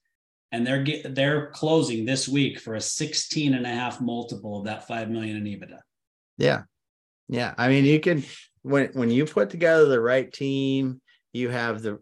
And 0.52 0.66
they're 0.66 0.82
get, 0.82 1.14
they're 1.14 1.52
closing 1.52 2.06
this 2.06 2.28
week 2.28 2.60
for 2.60 2.74
a 2.74 2.82
16 2.82 3.54
and 3.54 3.68
a 3.68 3.70
half 3.70 4.02
multiple 4.02 4.58
of 4.58 4.66
that 4.66 4.88
5 4.88 5.12
million 5.12 5.38
in 5.38 5.44
ebitda. 5.44 5.80
Yeah. 6.40 6.64
Yeah. 7.28 7.54
I 7.56 7.68
mean, 7.68 7.86
you 7.86 8.00
can 8.00 8.24
when 8.64 8.90
when 8.94 9.12
you 9.12 9.26
put 9.26 9.50
together 9.50 9.86
the 9.86 10.02
right 10.02 10.32
team, 10.32 11.02
you 11.34 11.50
have 11.50 11.82
the 11.82 12.00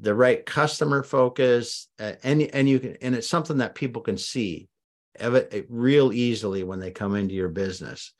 the 0.00 0.14
right 0.14 0.44
customer 0.44 1.02
focus, 1.02 1.88
uh, 2.00 2.12
and 2.22 2.42
and 2.42 2.68
you 2.68 2.80
can 2.80 2.96
and 3.00 3.14
it's 3.14 3.28
something 3.28 3.58
that 3.58 3.74
people 3.74 4.02
can 4.02 4.18
see 4.18 4.68
it, 5.14 5.52
it 5.52 5.66
real 5.68 6.12
easily 6.12 6.64
when 6.64 6.80
they 6.80 6.90
come 6.90 7.14
into 7.14 7.34
your 7.34 7.48
business. 7.48 8.12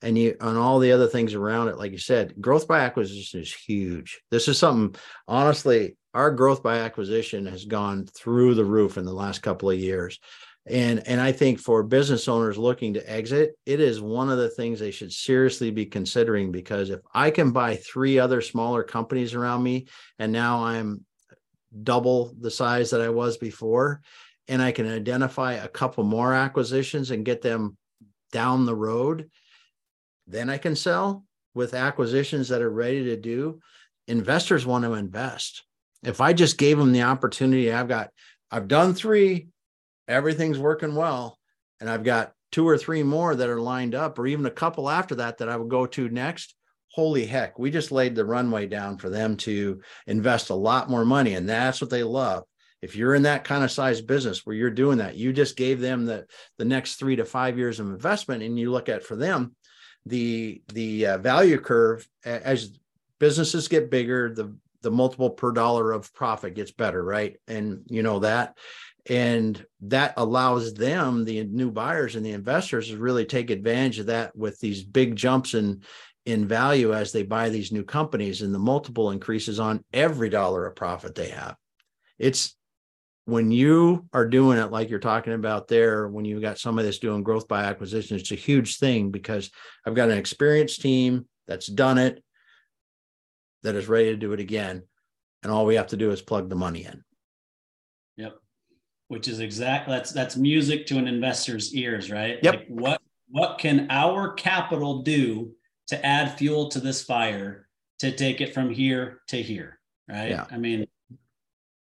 And 0.00 0.16
you 0.16 0.36
on 0.40 0.56
all 0.56 0.78
the 0.78 0.92
other 0.92 1.08
things 1.08 1.34
around 1.34 1.68
it, 1.68 1.78
like 1.78 1.92
you 1.92 1.98
said, 1.98 2.34
growth 2.40 2.68
by 2.68 2.80
acquisition 2.80 3.40
is 3.40 3.52
huge. 3.52 4.20
This 4.30 4.48
is 4.48 4.58
something 4.58 4.98
honestly, 5.26 5.96
our 6.14 6.30
growth 6.30 6.62
by 6.62 6.78
acquisition 6.78 7.46
has 7.46 7.64
gone 7.64 8.06
through 8.06 8.54
the 8.54 8.64
roof 8.64 8.96
in 8.96 9.04
the 9.04 9.12
last 9.12 9.42
couple 9.42 9.70
of 9.70 9.78
years 9.78 10.18
and 10.70 11.06
and 11.06 11.20
i 11.20 11.32
think 11.32 11.58
for 11.58 11.82
business 11.82 12.28
owners 12.28 12.58
looking 12.58 12.94
to 12.94 13.10
exit 13.10 13.56
it 13.66 13.80
is 13.80 14.00
one 14.00 14.30
of 14.30 14.38
the 14.38 14.48
things 14.48 14.78
they 14.78 14.90
should 14.90 15.12
seriously 15.12 15.70
be 15.70 15.86
considering 15.86 16.50
because 16.52 16.90
if 16.90 17.00
i 17.14 17.30
can 17.30 17.50
buy 17.50 17.76
three 17.76 18.18
other 18.18 18.40
smaller 18.40 18.82
companies 18.82 19.34
around 19.34 19.62
me 19.62 19.86
and 20.18 20.32
now 20.32 20.64
i'm 20.64 21.04
double 21.82 22.34
the 22.40 22.50
size 22.50 22.90
that 22.90 23.00
i 23.00 23.08
was 23.08 23.36
before 23.36 24.00
and 24.48 24.62
i 24.62 24.72
can 24.72 24.90
identify 24.90 25.54
a 25.54 25.68
couple 25.68 26.04
more 26.04 26.32
acquisitions 26.32 27.10
and 27.10 27.24
get 27.24 27.42
them 27.42 27.76
down 28.32 28.66
the 28.66 28.74
road 28.74 29.30
then 30.26 30.50
i 30.50 30.58
can 30.58 30.76
sell 30.76 31.24
with 31.58 31.74
acquisitions 31.74 32.48
that 32.48 32.62
are 32.62 32.70
ready 32.70 33.04
to 33.04 33.16
do. 33.16 33.60
Investors 34.06 34.64
want 34.64 34.84
to 34.84 34.94
invest. 34.94 35.64
If 36.04 36.20
i 36.20 36.32
just 36.32 36.56
gave 36.56 36.78
them 36.78 36.92
the 36.92 37.02
opportunity 37.02 37.72
i've 37.72 37.88
got 37.88 38.10
i've 38.52 38.68
done 38.68 38.94
three 38.94 39.48
everything's 40.08 40.58
working 40.58 40.94
well. 40.94 41.38
And 41.80 41.88
i've 41.88 42.04
got 42.04 42.32
two 42.50 42.66
or 42.66 42.78
three 42.78 43.02
more 43.02 43.34
that 43.36 43.48
are 43.48 43.60
lined 43.60 43.94
up 43.94 44.18
or 44.18 44.26
even 44.26 44.46
a 44.46 44.50
couple 44.50 44.88
after 44.88 45.14
that 45.16 45.38
that 45.38 45.48
i 45.48 45.56
would 45.56 45.68
go 45.68 45.86
to 45.86 46.08
next. 46.08 46.54
Holy 46.92 47.26
heck 47.26 47.58
we 47.58 47.70
just 47.70 47.92
laid 47.92 48.14
the 48.14 48.24
runway 48.24 48.66
down 48.66 48.96
for 48.96 49.10
them 49.10 49.36
to 49.36 49.80
invest 50.06 50.50
a 50.50 50.54
lot 50.54 50.90
more 50.90 51.04
money. 51.04 51.34
And 51.34 51.48
that's 51.48 51.80
what 51.80 51.90
they 51.90 52.02
love. 52.02 52.44
If 52.80 52.96
you're 52.96 53.14
in 53.14 53.22
that 53.22 53.44
kind 53.44 53.62
of 53.62 53.70
size 53.70 54.00
business 54.00 54.46
where 54.46 54.56
you're 54.56 54.70
doing 54.70 54.98
that 54.98 55.16
you 55.16 55.32
just 55.32 55.56
gave 55.56 55.80
them 55.80 56.06
the 56.06 56.26
the 56.56 56.64
next 56.64 56.96
three 56.96 57.16
to 57.16 57.24
five 57.24 57.58
years 57.58 57.78
of 57.78 57.88
investment 57.88 58.42
and 58.42 58.58
you 58.58 58.72
look 58.72 58.88
at 58.88 59.04
for 59.04 59.16
them 59.16 59.54
the 60.06 60.62
the 60.72 61.06
uh, 61.06 61.18
value 61.18 61.58
curve 61.58 62.08
as 62.24 62.78
businesses 63.20 63.68
get 63.68 63.90
bigger 63.90 64.34
the 64.34 64.56
the 64.82 64.90
multiple 64.90 65.30
per 65.30 65.52
dollar 65.52 65.92
of 65.92 66.12
profit 66.14 66.54
gets 66.54 66.70
better 66.70 67.02
right? 67.02 67.36
And 67.46 67.82
you 67.88 68.02
know 68.02 68.20
that 68.20 68.56
and 69.08 69.64
that 69.80 70.12
allows 70.18 70.74
them 70.74 71.24
the 71.24 71.44
new 71.44 71.70
buyers 71.70 72.14
and 72.14 72.24
the 72.24 72.32
investors 72.32 72.88
to 72.88 72.98
really 72.98 73.24
take 73.24 73.50
advantage 73.50 73.98
of 73.98 74.06
that 74.06 74.36
with 74.36 74.60
these 74.60 74.84
big 74.84 75.16
jumps 75.16 75.54
in 75.54 75.82
in 76.26 76.46
value 76.46 76.92
as 76.92 77.10
they 77.10 77.22
buy 77.22 77.48
these 77.48 77.72
new 77.72 77.82
companies 77.82 78.42
and 78.42 78.54
the 78.54 78.58
multiple 78.58 79.12
increases 79.12 79.58
on 79.58 79.82
every 79.94 80.28
dollar 80.28 80.66
of 80.66 80.76
profit 80.76 81.14
they 81.14 81.30
have. 81.30 81.56
It's 82.18 82.54
when 83.24 83.50
you 83.50 84.06
are 84.12 84.28
doing 84.28 84.58
it 84.58 84.70
like 84.70 84.90
you're 84.90 84.98
talking 84.98 85.32
about 85.32 85.68
there 85.68 86.06
when 86.06 86.26
you've 86.26 86.42
got 86.42 86.58
somebody 86.58 86.86
that's 86.86 86.98
doing 86.98 87.22
growth 87.22 87.46
by 87.46 87.64
acquisition 87.64 88.16
it's 88.16 88.32
a 88.32 88.34
huge 88.34 88.78
thing 88.78 89.10
because 89.10 89.50
i've 89.84 89.94
got 89.94 90.08
an 90.08 90.16
experienced 90.16 90.80
team 90.80 91.26
that's 91.46 91.66
done 91.66 91.98
it 91.98 92.24
that 93.64 93.74
is 93.74 93.86
ready 93.86 94.12
to 94.12 94.16
do 94.16 94.32
it 94.32 94.40
again 94.40 94.82
and 95.42 95.52
all 95.52 95.66
we 95.66 95.74
have 95.74 95.88
to 95.88 95.96
do 95.98 96.10
is 96.10 96.22
plug 96.22 96.48
the 96.48 96.56
money 96.56 96.86
in. 96.86 97.04
Yep 98.16 98.38
which 99.08 99.28
is 99.28 99.40
exact 99.40 99.88
that's 99.88 100.12
that's 100.12 100.36
music 100.36 100.86
to 100.86 100.98
an 100.98 101.08
investor's 101.08 101.74
ears 101.74 102.10
right? 102.10 102.38
Yep. 102.42 102.54
like 102.54 102.66
what 102.68 103.02
what 103.30 103.58
can 103.58 103.86
our 103.90 104.32
capital 104.32 105.02
do 105.02 105.52
to 105.88 106.06
add 106.06 106.38
fuel 106.38 106.68
to 106.70 106.80
this 106.80 107.02
fire 107.02 107.68
to 107.98 108.12
take 108.12 108.40
it 108.40 108.54
from 108.54 108.70
here 108.70 109.20
to 109.28 109.42
here 109.42 109.78
right? 110.08 110.30
Yeah. 110.30 110.46
i 110.50 110.56
mean 110.56 110.86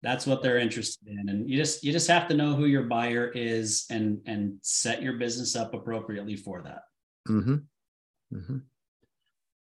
that's 0.03 0.27
what 0.27 0.43
they're 0.43 0.59
interested 0.59 1.07
in. 1.07 1.29
And 1.29 1.49
you 1.49 1.57
just 1.57 1.83
you 1.83 1.91
just 1.91 2.09
have 2.09 2.27
to 2.27 2.35
know 2.35 2.53
who 2.53 2.65
your 2.65 2.83
buyer 2.83 3.31
is 3.33 3.85
and 3.89 4.19
and 4.25 4.59
set 4.61 5.01
your 5.01 5.13
business 5.13 5.55
up 5.55 5.73
appropriately 5.73 6.35
for 6.35 6.61
that. 6.61 6.81
Hmm 7.25 7.55
hmm 8.31 8.57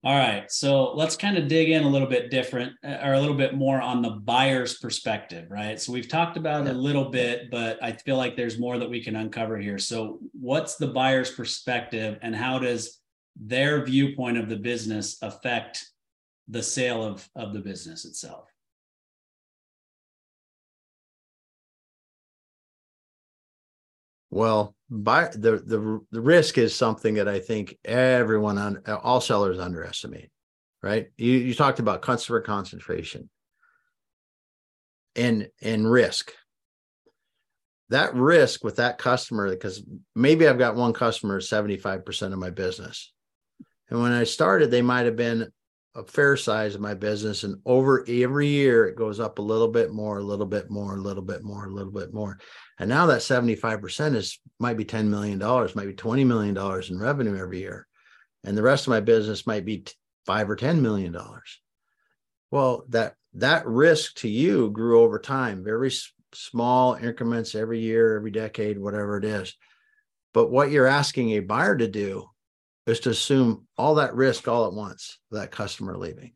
all 0.07 0.14
right 0.14 0.50
so 0.52 0.92
let's 0.94 1.16
kind 1.16 1.36
of 1.36 1.48
dig 1.48 1.68
in 1.68 1.82
a 1.82 1.88
little 1.88 2.07
bit 2.16 2.30
different 2.30 2.72
uh, 2.84 2.98
or 3.07 3.14
a 3.14 3.20
little 3.20 3.34
bit 3.44 3.54
more 3.54 3.80
on 3.82 4.02
the 4.02 4.11
buyer's 4.11 4.78
perspective 4.78 5.44
right? 5.50 5.80
So 5.80 5.92
we've 5.92 6.09
talked 6.09 6.36
about 6.36 6.62
it 6.62 6.66
Yeah. 6.66 6.78
a 6.78 6.86
little 6.88 7.09
bit 7.20 7.50
but 7.50 7.82
i 7.82 7.90
feel 7.92 8.16
like 8.16 8.36
there's 8.36 8.59
more 8.66 8.78
that 8.78 8.88
we 8.94 9.02
can 9.02 9.16
uncover 9.16 9.57
here. 9.59 9.78
So 9.78 10.20
what's 10.50 10.76
the 10.76 10.86
buyer's 11.00 11.32
perspective 11.32 12.12
and 12.22 12.36
how 12.44 12.59
does 12.61 13.00
their 13.54 13.84
viewpoint 13.84 14.38
of 14.38 14.48
the 14.48 14.61
business 14.70 15.07
affect 15.22 15.84
the 16.48 16.62
sale 16.62 17.02
of 17.02 17.28
of 17.34 17.52
the 17.52 17.61
business 17.70 18.04
itself 18.04 18.44
Well, 24.31 24.74
the 24.91 25.62
the 25.64 26.01
the 26.11 26.20
risk 26.20 26.59
is 26.59 26.74
something 26.74 27.14
that 27.14 27.29
I 27.29 27.41
think 27.41 27.77
everyone 27.85 28.59
on 28.59 28.83
all 29.03 29.20
sellers 29.20 29.59
underestimate, 29.59 30.31
right? 30.83 31.09
You 31.16 31.33
you 31.33 31.55
talked 31.55 31.79
about 31.79 32.03
customer 32.03 32.41
concentration 32.41 33.31
and 35.14 35.49
and 35.62 35.91
risk. 35.91 36.33
That 37.91 38.14
risk 38.14 38.64
with 38.64 38.77
that 38.77 38.99
customer, 38.99 39.49
because 39.49 39.85
maybe 40.16 40.49
I've 40.49 40.59
got 40.59 40.74
one 40.74 40.93
customer 40.93 41.41
75% 41.41 42.33
of 42.33 42.39
my 42.39 42.51
business. 42.51 43.12
And 43.89 44.03
when 44.03 44.11
I 44.11 44.24
started, 44.24 44.72
they 44.72 44.83
might 44.83 45.07
have 45.07 45.14
been 45.14 45.53
a 45.97 46.05
fair 46.05 46.36
size 46.36 46.74
of 46.74 46.80
my 46.80 46.94
business. 46.94 47.42
And 47.42 47.61
over 47.64 48.05
every 48.07 48.49
year, 48.49 48.86
it 48.86 48.97
goes 48.97 49.18
up 49.18 49.38
a 49.38 49.42
little 49.42 49.68
bit 49.68 49.92
more, 49.92 50.18
a 50.18 50.24
little 50.24 50.47
bit 50.47 50.70
more, 50.70 50.94
a 50.94 51.01
little 51.01 51.22
bit 51.22 51.42
more, 51.42 51.64
a 51.64 51.70
little 51.70 51.92
bit 51.92 52.12
more. 52.12 52.38
And 52.78 52.88
now 52.88 53.07
that 53.07 53.20
75% 53.20 54.14
is 54.14 54.38
might 54.61 54.76
be 54.76 54.84
$10 54.84 55.07
million, 55.07 55.38
might 55.38 55.86
be 55.86 55.94
$20 55.94 56.26
million 56.26 56.57
in 56.88 56.99
revenue 56.99 57.36
every 57.36 57.61
year. 57.61 57.86
And 58.44 58.57
the 58.57 58.62
rest 58.62 58.86
of 58.86 58.90
my 58.90 59.01
business 59.01 59.47
might 59.47 59.64
be 59.64 59.78
t- 59.78 59.92
five 60.26 60.51
or 60.51 60.57
$10 60.57 60.80
million. 60.80 61.16
Well, 62.51 62.84
that 62.90 63.14
that 63.34 63.66
risk 63.66 64.16
to 64.16 64.28
you 64.28 64.70
grew 64.70 65.01
over 65.01 65.18
time, 65.18 65.64
very 65.64 65.88
s- 65.88 66.12
small 66.32 66.94
increments 66.94 67.55
every 67.55 67.80
year, 67.80 68.16
every 68.16 68.30
decade, 68.30 68.78
whatever 68.78 69.18
it 69.18 69.24
is. 69.24 69.55
But 70.32 70.51
what 70.51 70.70
you're 70.70 70.86
asking 70.86 71.30
a 71.30 71.40
buyer 71.40 71.76
to 71.76 71.88
do 71.88 72.28
is 72.87 73.01
to 73.01 73.11
assume 73.11 73.66
all 73.76 73.97
that 73.97 74.14
risk 74.14 74.49
all 74.49 74.66
at 74.66 74.72
once, 74.72 75.18
that 75.30 75.51
customer 75.51 75.97
leaving. 75.97 76.32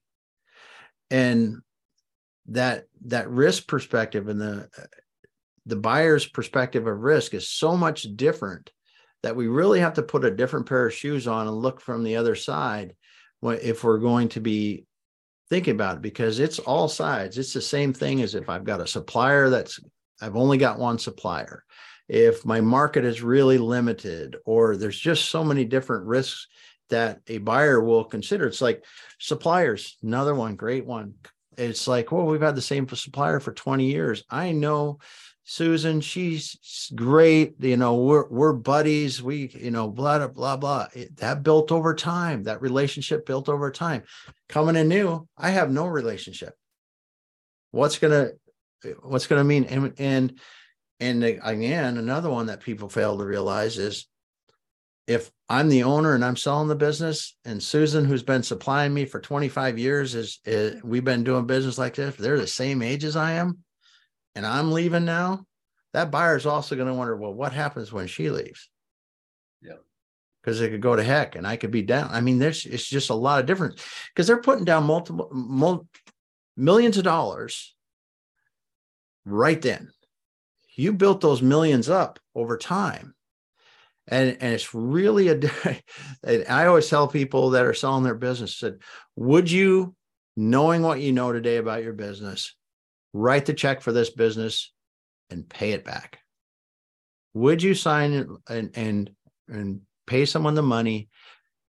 And 1.10 1.58
that 2.46 2.86
that 3.06 3.30
risk 3.30 3.66
perspective 3.66 4.28
and 4.28 4.40
the 4.40 4.68
the 5.66 5.76
buyer's 5.76 6.26
perspective 6.26 6.86
of 6.86 6.98
risk 6.98 7.34
is 7.34 7.48
so 7.48 7.76
much 7.76 8.06
different 8.16 8.70
that 9.22 9.36
we 9.36 9.46
really 9.46 9.80
have 9.80 9.94
to 9.94 10.02
put 10.02 10.24
a 10.24 10.30
different 10.30 10.66
pair 10.66 10.86
of 10.86 10.94
shoes 10.94 11.28
on 11.28 11.46
and 11.46 11.56
look 11.56 11.80
from 11.80 12.02
the 12.02 12.16
other 12.16 12.34
side 12.34 12.94
if 13.42 13.84
we're 13.84 13.98
going 13.98 14.28
to 14.28 14.40
be 14.40 14.84
thinking 15.50 15.74
about 15.74 15.96
it 15.96 16.02
because 16.02 16.40
it's 16.40 16.58
all 16.60 16.88
sides 16.88 17.38
it's 17.38 17.52
the 17.52 17.60
same 17.60 17.92
thing 17.92 18.22
as 18.22 18.34
if 18.34 18.48
i've 18.48 18.64
got 18.64 18.80
a 18.80 18.86
supplier 18.86 19.50
that's 19.50 19.80
I've 20.20 20.36
only 20.36 20.58
got 20.58 20.78
one 20.78 20.98
supplier, 20.98 21.64
if 22.10 22.44
my 22.44 22.60
market 22.60 23.04
is 23.04 23.22
really 23.22 23.56
limited, 23.56 24.36
or 24.44 24.76
there's 24.76 24.98
just 24.98 25.30
so 25.30 25.44
many 25.44 25.64
different 25.64 26.06
risks 26.06 26.48
that 26.88 27.20
a 27.28 27.38
buyer 27.38 27.80
will 27.80 28.02
consider. 28.02 28.48
It's 28.48 28.60
like 28.60 28.84
suppliers, 29.20 29.96
another 30.02 30.34
one, 30.34 30.56
great 30.56 30.84
one. 30.84 31.14
It's 31.56 31.86
like, 31.86 32.10
well, 32.10 32.26
we've 32.26 32.40
had 32.40 32.56
the 32.56 32.62
same 32.62 32.88
supplier 32.88 33.38
for 33.38 33.52
20 33.52 33.84
years. 33.84 34.24
I 34.28 34.50
know 34.50 34.98
Susan, 35.44 36.00
she's 36.00 36.90
great. 36.96 37.54
You 37.60 37.76
know, 37.76 37.94
we're 37.96 38.28
we're 38.28 38.54
buddies. 38.54 39.22
We, 39.22 39.48
you 39.54 39.70
know, 39.70 39.88
blah 39.88 40.26
blah 40.26 40.56
blah. 40.56 40.88
It, 40.92 41.16
that 41.18 41.44
built 41.44 41.70
over 41.70 41.94
time. 41.94 42.42
That 42.42 42.60
relationship 42.60 43.24
built 43.24 43.48
over 43.48 43.70
time. 43.70 44.02
Coming 44.48 44.74
in 44.74 44.88
new, 44.88 45.28
I 45.38 45.50
have 45.50 45.70
no 45.70 45.86
relationship. 45.86 46.54
What's 47.70 47.98
gonna 47.98 48.30
what's 49.02 49.28
gonna 49.28 49.44
mean? 49.44 49.64
And 49.64 49.92
and 49.98 50.40
and 51.00 51.24
again, 51.24 51.96
another 51.96 52.30
one 52.30 52.46
that 52.46 52.60
people 52.60 52.88
fail 52.88 53.18
to 53.18 53.24
realize 53.24 53.78
is 53.78 54.06
if 55.06 55.30
I'm 55.48 55.68
the 55.68 55.82
owner 55.82 56.14
and 56.14 56.24
I'm 56.24 56.36
selling 56.36 56.68
the 56.68 56.76
business, 56.76 57.36
and 57.44 57.62
Susan, 57.62 58.04
who's 58.04 58.22
been 58.22 58.42
supplying 58.42 58.94
me 58.94 59.06
for 59.06 59.20
25 59.20 59.78
years, 59.78 60.14
is, 60.14 60.38
is 60.44 60.82
we've 60.84 61.04
been 61.04 61.24
doing 61.24 61.46
business 61.46 61.78
like 61.78 61.94
this. 61.94 62.14
They're 62.14 62.38
the 62.38 62.46
same 62.46 62.82
age 62.82 63.02
as 63.02 63.16
I 63.16 63.32
am 63.32 63.64
and 64.34 64.46
I'm 64.46 64.72
leaving 64.72 65.04
now, 65.04 65.44
that 65.92 66.10
buyer 66.10 66.36
is 66.36 66.46
also 66.46 66.76
going 66.76 66.88
to 66.88 66.94
wonder, 66.94 67.16
well, 67.16 67.34
what 67.34 67.52
happens 67.52 67.92
when 67.92 68.06
she 68.06 68.30
leaves? 68.30 68.68
Yeah. 69.60 69.74
Because 70.42 70.60
it 70.60 70.70
could 70.70 70.80
go 70.80 70.96
to 70.96 71.02
heck 71.02 71.34
and 71.34 71.46
I 71.46 71.56
could 71.56 71.70
be 71.70 71.82
down. 71.82 72.08
I 72.12 72.20
mean, 72.20 72.38
there's 72.38 72.64
it's 72.64 72.86
just 72.86 73.10
a 73.10 73.14
lot 73.14 73.40
of 73.40 73.46
difference 73.46 73.84
because 74.08 74.26
they're 74.26 74.40
putting 74.40 74.64
down 74.64 74.84
multiple 74.84 75.28
mul- 75.32 75.86
millions 76.56 76.96
of 76.96 77.04
dollars 77.04 77.74
right 79.24 79.60
then. 79.60 79.90
You 80.80 80.94
built 80.94 81.20
those 81.20 81.42
millions 81.42 81.90
up 81.90 82.18
over 82.34 82.56
time. 82.56 83.14
And, 84.08 84.38
and 84.40 84.54
it's 84.54 84.74
really 84.74 85.28
a 85.28 85.38
I 86.48 86.64
always 86.64 86.88
tell 86.88 87.06
people 87.06 87.50
that 87.50 87.66
are 87.66 87.74
selling 87.74 88.02
their 88.02 88.14
business 88.14 88.56
said, 88.56 88.78
would 89.14 89.50
you, 89.50 89.94
knowing 90.38 90.80
what 90.80 91.02
you 91.02 91.12
know 91.12 91.32
today 91.32 91.58
about 91.58 91.84
your 91.84 91.92
business, 91.92 92.56
write 93.12 93.44
the 93.44 93.52
check 93.52 93.82
for 93.82 93.92
this 93.92 94.08
business 94.08 94.72
and 95.28 95.46
pay 95.46 95.72
it 95.72 95.84
back? 95.84 96.20
Would 97.34 97.62
you 97.62 97.74
sign 97.74 98.38
and 98.48 98.74
and 98.74 99.10
and 99.48 99.82
pay 100.06 100.24
someone 100.24 100.54
the 100.54 100.62
money 100.62 101.10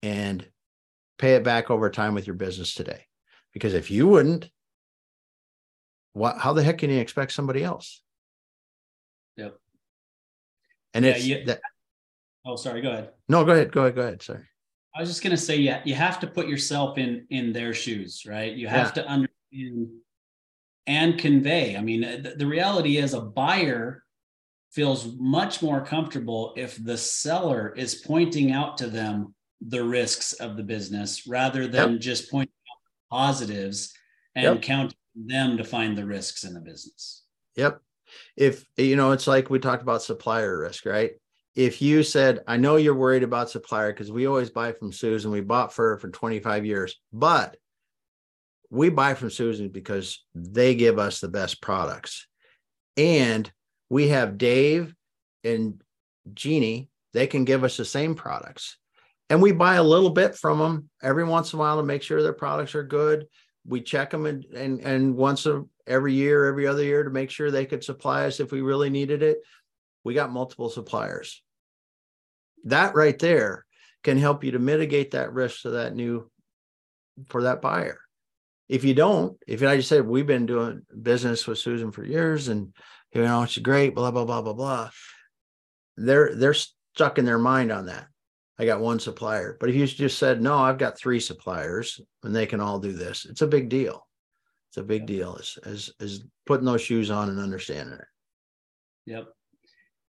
and 0.01 0.47
pay 1.17 1.35
it 1.35 1.43
back 1.43 1.69
over 1.69 1.89
time 1.89 2.13
with 2.13 2.25
your 2.25 2.37
business 2.37 2.73
today? 2.73 3.03
Because 3.51 3.73
if 3.73 3.91
you 3.91 4.07
wouldn't, 4.07 4.49
what 6.13 6.37
how 6.37 6.53
the 6.53 6.63
heck 6.63 6.77
can 6.77 6.89
you 6.89 6.99
expect 6.99 7.33
somebody 7.33 7.65
else? 7.65 8.02
Yep. 9.37 9.57
And 10.93 11.05
yeah, 11.05 11.11
it's 11.11 11.25
you, 11.25 11.45
that, 11.45 11.61
oh 12.45 12.55
sorry, 12.55 12.81
go 12.81 12.91
ahead. 12.91 13.09
No, 13.27 13.43
go 13.43 13.51
ahead, 13.51 13.71
go 13.71 13.81
ahead, 13.81 13.95
go 13.95 14.01
ahead. 14.01 14.21
Sorry. 14.21 14.43
I 14.95 14.99
was 14.99 15.09
just 15.09 15.23
gonna 15.23 15.37
say, 15.37 15.57
yeah, 15.57 15.81
you 15.85 15.95
have 15.95 16.19
to 16.19 16.27
put 16.27 16.47
yourself 16.47 16.97
in 16.97 17.25
in 17.29 17.51
their 17.53 17.73
shoes, 17.73 18.23
right? 18.27 18.53
You 18.53 18.67
have 18.67 18.95
yeah. 18.95 19.03
to 19.03 19.07
understand 19.07 19.89
and 20.87 21.17
convey. 21.17 21.77
I 21.77 21.81
mean, 21.81 22.01
the, 22.01 22.35
the 22.37 22.45
reality 22.45 22.97
is 22.97 23.13
a 23.13 23.21
buyer 23.21 24.03
feels 24.71 25.15
much 25.17 25.61
more 25.61 25.85
comfortable 25.85 26.53
if 26.57 26.83
the 26.83 26.97
seller 26.97 27.73
is 27.77 27.95
pointing 27.95 28.51
out 28.51 28.77
to 28.79 28.87
them 28.87 29.33
the 29.61 29.83
risks 29.83 30.33
of 30.33 30.57
the 30.57 30.63
business 30.63 31.25
rather 31.27 31.67
than 31.67 31.93
yep. 31.93 32.01
just 32.01 32.29
pointing 32.29 32.51
out 32.71 33.17
positives 33.17 33.93
and 34.35 34.55
yep. 34.55 34.61
counting 34.61 34.97
them 35.15 35.57
to 35.57 35.63
find 35.63 35.97
the 35.97 36.05
risks 36.05 36.43
in 36.43 36.53
the 36.53 36.59
business. 36.59 37.23
Yep. 37.55 37.79
If 38.35 38.65
you 38.77 38.95
know, 38.95 39.11
it's 39.11 39.27
like 39.27 39.49
we 39.49 39.59
talked 39.59 39.83
about 39.83 40.03
supplier 40.03 40.59
risk, 40.59 40.85
right? 40.85 41.11
If 41.55 41.81
you 41.81 42.01
said, 42.01 42.39
I 42.47 42.57
know 42.57 42.77
you're 42.77 42.95
worried 42.95 43.23
about 43.23 43.49
supplier 43.49 43.93
because 43.93 44.11
we 44.11 44.25
always 44.25 44.49
buy 44.49 44.71
from 44.71 44.91
Susan, 44.91 45.31
we 45.31 45.41
bought 45.41 45.73
for 45.73 45.97
for 45.99 46.09
25 46.09 46.65
years, 46.65 46.99
but 47.11 47.57
we 48.69 48.89
buy 48.89 49.13
from 49.13 49.29
Susan 49.29 49.69
because 49.69 50.23
they 50.33 50.73
give 50.73 50.97
us 50.97 51.19
the 51.19 51.27
best 51.27 51.61
products. 51.61 52.27
And 52.97 53.51
we 53.89 54.07
have 54.07 54.39
Dave 54.39 54.95
and 55.43 55.81
Jeannie, 56.33 56.89
they 57.13 57.27
can 57.27 57.45
give 57.45 57.63
us 57.63 57.77
the 57.77 57.85
same 57.85 58.15
products. 58.15 58.77
And 59.29 59.41
we 59.41 59.51
buy 59.51 59.75
a 59.75 59.83
little 59.83 60.09
bit 60.09 60.35
from 60.35 60.59
them 60.59 60.89
every 61.01 61.23
once 61.23 61.53
in 61.53 61.57
a 61.57 61.59
while 61.59 61.77
to 61.77 61.83
make 61.83 62.01
sure 62.01 62.21
their 62.21 62.33
products 62.33 62.75
are 62.75 62.83
good. 62.83 63.27
We 63.65 63.81
check 63.81 64.09
them 64.09 64.25
and 64.25 64.43
and, 64.53 64.79
and 64.81 65.15
once 65.15 65.45
a, 65.45 65.63
every 65.87 66.13
year, 66.13 66.45
every 66.45 66.67
other 66.67 66.83
year 66.83 67.03
to 67.03 67.09
make 67.09 67.29
sure 67.29 67.51
they 67.51 67.65
could 67.65 67.83
supply 67.83 68.25
us 68.25 68.39
if 68.39 68.51
we 68.51 68.61
really 68.61 68.89
needed 68.89 69.23
it. 69.23 69.39
We 70.03 70.13
got 70.13 70.31
multiple 70.31 70.69
suppliers. 70.69 71.41
That 72.65 72.95
right 72.95 73.17
there 73.19 73.65
can 74.03 74.17
help 74.17 74.43
you 74.43 74.51
to 74.51 74.59
mitigate 74.59 75.11
that 75.11 75.33
risk 75.33 75.61
to 75.61 75.71
that 75.71 75.95
new 75.95 76.29
for 77.27 77.43
that 77.43 77.61
buyer 77.61 77.99
if 78.69 78.83
you 78.83 78.93
don't, 78.93 79.37
if 79.47 79.61
I 79.61 79.77
just 79.77 79.89
said 79.89 80.05
we've 80.05 80.27
been 80.27 80.45
doing 80.45 80.81
business 81.01 81.45
with 81.45 81.59
Susan 81.59 81.91
for 81.91 82.03
years 82.03 82.47
and 82.47 82.73
you 83.13 83.21
know 83.21 83.45
she's 83.45 83.63
great, 83.63 83.93
blah 83.93 84.11
blah 84.11 84.25
blah 84.25 84.41
blah 84.41 84.53
blah, 84.53 84.89
they're 85.97 86.33
they're 86.35 86.55
stuck 86.55 87.17
in 87.17 87.25
their 87.25 87.39
mind 87.39 87.71
on 87.71 87.85
that. 87.87 88.07
I 88.57 88.65
got 88.65 88.79
one 88.79 88.99
supplier, 88.99 89.57
but 89.59 89.69
if 89.69 89.75
you 89.75 89.85
just 89.85 90.17
said 90.17 90.41
no, 90.41 90.57
I've 90.57 90.77
got 90.77 90.97
three 90.97 91.19
suppliers 91.19 91.99
and 92.23 92.35
they 92.35 92.45
can 92.45 92.59
all 92.59 92.79
do 92.79 92.93
this, 92.93 93.25
it's 93.25 93.41
a 93.41 93.47
big 93.47 93.69
deal. 93.69 94.07
It's 94.73 94.79
a 94.79 94.83
big 94.83 95.05
deal 95.05 95.35
Is 95.35 95.59
as 95.65 95.91
as 95.99 96.23
putting 96.47 96.65
those 96.65 96.81
shoes 96.81 97.11
on 97.11 97.29
and 97.29 97.39
understanding 97.39 97.99
it. 97.99 98.05
Yep. 99.05 99.27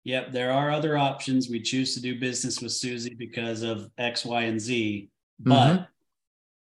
Yep. 0.04 0.32
There 0.32 0.52
are 0.52 0.70
other 0.70 0.98
options. 0.98 1.50
We 1.50 1.62
choose 1.62 1.96
to 1.96 2.02
do 2.02 2.20
business 2.20 2.62
with 2.62 2.72
Susie 2.72 3.16
because 3.18 3.64
of 3.64 3.90
X, 3.98 4.24
Y, 4.24 4.42
and 4.44 4.60
Z, 4.60 5.10
but 5.40 5.54
mm-hmm 5.54 5.84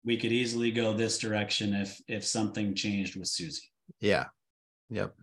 we 0.04 0.16
could 0.16 0.32
easily 0.32 0.70
go 0.70 0.92
this 0.92 1.18
direction 1.18 1.74
if 1.74 2.00
if 2.08 2.24
something 2.24 2.74
changed 2.74 3.16
with 3.16 3.28
Susie. 3.28 3.70
Yeah. 4.00 4.26
Yep. 4.88 5.14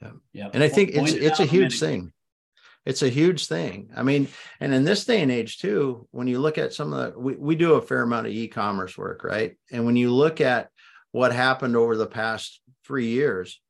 Yep. 0.00 0.12
yep. 0.32 0.50
And 0.54 0.62
I 0.62 0.68
think 0.68 0.90
it's 0.90 1.12
it's 1.12 1.40
a 1.40 1.46
huge 1.46 1.78
thing. 1.78 2.12
It's 2.84 3.02
a 3.02 3.08
huge 3.08 3.46
thing. 3.46 3.90
I 3.96 4.02
mean, 4.02 4.28
and 4.60 4.74
in 4.74 4.84
this 4.84 5.04
day 5.04 5.22
and 5.22 5.30
age 5.30 5.58
too, 5.58 6.08
when 6.10 6.26
you 6.26 6.40
look 6.40 6.58
at 6.58 6.72
some 6.72 6.92
of 6.92 7.12
the 7.12 7.18
we, 7.18 7.34
we 7.36 7.54
do 7.54 7.74
a 7.74 7.82
fair 7.82 8.02
amount 8.02 8.26
of 8.26 8.32
e-commerce 8.32 8.98
work, 8.98 9.24
right? 9.24 9.56
And 9.70 9.84
when 9.84 9.96
you 9.96 10.12
look 10.12 10.40
at 10.40 10.70
what 11.12 11.32
happened 11.32 11.76
over 11.76 11.96
the 11.96 12.06
past 12.06 12.60
three 12.84 13.08
years 13.08 13.60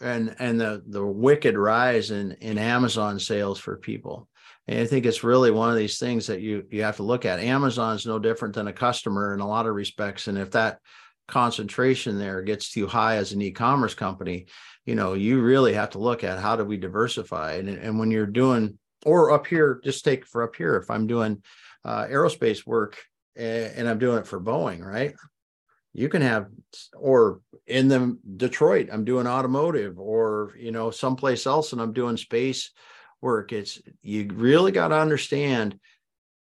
and 0.00 0.34
and 0.38 0.60
the 0.60 0.82
the 0.86 1.04
wicked 1.04 1.56
rise 1.56 2.10
in 2.10 2.32
in 2.32 2.58
Amazon 2.58 3.18
sales 3.18 3.58
for 3.58 3.76
people 3.76 4.28
and 4.70 4.78
I 4.78 4.86
think 4.86 5.04
it's 5.04 5.24
really 5.24 5.50
one 5.50 5.70
of 5.70 5.76
these 5.76 5.98
things 5.98 6.28
that 6.28 6.40
you 6.40 6.64
you 6.70 6.82
have 6.82 6.96
to 6.96 7.02
look 7.02 7.24
at. 7.24 7.40
Amazon's 7.40 8.06
no 8.06 8.18
different 8.20 8.54
than 8.54 8.68
a 8.68 8.72
customer 8.72 9.34
in 9.34 9.40
a 9.40 9.48
lot 9.48 9.66
of 9.66 9.74
respects. 9.74 10.28
And 10.28 10.38
if 10.38 10.52
that 10.52 10.78
concentration 11.26 12.18
there 12.18 12.42
gets 12.42 12.70
too 12.70 12.86
high 12.86 13.16
as 13.16 13.32
an 13.32 13.42
e-commerce 13.42 13.94
company, 13.94 14.46
you 14.86 14.94
know, 14.94 15.14
you 15.14 15.40
really 15.40 15.74
have 15.74 15.90
to 15.90 15.98
look 15.98 16.22
at 16.22 16.38
how 16.38 16.54
do 16.54 16.64
we 16.64 16.76
diversify. 16.76 17.54
And, 17.54 17.68
and 17.68 17.98
when 17.98 18.12
you're 18.12 18.26
doing, 18.26 18.78
or 19.04 19.32
up 19.32 19.46
here, 19.46 19.80
just 19.82 20.04
take 20.04 20.24
for 20.24 20.44
up 20.44 20.54
here, 20.54 20.76
if 20.76 20.90
I'm 20.90 21.06
doing 21.06 21.42
uh, 21.84 22.06
aerospace 22.06 22.64
work 22.64 22.96
and 23.36 23.88
I'm 23.88 23.98
doing 23.98 24.18
it 24.18 24.26
for 24.26 24.40
Boeing, 24.40 24.84
right? 24.84 25.14
You 25.92 26.08
can 26.08 26.22
have, 26.22 26.46
or 26.94 27.40
in 27.66 27.88
the 27.88 28.16
Detroit, 28.36 28.88
I'm 28.92 29.04
doing 29.04 29.26
automotive, 29.26 29.98
or 29.98 30.52
you 30.58 30.70
know, 30.70 30.90
someplace 30.90 31.46
else, 31.46 31.72
and 31.72 31.80
I'm 31.80 31.92
doing 31.92 32.16
space 32.16 32.70
work. 33.20 33.52
It's 33.52 33.80
you 34.02 34.28
really 34.32 34.72
got 34.72 34.88
to 34.88 34.98
understand 34.98 35.78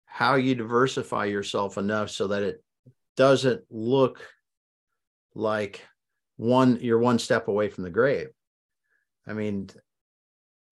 how 0.05 0.35
you 0.35 0.55
diversify 0.55 1.25
yourself 1.25 1.77
enough 1.77 2.09
so 2.09 2.27
that 2.27 2.43
it 2.43 2.63
doesn't 3.15 3.63
look 3.69 4.21
like 5.35 5.85
one 6.37 6.79
you're 6.81 6.99
one 6.99 7.19
step 7.19 7.47
away 7.47 7.69
from 7.69 7.83
the 7.83 7.89
grave. 7.89 8.29
I 9.27 9.33
mean, 9.33 9.69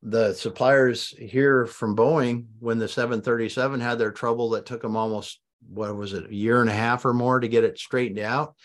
the 0.01 0.33
suppliers 0.33 1.09
here 1.09 1.65
from 1.65 1.95
Boeing, 1.95 2.45
when 2.59 2.79
the 2.79 2.87
737 2.87 3.79
had 3.79 3.99
their 3.99 4.11
trouble 4.11 4.51
that 4.51 4.65
took 4.65 4.81
them 4.81 4.95
almost 4.95 5.39
what 5.67 5.95
was 5.95 6.13
it, 6.13 6.29
a 6.29 6.35
year 6.35 6.61
and 6.61 6.69
a 6.69 6.73
half 6.73 7.05
or 7.05 7.13
more 7.13 7.39
to 7.39 7.47
get 7.47 7.63
it 7.63 7.79
straightened 7.79 8.19
out. 8.19 8.55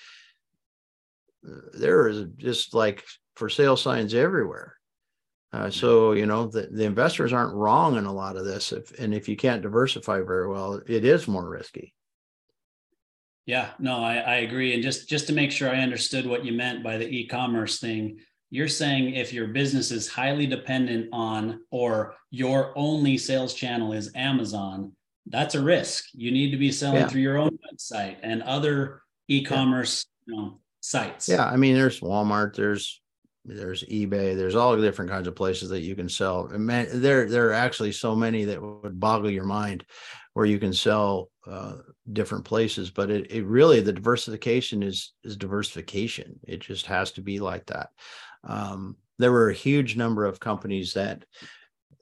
There 1.43 2.09
is 2.09 2.27
just 2.37 2.75
like 2.75 3.05
for 3.35 3.49
sale 3.49 3.77
signs 3.77 4.15
everywhere. 4.15 4.77
Uh, 5.53 5.69
so 5.69 6.13
you 6.13 6.25
know 6.25 6.47
the, 6.47 6.69
the 6.73 6.85
investors 6.85 7.33
aren't 7.33 7.55
wrong 7.55 7.97
in 7.97 8.07
a 8.07 8.13
lot 8.13 8.37
of 8.37 8.45
this 8.47 8.73
if, 8.73 8.99
and 8.99 9.13
if 9.13 9.29
you 9.29 9.37
can't 9.37 9.61
diversify 9.61 10.17
very 10.23 10.49
well 10.49 10.81
it 10.87 11.05
is 11.05 11.29
more 11.29 11.47
risky 11.47 11.93
yeah 13.45 13.69
no 13.79 14.03
I, 14.03 14.15
I 14.17 14.35
agree 14.37 14.73
and 14.73 14.83
just 14.83 15.11
just 15.11 15.27
to 15.27 15.35
make 15.35 15.53
sure 15.53 15.69
i 15.69 15.81
understood 15.81 16.27
what 16.27 16.43
you 16.43 16.53
meant 16.53 16.83
by 16.83 16.97
the 16.97 17.07
e-commerce 17.07 17.81
thing 17.81 18.19
you're 18.49 18.67
saying 18.67 19.15
if 19.15 19.31
your 19.31 19.49
business 19.49 19.91
is 19.91 20.09
highly 20.09 20.47
dependent 20.47 21.11
on 21.13 21.61
or 21.71 22.15
your 22.31 22.73
only 22.75 23.19
sales 23.19 23.53
channel 23.53 23.93
is 23.93 24.11
amazon 24.15 24.93
that's 25.27 25.55
a 25.55 25.63
risk 25.63 26.07
you 26.13 26.31
need 26.31 26.51
to 26.51 26.57
be 26.57 26.73
selling 26.73 27.03
yeah. 27.03 27.09
through 27.09 27.21
your 27.21 27.39
own 27.39 27.59
website 27.73 28.17
and 28.23 28.43
other 28.43 29.03
e-commerce 29.29 30.07
yeah. 30.27 30.35
you 30.35 30.41
know 30.41 30.59
sites 30.81 31.29
yeah 31.29 31.45
i 31.47 31.57
mean 31.57 31.75
there's 31.75 32.01
walmart 32.01 32.55
there's 32.55 33.03
there's 33.45 33.83
eBay, 33.85 34.37
there's 34.37 34.55
all 34.55 34.77
different 34.77 35.11
kinds 35.11 35.27
of 35.27 35.35
places 35.35 35.69
that 35.71 35.81
you 35.81 35.97
can 35.97 36.09
sell. 36.09 36.47
And 36.47 36.65
man, 36.65 36.87
there 36.93 37.29
there 37.29 37.49
are 37.49 37.55
actually 37.55 37.93
so 37.93 38.15
many 38.15 38.45
that 38.45 38.63
would 38.63 39.01
boggle 39.01 39.31
your 39.31 39.45
mind 39.45 39.85
where 40.35 40.47
you 40.47 40.59
can 40.59 40.73
sell 40.73 41.29
uh, 41.47 41.77
different 42.13 42.45
places. 42.45 42.91
But 42.91 43.11
it, 43.11 43.31
it 43.33 43.45
really 43.45 43.81
the 43.81 43.93
diversification 43.93 44.83
is 44.83 45.13
is 45.25 45.37
diversification. 45.37 46.39
It 46.47 46.61
just 46.61 46.87
has 46.87 47.13
to 47.13 47.21
be 47.21 47.41
like 47.41 47.67
that. 47.67 47.89
Um, 48.45 48.97
there 49.19 49.33
were 49.33 49.51
a 49.51 49.55
huge 49.55 49.97
number 49.97 50.25
of 50.25 50.41
companies 50.41 50.95
that 50.95 51.25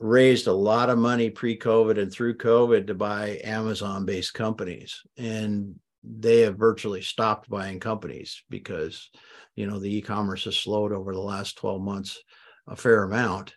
raised 0.00 0.46
a 0.46 0.52
lot 0.52 0.88
of 0.88 0.98
money 0.98 1.28
pre-COVID 1.28 2.00
and 2.00 2.10
through 2.10 2.38
COVID 2.38 2.86
to 2.86 2.94
buy 2.94 3.38
Amazon-based 3.44 4.32
companies, 4.32 5.02
and 5.18 5.74
they 6.02 6.40
have 6.40 6.56
virtually 6.56 7.02
stopped 7.02 7.50
buying 7.50 7.78
companies 7.78 8.42
because 8.48 9.10
you 9.54 9.66
know 9.66 9.78
the 9.78 9.94
e-commerce 9.96 10.44
has 10.44 10.56
slowed 10.56 10.92
over 10.92 11.12
the 11.12 11.20
last 11.20 11.58
12 11.58 11.82
months 11.82 12.18
a 12.66 12.74
fair 12.74 13.04
amount. 13.04 13.54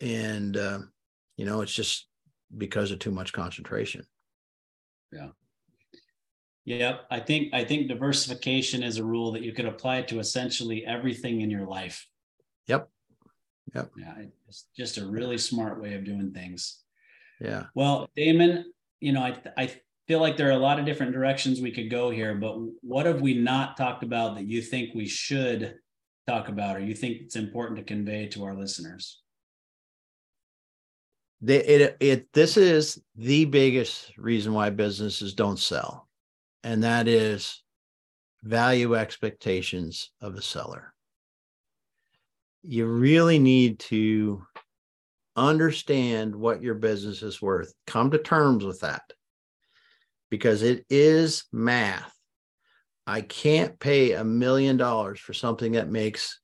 And 0.00 0.56
uh, 0.56 0.78
you 1.36 1.44
know 1.44 1.60
it's 1.60 1.74
just 1.74 2.06
because 2.56 2.92
of 2.92 3.00
too 3.00 3.10
much 3.10 3.32
concentration. 3.32 4.04
Yeah. 5.12 5.28
Yeah 6.64 6.98
i 7.10 7.18
think 7.18 7.52
i 7.52 7.64
think 7.64 7.88
diversification 7.88 8.84
is 8.84 8.98
a 8.98 9.04
rule 9.04 9.32
that 9.32 9.42
you 9.42 9.52
could 9.52 9.64
apply 9.64 10.02
to 10.02 10.20
essentially 10.20 10.86
everything 10.86 11.40
in 11.40 11.50
your 11.50 11.66
life. 11.66 12.06
Yep 12.68 12.88
yep 13.74 13.90
yeah 13.96 14.14
it's 14.48 14.66
just 14.76 14.98
a 14.98 15.06
really 15.06 15.38
smart 15.38 15.80
way 15.80 15.94
of 15.94 16.04
doing 16.04 16.32
things 16.32 16.82
yeah 17.40 17.64
well 17.74 18.08
damon 18.16 18.64
you 19.00 19.12
know 19.12 19.22
i 19.22 19.36
i 19.56 19.70
feel 20.10 20.18
like 20.18 20.36
there 20.36 20.48
are 20.48 20.50
a 20.50 20.58
lot 20.58 20.80
of 20.80 20.84
different 20.84 21.12
directions 21.12 21.60
we 21.60 21.70
could 21.70 21.88
go 21.88 22.10
here, 22.10 22.34
but 22.34 22.56
what 22.80 23.06
have 23.06 23.20
we 23.20 23.32
not 23.32 23.76
talked 23.76 24.02
about 24.02 24.34
that 24.34 24.44
you 24.44 24.60
think 24.60 24.92
we 24.92 25.06
should 25.06 25.76
talk 26.26 26.48
about 26.48 26.76
or 26.76 26.80
you 26.80 26.96
think 26.96 27.18
it's 27.20 27.36
important 27.36 27.78
to 27.78 27.84
convey 27.84 28.26
to 28.26 28.42
our 28.42 28.56
listeners? 28.56 29.20
The, 31.42 31.58
it, 31.58 31.96
it, 32.00 32.32
this 32.32 32.56
is 32.56 33.00
the 33.14 33.44
biggest 33.44 34.10
reason 34.18 34.52
why 34.52 34.70
businesses 34.70 35.32
don't 35.32 35.60
sell, 35.60 36.08
and 36.64 36.82
that 36.82 37.06
is 37.06 37.62
value 38.42 38.96
expectations 38.96 40.10
of 40.20 40.34
the 40.34 40.42
seller. 40.42 40.89
You 42.62 42.86
really 42.86 43.38
need 43.38 43.78
to 43.80 44.42
understand 45.36 46.34
what 46.34 46.62
your 46.62 46.74
business 46.74 47.22
is 47.22 47.40
worth, 47.40 47.72
come 47.86 48.10
to 48.10 48.18
terms 48.18 48.64
with 48.64 48.80
that 48.80 49.02
because 50.30 50.62
it 50.62 50.84
is 50.88 51.44
math. 51.52 52.14
I 53.06 53.22
can't 53.22 53.78
pay 53.78 54.12
a 54.12 54.24
million 54.24 54.76
dollars 54.76 55.18
for 55.18 55.32
something 55.32 55.72
that 55.72 55.90
makes 55.90 56.38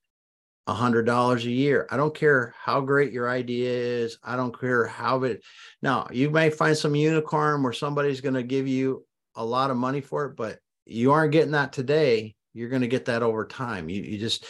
a 0.67 0.75
hundred 0.75 1.07
dollars 1.07 1.45
a 1.45 1.51
year. 1.51 1.87
I 1.91 1.97
don't 1.97 2.15
care 2.15 2.55
how 2.59 2.81
great 2.81 3.13
your 3.13 3.29
idea 3.29 3.71
is. 3.71 4.19
I 4.25 4.35
don't 4.35 4.59
care 4.59 4.87
how 4.87 5.23
it. 5.23 5.43
Now 5.81 6.09
you 6.11 6.31
may 6.31 6.51
find 6.51 6.77
some 6.77 6.97
unicorn 6.97 7.63
where 7.63 7.73
somebody's 7.73 8.21
going 8.21 8.35
to 8.35 8.43
give 8.43 8.67
you 8.67 9.07
a 9.37 9.45
lot 9.45 9.71
of 9.71 9.77
money 9.77 10.01
for 10.01 10.25
it, 10.25 10.37
but 10.37 10.59
you 10.85 11.13
aren't 11.13 11.33
getting 11.33 11.53
that 11.53 11.73
today. 11.73 12.35
You're 12.53 12.71
going 12.71 12.83
to 12.83 12.89
get 12.89 13.05
that 13.05 13.23
over 13.23 13.45
time. 13.45 13.89
You, 13.89 14.03
you 14.03 14.19
just 14.19 14.45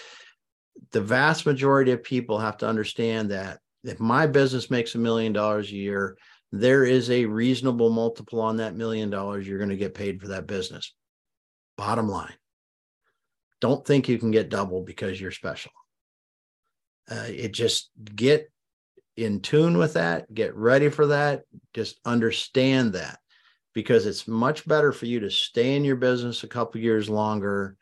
the 0.93 1.01
vast 1.01 1.47
majority 1.47 1.93
of 1.93 2.03
people 2.03 2.39
have 2.39 2.57
to 2.59 2.68
understand 2.68 3.31
that 3.31 3.61
if 3.85 4.01
my 4.01 4.27
business 4.27 4.70
makes 4.70 4.95
a 4.95 4.99
million 4.99 5.33
dollars 5.33 5.70
a 5.70 5.74
year, 5.74 6.16
there 6.53 6.85
is 6.85 7.11
a 7.11 7.24
reasonable 7.27 7.91
multiple 7.91 8.41
on 8.41 8.57
that 8.57 8.74
million 8.74 9.11
dollars 9.11 9.47
you're 9.47 9.59
going 9.59 9.70
to 9.70 9.77
get 9.77 9.95
paid 9.95 10.20
for 10.20 10.29
that 10.29 10.47
business. 10.47 10.95
Bottom 11.77 12.09
line. 12.09 12.35
Don't 13.61 13.87
think 13.87 14.09
you 14.09 14.18
can 14.18 14.31
get 14.31 14.49
double 14.49 14.83
because 14.83 15.20
you're 15.20 15.31
special. 15.31 15.72
Uh, 17.11 17.27
it 17.29 17.53
just 17.53 17.91
get 18.14 18.51
in 19.16 19.41
tune 19.41 19.79
with 19.79 19.95
that, 19.95 20.33
get 20.33 20.55
ready 20.55 20.89
for 20.89 21.07
that, 21.07 21.43
just 21.72 21.99
understand 22.05 22.93
that 22.93 23.18
because 23.72 24.07
it's 24.07 24.29
much 24.29 24.66
better 24.66 24.93
for 24.93 25.07
you 25.07 25.20
to 25.20 25.31
stay 25.31 25.77
in 25.77 25.85
your 25.85 25.97
business 25.97 26.43
a 26.43 26.49
couple 26.49 26.81
years 26.81 27.09
longer 27.09 27.77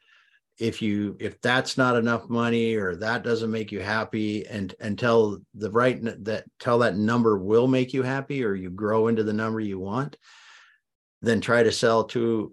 if 0.58 0.80
you 0.80 1.16
if 1.18 1.40
that's 1.40 1.76
not 1.76 1.96
enough 1.96 2.28
money 2.28 2.76
or 2.76 2.94
that 2.94 3.24
doesn't 3.24 3.50
make 3.50 3.72
you 3.72 3.80
happy 3.80 4.46
and 4.46 4.74
until 4.80 5.38
the 5.54 5.70
right 5.70 5.98
that 6.24 6.44
tell 6.60 6.78
that 6.78 6.96
number 6.96 7.36
will 7.38 7.66
make 7.66 7.92
you 7.92 8.02
happy 8.02 8.44
or 8.44 8.54
you 8.54 8.70
grow 8.70 9.08
into 9.08 9.24
the 9.24 9.32
number 9.32 9.58
you 9.58 9.78
want 9.78 10.16
then 11.22 11.40
try 11.40 11.62
to 11.62 11.72
sell 11.72 12.04
to 12.04 12.52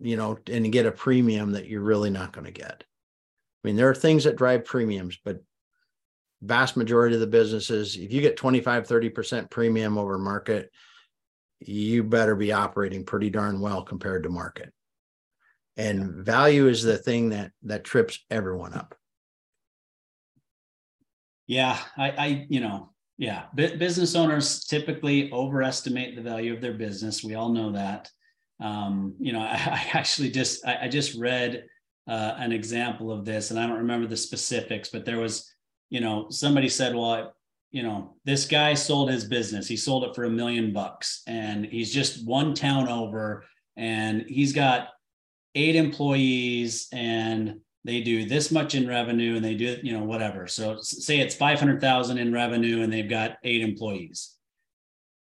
you 0.00 0.16
know 0.16 0.38
and 0.50 0.70
get 0.72 0.86
a 0.86 0.92
premium 0.92 1.52
that 1.52 1.66
you're 1.66 1.80
really 1.82 2.10
not 2.10 2.32
going 2.32 2.46
to 2.46 2.50
get. 2.50 2.84
I 3.64 3.68
mean 3.68 3.76
there 3.76 3.88
are 3.88 3.94
things 3.94 4.24
that 4.24 4.36
drive 4.36 4.64
premiums 4.64 5.18
but 5.24 5.42
vast 6.42 6.76
majority 6.76 7.14
of 7.14 7.20
the 7.20 7.26
businesses 7.26 7.96
if 7.96 8.12
you 8.12 8.20
get 8.20 8.36
25 8.36 8.86
30% 8.86 9.50
premium 9.50 9.98
over 9.98 10.18
market 10.18 10.70
you 11.60 12.02
better 12.02 12.34
be 12.34 12.52
operating 12.52 13.04
pretty 13.04 13.28
darn 13.28 13.60
well 13.60 13.82
compared 13.82 14.22
to 14.22 14.30
market 14.30 14.72
and 15.76 16.24
value 16.24 16.68
is 16.68 16.82
the 16.82 16.98
thing 16.98 17.30
that 17.30 17.52
that 17.62 17.84
trips 17.84 18.18
everyone 18.30 18.74
up. 18.74 18.94
Yeah 21.46 21.78
i 21.96 22.10
i 22.10 22.46
you 22.48 22.60
know 22.60 22.90
yeah 23.18 23.44
B- 23.54 23.76
business 23.76 24.14
owners 24.14 24.64
typically 24.64 25.32
overestimate 25.32 26.16
the 26.16 26.22
value 26.22 26.54
of 26.54 26.60
their 26.60 26.74
business. 26.74 27.24
We 27.24 27.34
all 27.34 27.50
know 27.50 27.72
that. 27.72 28.10
Um, 28.60 29.14
you 29.18 29.32
know 29.32 29.40
I, 29.42 29.54
I 29.54 29.90
actually 29.92 30.30
just 30.30 30.66
I, 30.66 30.82
I 30.82 30.88
just 30.88 31.18
read 31.18 31.64
uh, 32.08 32.34
an 32.38 32.50
example 32.50 33.12
of 33.12 33.24
this 33.24 33.50
and 33.50 33.60
i 33.60 33.66
don't 33.66 33.76
remember 33.76 34.08
the 34.08 34.16
specifics 34.16 34.88
but 34.88 35.04
there 35.04 35.18
was 35.18 35.54
you 35.90 36.00
know 36.00 36.28
somebody 36.30 36.68
said 36.68 36.94
well 36.96 37.34
you 37.70 37.82
know 37.82 38.14
this 38.24 38.46
guy 38.46 38.74
sold 38.74 39.10
his 39.10 39.24
business. 39.24 39.68
He 39.68 39.76
sold 39.76 40.04
it 40.04 40.14
for 40.14 40.24
a 40.24 40.30
million 40.30 40.72
bucks 40.72 41.22
and 41.26 41.64
he's 41.64 41.92
just 41.92 42.26
one 42.26 42.54
town 42.54 42.88
over 42.88 43.44
and 43.76 44.24
he's 44.28 44.52
got 44.52 44.88
eight 45.54 45.76
employees 45.76 46.88
and 46.92 47.60
they 47.84 48.02
do 48.02 48.28
this 48.28 48.50
much 48.50 48.74
in 48.74 48.86
revenue 48.86 49.36
and 49.36 49.44
they 49.44 49.54
do 49.54 49.78
you 49.82 49.92
know 49.92 50.04
whatever. 50.04 50.46
So 50.46 50.78
say 50.80 51.18
it's 51.18 51.34
500000 51.34 52.18
in 52.18 52.32
revenue 52.32 52.82
and 52.82 52.92
they've 52.92 53.08
got 53.08 53.38
eight 53.42 53.62
employees. 53.62 54.36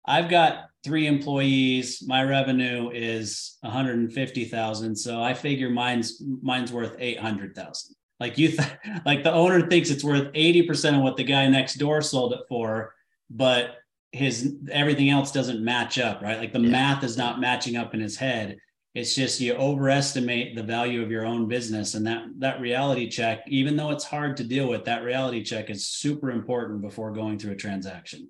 I've 0.07 0.29
got 0.29 0.66
three 0.85 1.07
employees. 1.07 2.03
My 2.07 2.25
revenue 2.25 2.91
is 2.93 3.59
150000 3.62 4.97
so 4.97 5.23
i 5.23 5.33
figure 5.35 5.70
mine's 5.70 6.20
mine's 6.43 6.73
worth 6.73 6.97
800000 6.99 7.95
like 8.18 8.39
you 8.39 8.49
th- 8.49 8.68
like 9.07 9.23
the 9.23 9.33
owner 9.33 9.66
thinks 9.66 9.91
it's 9.91 10.05
worth 10.05 10.33
80% 10.33 10.97
of 10.97 11.03
what 11.03 11.16
the 11.16 11.25
guy 11.25 11.47
next 11.49 11.75
door 11.75 12.03
sold 12.03 12.33
it 12.33 12.41
for 12.49 12.95
but 13.31 13.77
his 14.11 14.57
everything 14.70 15.11
else 15.11 15.33
doesn't 15.33 15.64
match 15.64 15.99
up 15.99 16.23
right? 16.23 16.39
Like 16.39 16.53
the 16.53 16.61
yeah. 16.61 16.70
math 16.70 17.05
is 17.05 17.16
not 17.16 17.41
matching 17.41 17.77
up 17.77 17.95
in 17.95 18.01
his 18.01 18.16
head 18.16 18.59
it's 18.95 19.14
just 19.14 19.40
you 19.40 19.55
overestimate 19.55 20.55
the 20.55 20.62
value 20.62 21.03
of 21.03 21.11
your 21.11 21.24
own 21.24 21.49
business 21.49 21.95
and 21.95 22.07
that 22.07 22.24
that 22.38 22.61
reality 22.61 23.09
check 23.09 23.43
even 23.49 23.74
though 23.74 23.90
it's 23.90 24.05
hard 24.05 24.36
to 24.36 24.45
deal 24.45 24.68
with 24.68 24.84
that 24.84 25.03
reality 25.03 25.43
check 25.43 25.70
is 25.70 25.86
super 25.86 26.30
important 26.30 26.82
before 26.82 27.12
going 27.12 27.38
through 27.38 27.53
a 27.53 27.57
transaction. 27.57 28.28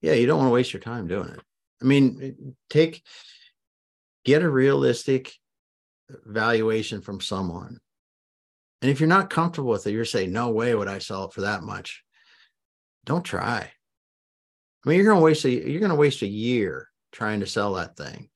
Yeah 0.00 0.12
you 0.12 0.26
don't 0.26 0.38
want 0.38 0.48
to 0.48 0.54
waste 0.54 0.72
your 0.72 0.80
time 0.80 1.08
doing 1.08 1.28
it. 1.28 1.40
I 1.82 1.84
mean 1.84 2.56
take 2.70 3.02
get 4.24 4.42
a 4.42 4.50
realistic 4.50 5.32
valuation 6.08 7.00
from 7.00 7.20
someone. 7.20 7.78
And 8.82 8.90
if 8.90 9.00
you're 9.00 9.08
not 9.08 9.30
comfortable 9.30 9.70
with 9.70 9.86
it 9.86 9.92
you're 9.92 10.04
saying 10.04 10.32
no 10.32 10.50
way 10.50 10.74
would 10.74 10.88
i 10.88 10.98
sell 10.98 11.24
it 11.24 11.32
for 11.32 11.40
that 11.40 11.64
much. 11.64 12.04
Don't 13.04 13.24
try. 13.24 13.72
I 14.84 14.88
mean 14.88 14.96
you're 14.96 15.06
going 15.06 15.18
to 15.18 15.24
waste 15.24 15.44
a 15.44 15.50
you're 15.50 15.80
going 15.80 15.90
to 15.90 15.96
waste 15.96 16.22
a 16.22 16.28
year 16.28 16.88
trying 17.10 17.40
to 17.40 17.46
sell 17.46 17.74
that 17.74 17.96
thing 17.96 18.28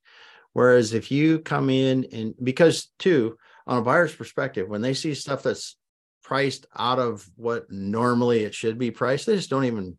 Whereas 0.52 0.94
if 0.94 1.10
you 1.10 1.38
come 1.38 1.70
in 1.70 2.06
and 2.12 2.34
because 2.42 2.90
too, 2.98 3.36
on 3.66 3.78
a 3.78 3.82
buyer's 3.82 4.14
perspective, 4.14 4.68
when 4.68 4.82
they 4.82 4.94
see 4.94 5.14
stuff 5.14 5.42
that's 5.42 5.76
priced 6.22 6.66
out 6.76 6.98
of 6.98 7.28
what 7.36 7.70
normally 7.70 8.40
it 8.40 8.54
should 8.54 8.78
be 8.78 8.90
priced, 8.90 9.26
they 9.26 9.36
just 9.36 9.50
don't 9.50 9.64
even, 9.64 9.96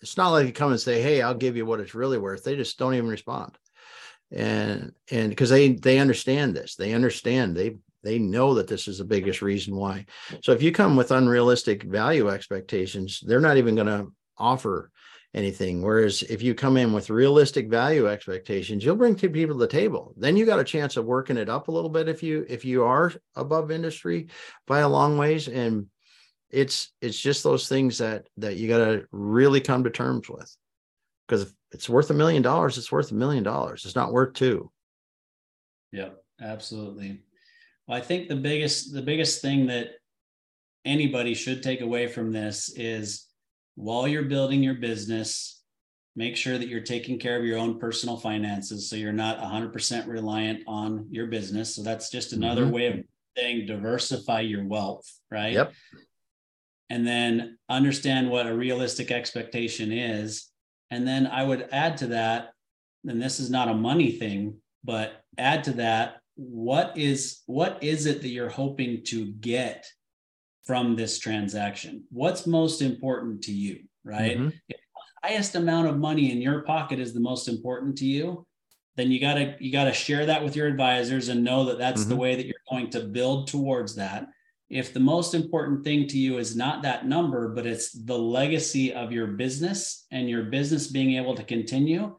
it's 0.00 0.16
not 0.16 0.30
like 0.30 0.46
you 0.46 0.52
come 0.52 0.70
and 0.70 0.80
say, 0.80 1.00
Hey, 1.00 1.22
I'll 1.22 1.34
give 1.34 1.56
you 1.56 1.64
what 1.64 1.80
it's 1.80 1.94
really 1.94 2.18
worth. 2.18 2.44
They 2.44 2.56
just 2.56 2.78
don't 2.78 2.94
even 2.94 3.08
respond. 3.08 3.56
And, 4.30 4.92
and 5.10 5.30
because 5.30 5.50
they, 5.50 5.72
they 5.72 5.98
understand 5.98 6.54
this, 6.54 6.74
they 6.74 6.92
understand, 6.92 7.56
they, 7.56 7.76
they 8.02 8.18
know 8.18 8.54
that 8.54 8.68
this 8.68 8.88
is 8.88 8.98
the 8.98 9.04
biggest 9.04 9.40
reason 9.40 9.74
why. 9.74 10.06
So 10.42 10.52
if 10.52 10.62
you 10.62 10.72
come 10.72 10.96
with 10.96 11.10
unrealistic 11.10 11.82
value 11.84 12.28
expectations, 12.28 13.20
they're 13.24 13.40
not 13.40 13.56
even 13.56 13.74
going 13.74 13.86
to 13.86 14.12
offer 14.38 14.90
anything. 15.36 15.82
Whereas 15.82 16.22
if 16.22 16.42
you 16.42 16.54
come 16.54 16.78
in 16.78 16.92
with 16.92 17.10
realistic 17.10 17.68
value 17.68 18.08
expectations, 18.08 18.82
you'll 18.82 18.96
bring 18.96 19.14
two 19.14 19.30
people 19.30 19.54
to 19.54 19.60
the 19.60 19.68
table. 19.68 20.14
Then 20.16 20.36
you 20.36 20.46
got 20.46 20.58
a 20.58 20.64
chance 20.64 20.96
of 20.96 21.04
working 21.04 21.36
it 21.36 21.50
up 21.50 21.68
a 21.68 21.70
little 21.70 21.90
bit 21.90 22.08
if 22.08 22.22
you 22.22 22.44
if 22.48 22.64
you 22.64 22.82
are 22.82 23.12
above 23.36 23.70
industry 23.70 24.28
by 24.66 24.80
a 24.80 24.88
long 24.88 25.18
ways. 25.18 25.46
And 25.46 25.86
it's 26.50 26.92
it's 27.02 27.20
just 27.20 27.44
those 27.44 27.68
things 27.68 27.98
that 27.98 28.26
that 28.38 28.56
you 28.56 28.66
got 28.66 28.78
to 28.78 29.04
really 29.12 29.60
come 29.60 29.84
to 29.84 29.90
terms 29.90 30.28
with. 30.28 30.56
Because 31.28 31.42
if 31.42 31.52
it's 31.70 31.88
worth 31.88 32.10
a 32.10 32.14
million 32.14 32.42
dollars, 32.42 32.78
it's 32.78 32.90
worth 32.90 33.10
a 33.10 33.14
million 33.14 33.44
dollars. 33.44 33.84
It's 33.84 33.96
not 33.96 34.12
worth 34.12 34.32
two. 34.32 34.70
Yep, 35.92 36.16
absolutely. 36.40 37.20
Well, 37.86 37.98
I 37.98 38.00
think 38.00 38.28
the 38.28 38.36
biggest 38.36 38.94
the 38.94 39.02
biggest 39.02 39.42
thing 39.42 39.66
that 39.66 39.90
anybody 40.86 41.34
should 41.34 41.62
take 41.62 41.82
away 41.82 42.06
from 42.06 42.32
this 42.32 42.72
is 42.74 43.26
while 43.76 44.08
you're 44.08 44.24
building 44.24 44.62
your 44.62 44.74
business, 44.74 45.62
make 46.16 46.36
sure 46.36 46.58
that 46.58 46.68
you're 46.68 46.80
taking 46.80 47.18
care 47.18 47.38
of 47.38 47.44
your 47.44 47.58
own 47.58 47.78
personal 47.78 48.16
finances 48.16 48.88
so 48.88 48.96
you're 48.96 49.12
not 49.12 49.38
100% 49.38 50.08
reliant 50.08 50.62
on 50.66 51.06
your 51.10 51.26
business. 51.26 51.76
So 51.76 51.82
that's 51.82 52.10
just 52.10 52.32
another 52.32 52.62
mm-hmm. 52.62 52.72
way 52.72 52.86
of 52.86 53.04
saying 53.36 53.66
diversify 53.66 54.40
your 54.40 54.64
wealth, 54.64 55.06
right? 55.30 55.52
Yep. 55.52 55.72
And 56.88 57.06
then 57.06 57.58
understand 57.68 58.30
what 58.30 58.46
a 58.46 58.56
realistic 58.56 59.10
expectation 59.10 59.92
is. 59.92 60.50
And 60.90 61.06
then 61.06 61.26
I 61.26 61.44
would 61.44 61.68
add 61.70 61.98
to 61.98 62.06
that, 62.08 62.52
and 63.06 63.20
this 63.20 63.38
is 63.38 63.50
not 63.50 63.68
a 63.68 63.74
money 63.74 64.12
thing, 64.12 64.56
but 64.84 65.20
add 65.36 65.64
to 65.64 65.72
that 65.72 66.16
what 66.36 66.96
is 66.96 67.42
what 67.46 67.82
is 67.82 68.06
it 68.06 68.20
that 68.20 68.28
you're 68.28 68.48
hoping 68.48 69.02
to 69.04 69.26
get 69.26 69.86
from 70.66 70.96
this 70.96 71.18
transaction 71.18 72.04
what's 72.10 72.46
most 72.46 72.82
important 72.82 73.42
to 73.42 73.52
you 73.52 73.80
right 74.04 74.36
mm-hmm. 74.36 74.48
if 74.68 74.76
the 74.76 75.28
highest 75.28 75.54
amount 75.54 75.86
of 75.86 75.96
money 75.96 76.32
in 76.32 76.42
your 76.42 76.62
pocket 76.62 76.98
is 76.98 77.14
the 77.14 77.20
most 77.20 77.48
important 77.48 77.96
to 77.96 78.04
you 78.04 78.46
then 78.96 79.10
you 79.10 79.20
got 79.20 79.34
to 79.34 79.56
you 79.60 79.70
got 79.70 79.84
to 79.84 79.92
share 79.92 80.26
that 80.26 80.42
with 80.42 80.56
your 80.56 80.66
advisors 80.66 81.28
and 81.28 81.44
know 81.44 81.64
that 81.64 81.78
that's 81.78 82.02
mm-hmm. 82.02 82.10
the 82.10 82.16
way 82.16 82.34
that 82.34 82.46
you're 82.46 82.54
going 82.68 82.90
to 82.90 83.00
build 83.00 83.46
towards 83.48 83.94
that 83.94 84.28
if 84.68 84.92
the 84.92 85.00
most 85.00 85.34
important 85.34 85.84
thing 85.84 86.08
to 86.08 86.18
you 86.18 86.38
is 86.38 86.56
not 86.56 86.82
that 86.82 87.06
number 87.06 87.48
but 87.54 87.66
it's 87.66 87.92
the 87.92 88.18
legacy 88.18 88.92
of 88.92 89.12
your 89.12 89.28
business 89.28 90.06
and 90.10 90.28
your 90.28 90.44
business 90.44 90.88
being 90.88 91.14
able 91.14 91.34
to 91.34 91.44
continue 91.44 92.14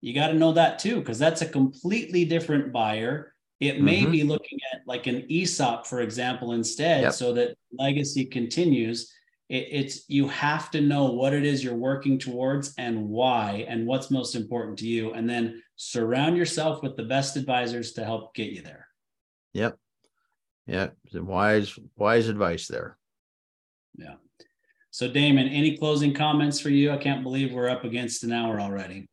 you 0.00 0.14
got 0.14 0.28
to 0.28 0.34
know 0.34 0.52
that 0.52 0.78
too 0.78 0.96
because 1.00 1.18
that's 1.18 1.42
a 1.42 1.48
completely 1.48 2.24
different 2.24 2.72
buyer 2.72 3.34
it 3.60 3.80
may 3.80 4.02
mm-hmm. 4.02 4.12
be 4.12 4.22
looking 4.22 4.58
at 4.72 4.82
like 4.86 5.06
an 5.06 5.26
ESOP, 5.30 5.86
for 5.86 6.00
example, 6.00 6.52
instead, 6.52 7.02
yep. 7.02 7.12
so 7.12 7.32
that 7.34 7.56
legacy 7.72 8.24
continues. 8.24 9.12
It, 9.48 9.66
it's 9.70 10.08
you 10.08 10.28
have 10.28 10.70
to 10.72 10.80
know 10.80 11.12
what 11.12 11.34
it 11.34 11.44
is 11.44 11.64
you're 11.64 11.74
working 11.74 12.18
towards 12.18 12.74
and 12.78 13.08
why, 13.08 13.66
and 13.68 13.86
what's 13.86 14.10
most 14.10 14.36
important 14.36 14.78
to 14.78 14.86
you, 14.86 15.12
and 15.12 15.28
then 15.28 15.62
surround 15.76 16.36
yourself 16.36 16.82
with 16.82 16.96
the 16.96 17.04
best 17.04 17.36
advisors 17.36 17.92
to 17.94 18.04
help 18.04 18.34
get 18.34 18.52
you 18.52 18.62
there. 18.62 18.86
Yep. 19.54 19.76
Yeah. 20.66 20.88
Wise, 21.14 21.76
wise 21.96 22.28
advice 22.28 22.68
there. 22.68 22.96
Yeah. 23.96 24.14
So, 24.90 25.08
Damon, 25.08 25.48
any 25.48 25.76
closing 25.76 26.14
comments 26.14 26.60
for 26.60 26.70
you? 26.70 26.90
I 26.90 26.96
can't 26.96 27.22
believe 27.22 27.52
we're 27.52 27.70
up 27.70 27.84
against 27.84 28.24
an 28.24 28.32
hour 28.32 28.60
already. 28.60 29.08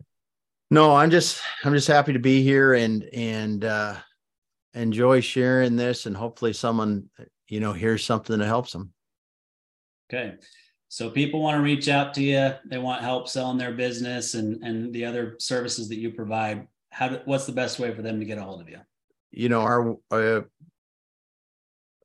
No, 0.72 0.96
I'm 0.96 1.12
just 1.12 1.41
I'm 1.64 1.74
just 1.74 1.88
happy 1.88 2.14
to 2.14 2.20
be 2.20 2.41
here 2.43 2.74
and 2.74 3.04
and 3.14 3.64
uh 3.64 3.96
enjoy 4.76 5.22
sharing 5.22 5.76
this 5.76 6.06
and 6.06 6.16
hopefully 6.16 6.54
someone 6.54 7.10
you 7.48 7.60
know 7.60 7.74
hears 7.74 8.04
something 8.04 8.38
that 8.38 8.46
helps 8.46 8.72
them. 8.74 8.94
Okay. 10.12 10.36
So 10.88 11.10
people 11.10 11.42
want 11.42 11.58
to 11.58 11.64
reach 11.64 11.90
out 11.90 12.14
to 12.14 12.24
you 12.24 12.54
they 12.66 12.78
want 12.78 13.02
help 13.02 13.28
selling 13.28 13.58
their 13.58 13.74
business 13.74 14.36
and 14.36 14.64
and 14.64 14.94
the 14.94 15.06
other 15.06 15.36
services 15.40 15.90
that 15.90 15.98
you 15.98 16.12
provide. 16.12 16.68
How 16.92 17.10
do, 17.10 17.20
what's 17.26 17.46
the 17.46 17.52
best 17.52 17.80
way 17.80 17.94
for 17.94 18.02
them 18.02 18.20
to 18.20 18.26
get 18.26 18.38
a 18.38 18.44
hold 18.44 18.62
of 18.62 18.70
you 18.70 18.80
you 19.36 19.50
know 19.50 19.62
our 19.62 19.98
uh, 20.12 20.42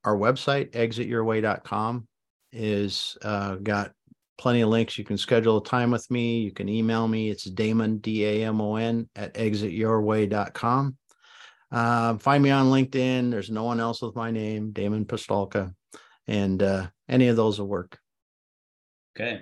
our 0.03 0.17
website 0.17 0.71
exityourway.com 0.71 2.07
is 2.51 3.17
uh, 3.21 3.55
got 3.55 3.93
plenty 4.37 4.61
of 4.61 4.69
links. 4.69 4.97
You 4.97 5.05
can 5.05 5.17
schedule 5.17 5.57
a 5.57 5.63
time 5.63 5.91
with 5.91 6.09
me. 6.09 6.39
You 6.39 6.51
can 6.51 6.67
email 6.67 7.07
me. 7.07 7.29
It's 7.29 7.43
damon 7.45 7.99
d-a-m-o-n 7.99 9.07
at 9.15 9.33
exityourway.com 9.35 10.97
uh, 11.71 12.17
find 12.17 12.43
me 12.43 12.49
on 12.49 12.67
LinkedIn. 12.67 13.31
There's 13.31 13.49
no 13.49 13.63
one 13.63 13.79
else 13.79 14.01
with 14.01 14.15
my 14.15 14.31
name, 14.31 14.71
Damon 14.71 15.05
Pistulka, 15.05 15.73
and 16.27 16.61
uh, 16.61 16.87
any 17.07 17.27
of 17.27 17.35
those 17.35 17.59
will 17.59 17.67
work. 17.67 17.97
Okay. 19.17 19.41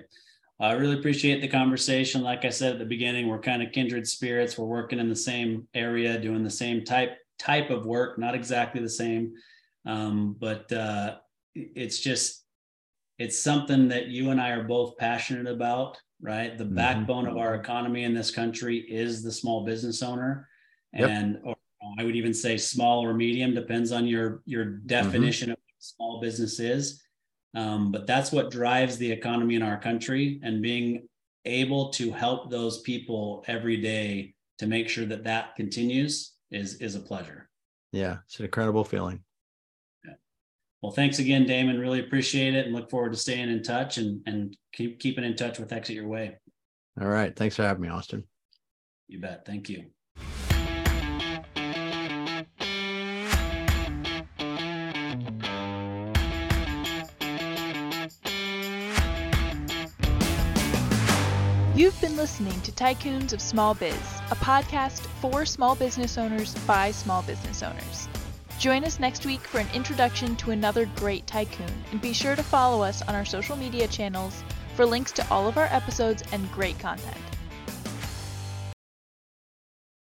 I 0.60 0.72
really 0.72 0.98
appreciate 0.98 1.40
the 1.40 1.48
conversation. 1.48 2.22
Like 2.22 2.44
I 2.44 2.50
said 2.50 2.74
at 2.74 2.78
the 2.78 2.84
beginning, 2.84 3.28
we're 3.28 3.40
kind 3.40 3.62
of 3.62 3.72
kindred 3.72 4.06
spirits. 4.06 4.58
We're 4.58 4.66
working 4.66 4.98
in 4.98 5.08
the 5.08 5.16
same 5.16 5.66
area, 5.72 6.20
doing 6.20 6.44
the 6.44 6.50
same 6.50 6.84
type 6.84 7.16
type 7.38 7.70
of 7.70 7.86
work, 7.86 8.18
not 8.18 8.34
exactly 8.34 8.82
the 8.82 8.88
same, 8.88 9.32
um, 9.86 10.36
but 10.38 10.70
uh, 10.70 11.16
it's 11.54 11.98
just 11.98 12.44
it's 13.18 13.42
something 13.42 13.88
that 13.88 14.08
you 14.08 14.30
and 14.30 14.40
I 14.40 14.50
are 14.50 14.64
both 14.64 14.98
passionate 14.98 15.46
about. 15.46 15.96
Right, 16.22 16.58
the 16.58 16.64
mm-hmm. 16.64 16.74
backbone 16.74 17.26
of 17.26 17.38
our 17.38 17.54
economy 17.54 18.04
in 18.04 18.12
this 18.12 18.30
country 18.30 18.76
is 18.76 19.22
the 19.22 19.32
small 19.32 19.64
business 19.64 20.02
owner, 20.02 20.46
and 20.92 21.32
yep. 21.32 21.42
or 21.44 21.56
I 21.98 22.04
would 22.04 22.16
even 22.16 22.34
say 22.34 22.56
small 22.56 23.04
or 23.04 23.14
medium, 23.14 23.54
depends 23.54 23.92
on 23.92 24.06
your 24.06 24.42
your 24.44 24.66
mm-hmm. 24.66 24.86
definition 24.86 25.48
mm-hmm. 25.48 25.52
of 25.52 25.58
small 25.78 26.20
business 26.20 26.60
is. 26.60 27.02
Um, 27.54 27.90
but 27.90 28.06
that's 28.06 28.30
what 28.30 28.50
drives 28.50 28.96
the 28.96 29.10
economy 29.10 29.56
in 29.56 29.62
our 29.62 29.78
country, 29.78 30.40
and 30.42 30.62
being 30.62 31.08
able 31.44 31.90
to 31.90 32.12
help 32.12 32.50
those 32.50 32.80
people 32.82 33.44
every 33.48 33.76
day 33.76 34.34
to 34.58 34.66
make 34.66 34.88
sure 34.88 35.06
that 35.06 35.24
that 35.24 35.56
continues 35.56 36.34
is 36.50 36.74
is 36.76 36.94
a 36.94 37.00
pleasure. 37.00 37.48
Yeah, 37.92 38.18
it's 38.26 38.38
an 38.38 38.44
incredible 38.44 38.84
feeling. 38.84 39.24
Yeah. 40.04 40.14
Well, 40.82 40.92
thanks 40.92 41.18
again, 41.18 41.46
Damon. 41.46 41.78
Really 41.78 42.00
appreciate 42.00 42.54
it, 42.54 42.66
and 42.66 42.74
look 42.74 42.90
forward 42.90 43.12
to 43.12 43.18
staying 43.18 43.48
in 43.48 43.62
touch 43.62 43.98
and 43.98 44.22
and 44.26 44.56
keep 44.72 45.00
keeping 45.00 45.24
in 45.24 45.34
touch 45.34 45.58
with 45.58 45.72
Exit 45.72 45.96
Your 45.96 46.08
Way. 46.08 46.36
All 47.00 47.08
right, 47.08 47.34
thanks 47.34 47.56
for 47.56 47.62
having 47.62 47.82
me, 47.82 47.88
Austin. 47.88 48.24
You 49.08 49.20
bet. 49.20 49.44
Thank 49.44 49.68
you. 49.68 49.86
You've 61.80 61.98
been 62.02 62.18
listening 62.18 62.60
to 62.60 62.72
Tycoons 62.72 63.32
of 63.32 63.40
Small 63.40 63.72
Biz, 63.72 63.94
a 64.30 64.36
podcast 64.36 65.00
for 65.22 65.46
small 65.46 65.74
business 65.74 66.18
owners 66.18 66.54
by 66.66 66.90
small 66.90 67.22
business 67.22 67.62
owners. 67.62 68.06
Join 68.58 68.84
us 68.84 69.00
next 69.00 69.24
week 69.24 69.40
for 69.40 69.60
an 69.60 69.68
introduction 69.72 70.36
to 70.36 70.50
another 70.50 70.84
great 70.96 71.26
tycoon, 71.26 71.72
and 71.90 71.98
be 71.98 72.12
sure 72.12 72.36
to 72.36 72.42
follow 72.42 72.82
us 72.82 73.00
on 73.00 73.14
our 73.14 73.24
social 73.24 73.56
media 73.56 73.88
channels 73.88 74.44
for 74.74 74.84
links 74.84 75.10
to 75.12 75.26
all 75.30 75.48
of 75.48 75.56
our 75.56 75.68
episodes 75.70 76.22
and 76.32 76.52
great 76.52 76.78
content. 76.78 77.16